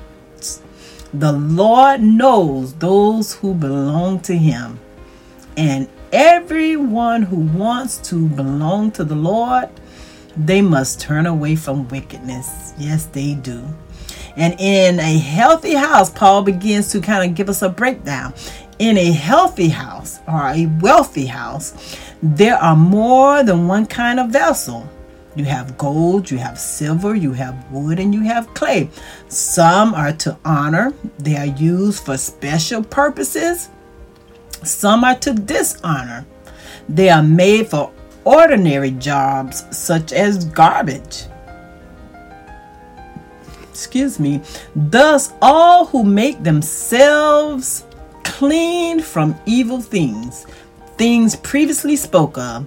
the 1.15 1.33
Lord 1.33 2.03
knows 2.03 2.75
those 2.75 3.37
who 3.37 3.55
belong 3.55 4.21
to 4.21 4.37
him. 4.37 4.79
And 5.57 5.89
everyone 6.13 7.23
who 7.23 7.37
wants 7.37 7.97
to 8.11 8.29
belong 8.29 8.91
to 8.93 9.05
the 9.05 9.15
Lord, 9.15 9.71
they 10.37 10.61
must 10.61 11.01
turn 11.01 11.25
away 11.25 11.57
from 11.57 11.89
wickedness. 11.89 12.75
Yes, 12.77 13.07
they 13.07 13.33
do. 13.35 13.65
And 14.37 14.55
in 14.61 15.01
a 15.01 15.19
healthy 15.19 15.75
house, 15.75 16.11
Paul 16.11 16.43
begins 16.43 16.91
to 16.93 17.01
kind 17.01 17.29
of 17.29 17.35
give 17.35 17.49
us 17.49 17.63
a 17.63 17.69
breakdown. 17.69 18.35
In 18.79 18.99
a 18.99 19.11
healthy 19.11 19.69
house 19.69 20.21
or 20.29 20.49
a 20.49 20.67
wealthy 20.81 21.25
house, 21.27 21.97
there 22.23 22.57
are 22.57 22.77
more 22.77 23.43
than 23.43 23.67
one 23.67 23.87
kind 23.87 24.21
of 24.21 24.31
vessel. 24.31 24.87
You 25.35 25.45
have 25.45 25.77
gold, 25.77 26.31
you 26.31 26.39
have 26.39 26.59
silver, 26.59 27.15
you 27.15 27.33
have 27.33 27.71
wood, 27.71 27.99
and 27.99 28.15
you 28.15 28.23
have 28.23 28.53
clay. 28.55 28.91
Some 29.29 29.95
are 29.95 30.13
to 30.13 30.37
honor, 30.45 30.95
they 31.19 31.37
are 31.37 31.47
used 31.47 32.05
for 32.05 32.17
special 32.17 32.83
purposes. 32.83 33.69
Some 34.63 35.05
are 35.05 35.15
to 35.17 35.35
dishonor, 35.35 36.27
they 36.89 37.11
are 37.11 37.23
made 37.23 37.69
for 37.69 37.93
ordinary 38.25 38.91
jobs 38.93 39.65
such 39.77 40.13
as 40.13 40.47
garbage. 40.47 41.25
Excuse 43.77 44.19
me. 44.19 44.41
Thus, 44.75 45.33
all 45.43 45.85
who 45.85 46.03
make 46.03 46.43
themselves 46.43 47.85
clean 48.25 49.01
from 49.01 49.39
evil 49.45 49.83
things, 49.83 50.47
things 50.97 51.37
previously 51.37 51.95
spoke 51.95 52.39
of, 52.39 52.67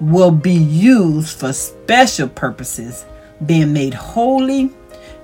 will 0.00 0.30
be 0.30 0.52
used 0.52 1.38
for 1.38 1.54
special 1.54 2.28
purposes, 2.28 3.06
being 3.46 3.72
made 3.72 3.94
holy, 3.94 4.70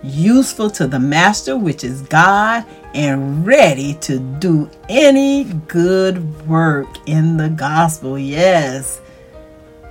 useful 0.03 0.71
to 0.71 0.87
the 0.87 0.99
Master, 0.99 1.59
which 1.59 1.85
is 1.85 2.01
God, 2.03 2.65
and 2.95 3.47
ready 3.47 3.95
to 4.01 4.19
do 4.19 4.71
any 4.89 5.45
good 5.69 6.49
work 6.49 6.89
in 7.07 7.37
the 7.37 7.51
gospel. 7.51 8.19
Yes. 8.19 9.01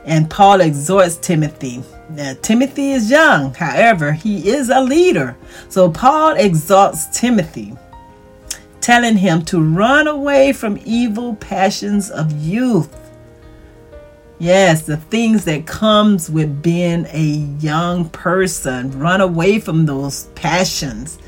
And 0.03 0.29
Paul 0.29 0.61
exhorts 0.61 1.17
Timothy. 1.17 1.83
Now, 2.15 2.33
Timothy 2.41 2.91
is 2.91 3.09
young, 3.09 3.53
however, 3.53 4.11
he 4.11 4.49
is 4.49 4.69
a 4.69 4.81
leader. 4.81 5.37
So 5.69 5.89
Paul 5.89 6.33
exhorts 6.33 7.07
Timothy, 7.17 7.73
telling 8.81 9.17
him 9.17 9.43
to 9.45 9.61
run 9.61 10.07
away 10.07 10.53
from 10.53 10.79
evil 10.85 11.35
passions 11.35 12.09
of 12.09 12.31
youth 12.31 12.95
Yes, 14.41 14.87
the 14.87 14.97
things 14.97 15.45
that 15.45 15.67
comes 15.67 16.27
with 16.27 16.63
being 16.63 17.05
a 17.11 17.47
young 17.61 18.09
person. 18.09 18.89
Run 18.97 19.21
away 19.21 19.59
from 19.59 19.85
those 19.85 20.23
passions. 20.33 21.19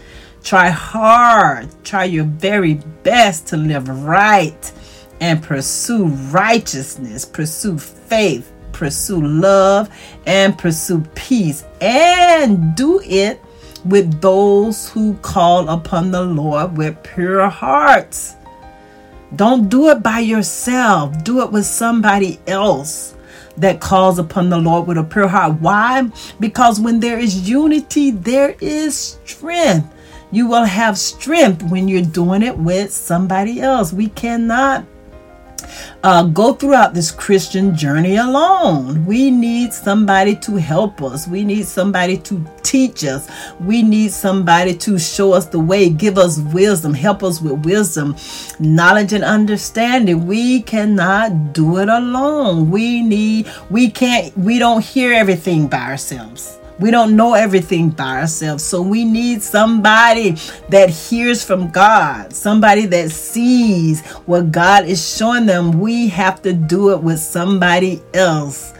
Try 0.43 0.69
hard. 0.69 1.69
Try 1.83 2.05
your 2.05 2.23
very 2.23 2.81
best 3.03 3.45
to 3.49 3.57
live 3.57 3.87
right 3.87 4.71
and 5.21 5.43
pursue 5.43 6.05
righteousness, 6.05 7.23
pursue 7.23 7.77
faith, 7.77 8.51
pursue 8.73 9.25
love, 9.25 9.89
and 10.25 10.57
pursue 10.57 11.01
peace. 11.15 11.63
And 11.79 12.75
do 12.75 12.99
it 13.03 13.39
with 13.85 14.21
those 14.21 14.89
who 14.89 15.13
call 15.15 15.69
upon 15.69 16.11
the 16.11 16.23
Lord 16.23 16.77
with 16.77 17.01
pure 17.03 17.49
hearts. 17.49 18.35
Don't 19.35 19.69
do 19.69 19.89
it 19.89 20.03
by 20.03 20.19
yourself. 20.19 21.23
Do 21.23 21.41
it 21.41 21.51
with 21.51 21.65
somebody 21.65 22.39
else 22.47 23.15
that 23.57 23.81
calls 23.81 24.19
upon 24.19 24.49
the 24.49 24.57
Lord 24.57 24.87
with 24.87 24.97
a 24.97 25.03
pure 25.03 25.27
heart. 25.27 25.59
Why? 25.59 26.09
Because 26.39 26.79
when 26.79 26.99
there 26.99 27.19
is 27.19 27.47
unity, 27.49 28.11
there 28.11 28.55
is 28.61 29.19
strength. 29.25 29.91
You 30.31 30.47
will 30.47 30.65
have 30.65 30.97
strength 30.97 31.61
when 31.63 31.87
you're 31.87 32.01
doing 32.01 32.41
it 32.41 32.57
with 32.57 32.91
somebody 32.91 33.61
else. 33.61 33.93
We 33.93 34.09
cannot 34.09 34.85
uh, 36.03 36.23
go 36.23 36.53
throughout 36.53 36.93
this 36.93 37.11
Christian 37.11 37.75
journey 37.75 38.17
alone. 38.17 39.05
We 39.05 39.31
need 39.31 39.73
somebody 39.73 40.35
to 40.37 40.55
help 40.55 41.01
us. 41.01 41.27
We 41.27 41.43
need 41.43 41.65
somebody 41.65 42.17
to 42.19 42.45
teach 42.63 43.05
us. 43.05 43.29
We 43.59 43.83
need 43.83 44.11
somebody 44.11 44.75
to 44.77 44.97
show 44.97 45.33
us 45.33 45.45
the 45.45 45.59
way, 45.59 45.89
give 45.89 46.17
us 46.17 46.39
wisdom, 46.39 46.93
help 46.93 47.23
us 47.23 47.41
with 47.41 47.65
wisdom, 47.65 48.15
knowledge, 48.59 49.13
and 49.13 49.23
understanding. 49.23 50.25
We 50.25 50.61
cannot 50.61 51.53
do 51.53 51.77
it 51.77 51.89
alone. 51.89 52.69
We 52.69 53.01
need, 53.01 53.47
we 53.69 53.89
can't, 53.89 54.35
we 54.37 54.59
don't 54.59 54.83
hear 54.83 55.13
everything 55.13 55.67
by 55.67 55.91
ourselves. 55.91 56.59
We 56.79 56.91
don't 56.91 57.15
know 57.15 57.33
everything 57.33 57.89
by 57.89 58.21
ourselves. 58.21 58.63
So 58.63 58.81
we 58.81 59.05
need 59.05 59.41
somebody 59.41 60.31
that 60.69 60.89
hears 60.89 61.43
from 61.43 61.69
God, 61.69 62.33
somebody 62.33 62.85
that 62.87 63.11
sees 63.11 64.05
what 64.25 64.51
God 64.51 64.85
is 64.85 65.15
showing 65.17 65.45
them. 65.45 65.79
We 65.79 66.07
have 66.09 66.41
to 66.43 66.53
do 66.53 66.91
it 66.91 67.01
with 67.01 67.19
somebody 67.19 68.01
else 68.13 68.73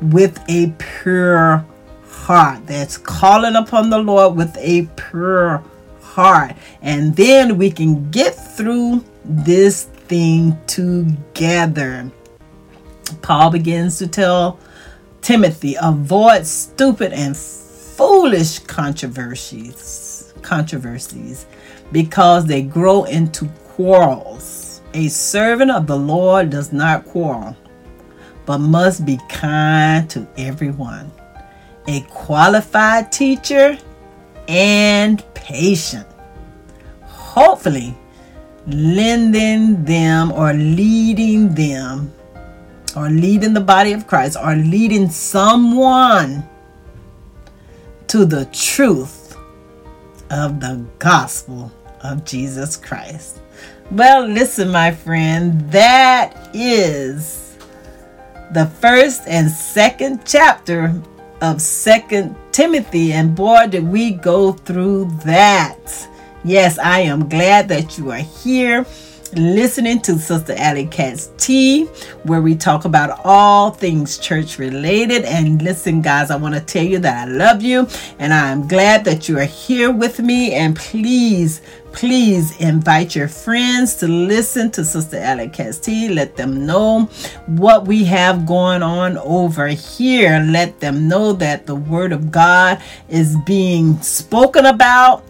with 0.00 0.38
a 0.48 0.72
pure 1.02 1.64
heart 2.06 2.66
that's 2.66 2.98
calling 2.98 3.56
upon 3.56 3.90
the 3.90 3.98
Lord 3.98 4.36
with 4.36 4.56
a 4.58 4.86
pure 4.96 5.62
heart. 6.02 6.54
And 6.82 7.16
then 7.16 7.56
we 7.56 7.70
can 7.70 8.10
get 8.10 8.34
through 8.34 9.04
this 9.24 9.84
thing 9.84 10.58
together. 10.66 12.10
Paul 13.22 13.50
begins 13.50 13.98
to 13.98 14.06
tell 14.06 14.58
Timothy, 15.22 15.76
avoid 15.80 16.46
stupid 16.46 17.12
and 17.12 17.36
foolish 17.36 18.60
controversies, 18.60 20.32
controversies 20.42 21.46
because 21.92 22.46
they 22.46 22.62
grow 22.62 23.04
into 23.04 23.46
quarrels. 23.68 24.80
A 24.94 25.08
servant 25.08 25.70
of 25.70 25.86
the 25.86 25.96
Lord 25.96 26.50
does 26.50 26.72
not 26.72 27.04
quarrel, 27.04 27.56
but 28.46 28.58
must 28.58 29.04
be 29.04 29.18
kind 29.28 30.08
to 30.10 30.26
everyone. 30.38 31.12
A 31.86 32.00
qualified 32.02 33.12
teacher 33.12 33.78
and 34.48 35.22
patient. 35.34 36.06
Hopefully, 37.02 37.94
lending 38.66 39.84
them 39.84 40.32
or 40.32 40.52
leading 40.52 41.54
them 41.54 42.12
or 42.98 43.10
leading 43.10 43.54
the 43.54 43.60
body 43.60 43.92
of 43.92 44.06
Christ 44.06 44.36
or 44.42 44.56
leading 44.56 45.08
someone 45.08 46.48
to 48.08 48.24
the 48.24 48.46
truth 48.46 49.36
of 50.30 50.60
the 50.60 50.84
gospel 50.98 51.70
of 52.02 52.24
Jesus 52.24 52.76
Christ. 52.76 53.40
Well, 53.92 54.26
listen, 54.26 54.70
my 54.70 54.90
friend, 54.90 55.70
that 55.70 56.50
is 56.52 57.56
the 58.52 58.66
first 58.66 59.22
and 59.26 59.48
second 59.50 60.22
chapter 60.24 61.00
of 61.40 61.62
Second 61.62 62.34
Timothy, 62.50 63.12
and 63.12 63.34
boy, 63.34 63.68
did 63.68 63.86
we 63.86 64.10
go 64.10 64.52
through 64.52 65.10
that. 65.24 66.08
Yes, 66.44 66.78
I 66.78 67.00
am 67.00 67.28
glad 67.28 67.68
that 67.68 67.96
you 67.96 68.10
are 68.10 68.16
here 68.16 68.84
listening 69.34 70.00
to 70.02 70.18
Sister 70.18 70.54
Alley 70.56 70.86
Cat's 70.86 71.30
Tea, 71.36 71.84
where 72.24 72.40
we 72.40 72.54
talk 72.54 72.84
about 72.84 73.20
all 73.24 73.70
things 73.70 74.18
church 74.18 74.58
related. 74.58 75.24
And 75.24 75.60
listen, 75.62 76.02
guys, 76.02 76.30
I 76.30 76.36
want 76.36 76.54
to 76.54 76.60
tell 76.60 76.84
you 76.84 76.98
that 77.00 77.28
I 77.28 77.30
love 77.30 77.62
you 77.62 77.86
and 78.18 78.32
I'm 78.32 78.66
glad 78.66 79.04
that 79.04 79.28
you 79.28 79.38
are 79.38 79.44
here 79.44 79.90
with 79.90 80.20
me. 80.20 80.54
And 80.54 80.76
please, 80.76 81.60
please 81.92 82.56
invite 82.60 83.16
your 83.16 83.28
friends 83.28 83.94
to 83.96 84.08
listen 84.08 84.70
to 84.72 84.84
Sister 84.84 85.18
Alley 85.18 85.48
Cat's 85.48 85.78
Tea. 85.78 86.08
Let 86.08 86.36
them 86.36 86.66
know 86.66 87.04
what 87.46 87.86
we 87.86 88.04
have 88.04 88.46
going 88.46 88.82
on 88.82 89.18
over 89.18 89.68
here. 89.68 90.40
Let 90.40 90.80
them 90.80 91.08
know 91.08 91.32
that 91.34 91.66
the 91.66 91.74
Word 91.76 92.12
of 92.12 92.30
God 92.30 92.82
is 93.08 93.36
being 93.46 94.00
spoken 94.00 94.66
about 94.66 95.24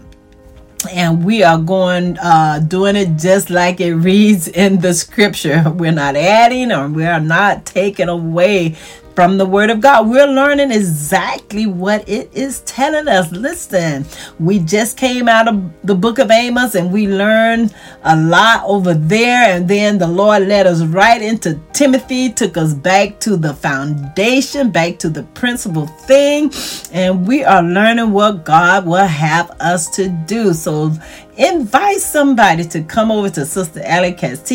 and 0.90 1.24
we 1.24 1.42
are 1.42 1.58
going 1.58 2.16
uh 2.18 2.60
doing 2.60 2.96
it 2.96 3.16
just 3.16 3.50
like 3.50 3.80
it 3.80 3.94
reads 3.94 4.48
in 4.48 4.80
the 4.80 4.94
scripture. 4.94 5.64
We're 5.76 5.92
not 5.92 6.16
adding 6.16 6.72
or 6.72 6.88
we 6.88 7.04
are 7.04 7.20
not 7.20 7.66
taking 7.66 8.08
away 8.08 8.76
from 9.18 9.36
the 9.36 9.44
Word 9.44 9.68
of 9.68 9.80
God. 9.80 10.08
We're 10.08 10.28
learning 10.28 10.70
exactly 10.70 11.66
what 11.66 12.08
it 12.08 12.30
is 12.32 12.60
telling 12.60 13.08
us. 13.08 13.32
Listen, 13.32 14.06
we 14.38 14.60
just 14.60 14.96
came 14.96 15.28
out 15.28 15.48
of 15.48 15.72
the 15.82 15.96
book 15.96 16.20
of 16.20 16.30
Amos 16.30 16.76
and 16.76 16.92
we 16.92 17.08
learned 17.08 17.74
a 18.04 18.14
lot 18.14 18.62
over 18.64 18.94
there. 18.94 19.56
And 19.56 19.66
then 19.66 19.98
the 19.98 20.06
Lord 20.06 20.46
led 20.46 20.68
us 20.68 20.84
right 20.84 21.20
into 21.20 21.60
Timothy, 21.72 22.32
took 22.32 22.56
us 22.56 22.74
back 22.74 23.18
to 23.18 23.36
the 23.36 23.54
foundation, 23.54 24.70
back 24.70 25.00
to 25.00 25.08
the 25.08 25.24
principal 25.34 25.88
thing. 25.88 26.52
And 26.92 27.26
we 27.26 27.42
are 27.42 27.60
learning 27.60 28.12
what 28.12 28.44
God 28.44 28.86
will 28.86 29.04
have 29.04 29.50
us 29.58 29.90
to 29.96 30.10
do. 30.28 30.54
So 30.54 30.92
invite 31.38 32.00
somebody 32.00 32.64
to 32.64 32.82
come 32.82 33.10
over 33.12 33.30
to 33.30 33.46
Sister 33.46 33.80
Alley 33.84 34.12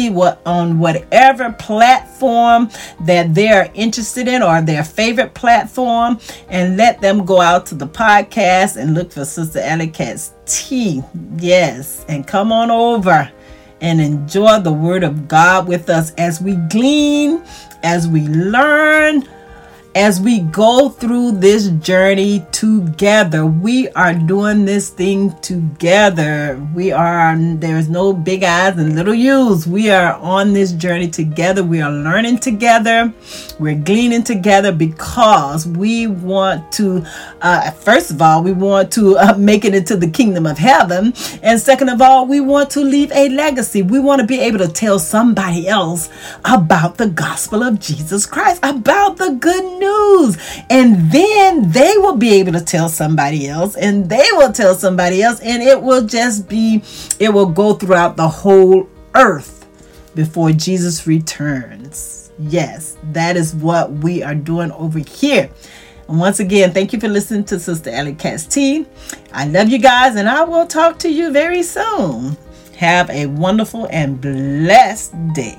what 0.10 0.42
on 0.46 0.78
whatever 0.78 1.54
platform 1.54 2.70
that 3.02 3.34
they're 3.34 3.72
interested 3.74 4.28
in 4.28 4.44
or 4.44 4.62
their 4.62 4.84
favorite 4.84 5.34
platform 5.34 6.20
and 6.50 6.78
let 6.78 7.00
them 7.00 7.26
go 7.26 7.40
out 7.40 7.66
to 7.68 7.76
the 7.76 7.88
podcast 7.88 8.76
and 8.78 8.94
look 8.94 9.12
for 9.12 9.26
Sister 9.26 9.60
Alley 9.60 9.88
Tea. 10.46 11.02
Yes, 11.38 12.06
and 12.10 12.28
come 12.28 12.52
on 12.52 12.70
over 12.70 13.32
and 13.80 14.00
enjoy 14.00 14.60
the 14.60 14.74
word 14.74 15.04
of 15.04 15.28
God 15.28 15.68
with 15.68 15.90
us 15.90 16.14
as 16.16 16.42
we 16.42 16.56
glean, 16.70 17.44
as 17.84 18.08
we 18.08 18.28
learn 18.28 19.28
as 19.96 20.20
we 20.20 20.40
go 20.40 20.90
through 20.90 21.32
this 21.34 21.70
journey 21.70 22.44
together. 22.52 23.46
We 23.46 23.90
are 23.90 24.16
doing 24.16 24.66
this 24.66 24.90
thing 24.90 25.38
together. 25.42 26.60
We 26.74 26.92
are, 26.92 27.38
there's 27.38 27.90
no 27.90 28.12
big 28.12 28.44
eyes 28.44 28.78
and 28.78 28.96
little 28.96 29.14
U's. 29.14 29.68
We 29.68 29.92
are 29.92 30.14
on 30.16 30.54
this 30.54 30.72
journey 30.72 31.10
together. 31.10 31.64
We 31.64 31.82
are 31.82 31.92
learning 31.92 32.40
together. 32.40 33.14
We're 33.60 33.76
gleaning 33.76 34.24
together 34.24 34.72
because 34.72 35.68
we 35.68 36.08
want 36.08 36.72
to, 36.74 37.06
uh, 37.42 37.70
first 37.72 38.10
of 38.10 38.20
all, 38.22 38.42
we 38.42 38.52
want 38.52 38.92
to 38.94 39.18
uh, 39.18 39.36
make 39.38 39.64
it 39.64 39.76
into 39.76 39.96
the 39.96 40.10
kingdom 40.10 40.48
of 40.48 40.58
heaven. 40.58 41.14
And 41.44 41.60
second 41.60 41.90
of 41.90 42.02
all, 42.02 42.26
we 42.26 42.40
want 42.40 42.72
to 42.72 42.80
leave 42.82 43.12
a 43.12 43.30
legacy. 43.30 43.84
We 43.84 44.00
want 44.00 44.22
to 44.22 44.28
be 44.28 44.40
able 44.40 44.60
to 44.60 44.68
tell 44.68 44.98
somebody 44.98 45.68
else 45.68 46.10
about 46.46 46.98
the 46.98 47.10
gospel 47.10 47.62
of 47.62 47.80
Jesus 47.80 48.26
Christ, 48.26 48.60
about 48.64 49.18
the 49.18 49.38
good 49.40 49.64
news 49.64 49.83
news. 49.84 50.38
And 50.70 51.12
then 51.12 51.72
they 51.72 51.94
will 51.98 52.18
be 52.18 52.34
able 52.40 52.54
to 52.54 52.62
tell 52.62 52.90
somebody 52.90 53.48
else, 53.48 53.76
and 53.76 54.10
they 54.10 54.28
will 54.34 54.52
tell 54.52 54.76
somebody 54.76 55.22
else, 55.22 55.40
and 55.42 55.62
it 55.62 55.82
will 55.82 56.06
just 56.06 56.48
be, 56.48 56.82
it 57.20 57.30
will 57.30 57.52
go 57.62 57.74
throughout 57.74 58.18
the 58.18 58.28
whole 58.28 58.88
earth 59.16 59.68
before 60.16 60.52
Jesus 60.52 61.08
returns. 61.08 62.32
Yes, 62.40 62.98
that 63.12 63.38
is 63.38 63.54
what 63.56 63.92
we 63.92 64.24
are 64.24 64.36
doing 64.36 64.72
over 64.72 65.00
here. 65.00 65.50
And 66.08 66.20
once 66.20 66.40
again, 66.40 66.74
thank 66.74 66.94
you 66.94 67.00
for 67.00 67.08
listening 67.08 67.46
to 67.46 67.60
Sister 67.60 67.90
Ellie 67.90 68.16
Tea. 68.16 68.86
I 69.32 69.46
love 69.46 69.70
you 69.70 69.80
guys, 69.80 70.16
and 70.16 70.28
I 70.28 70.44
will 70.44 70.68
talk 70.68 71.00
to 71.00 71.10
you 71.10 71.32
very 71.32 71.64
soon. 71.64 72.36
Have 72.78 73.10
a 73.10 73.28
wonderful 73.28 73.88
and 73.92 74.20
blessed 74.20 75.14
day. 75.34 75.58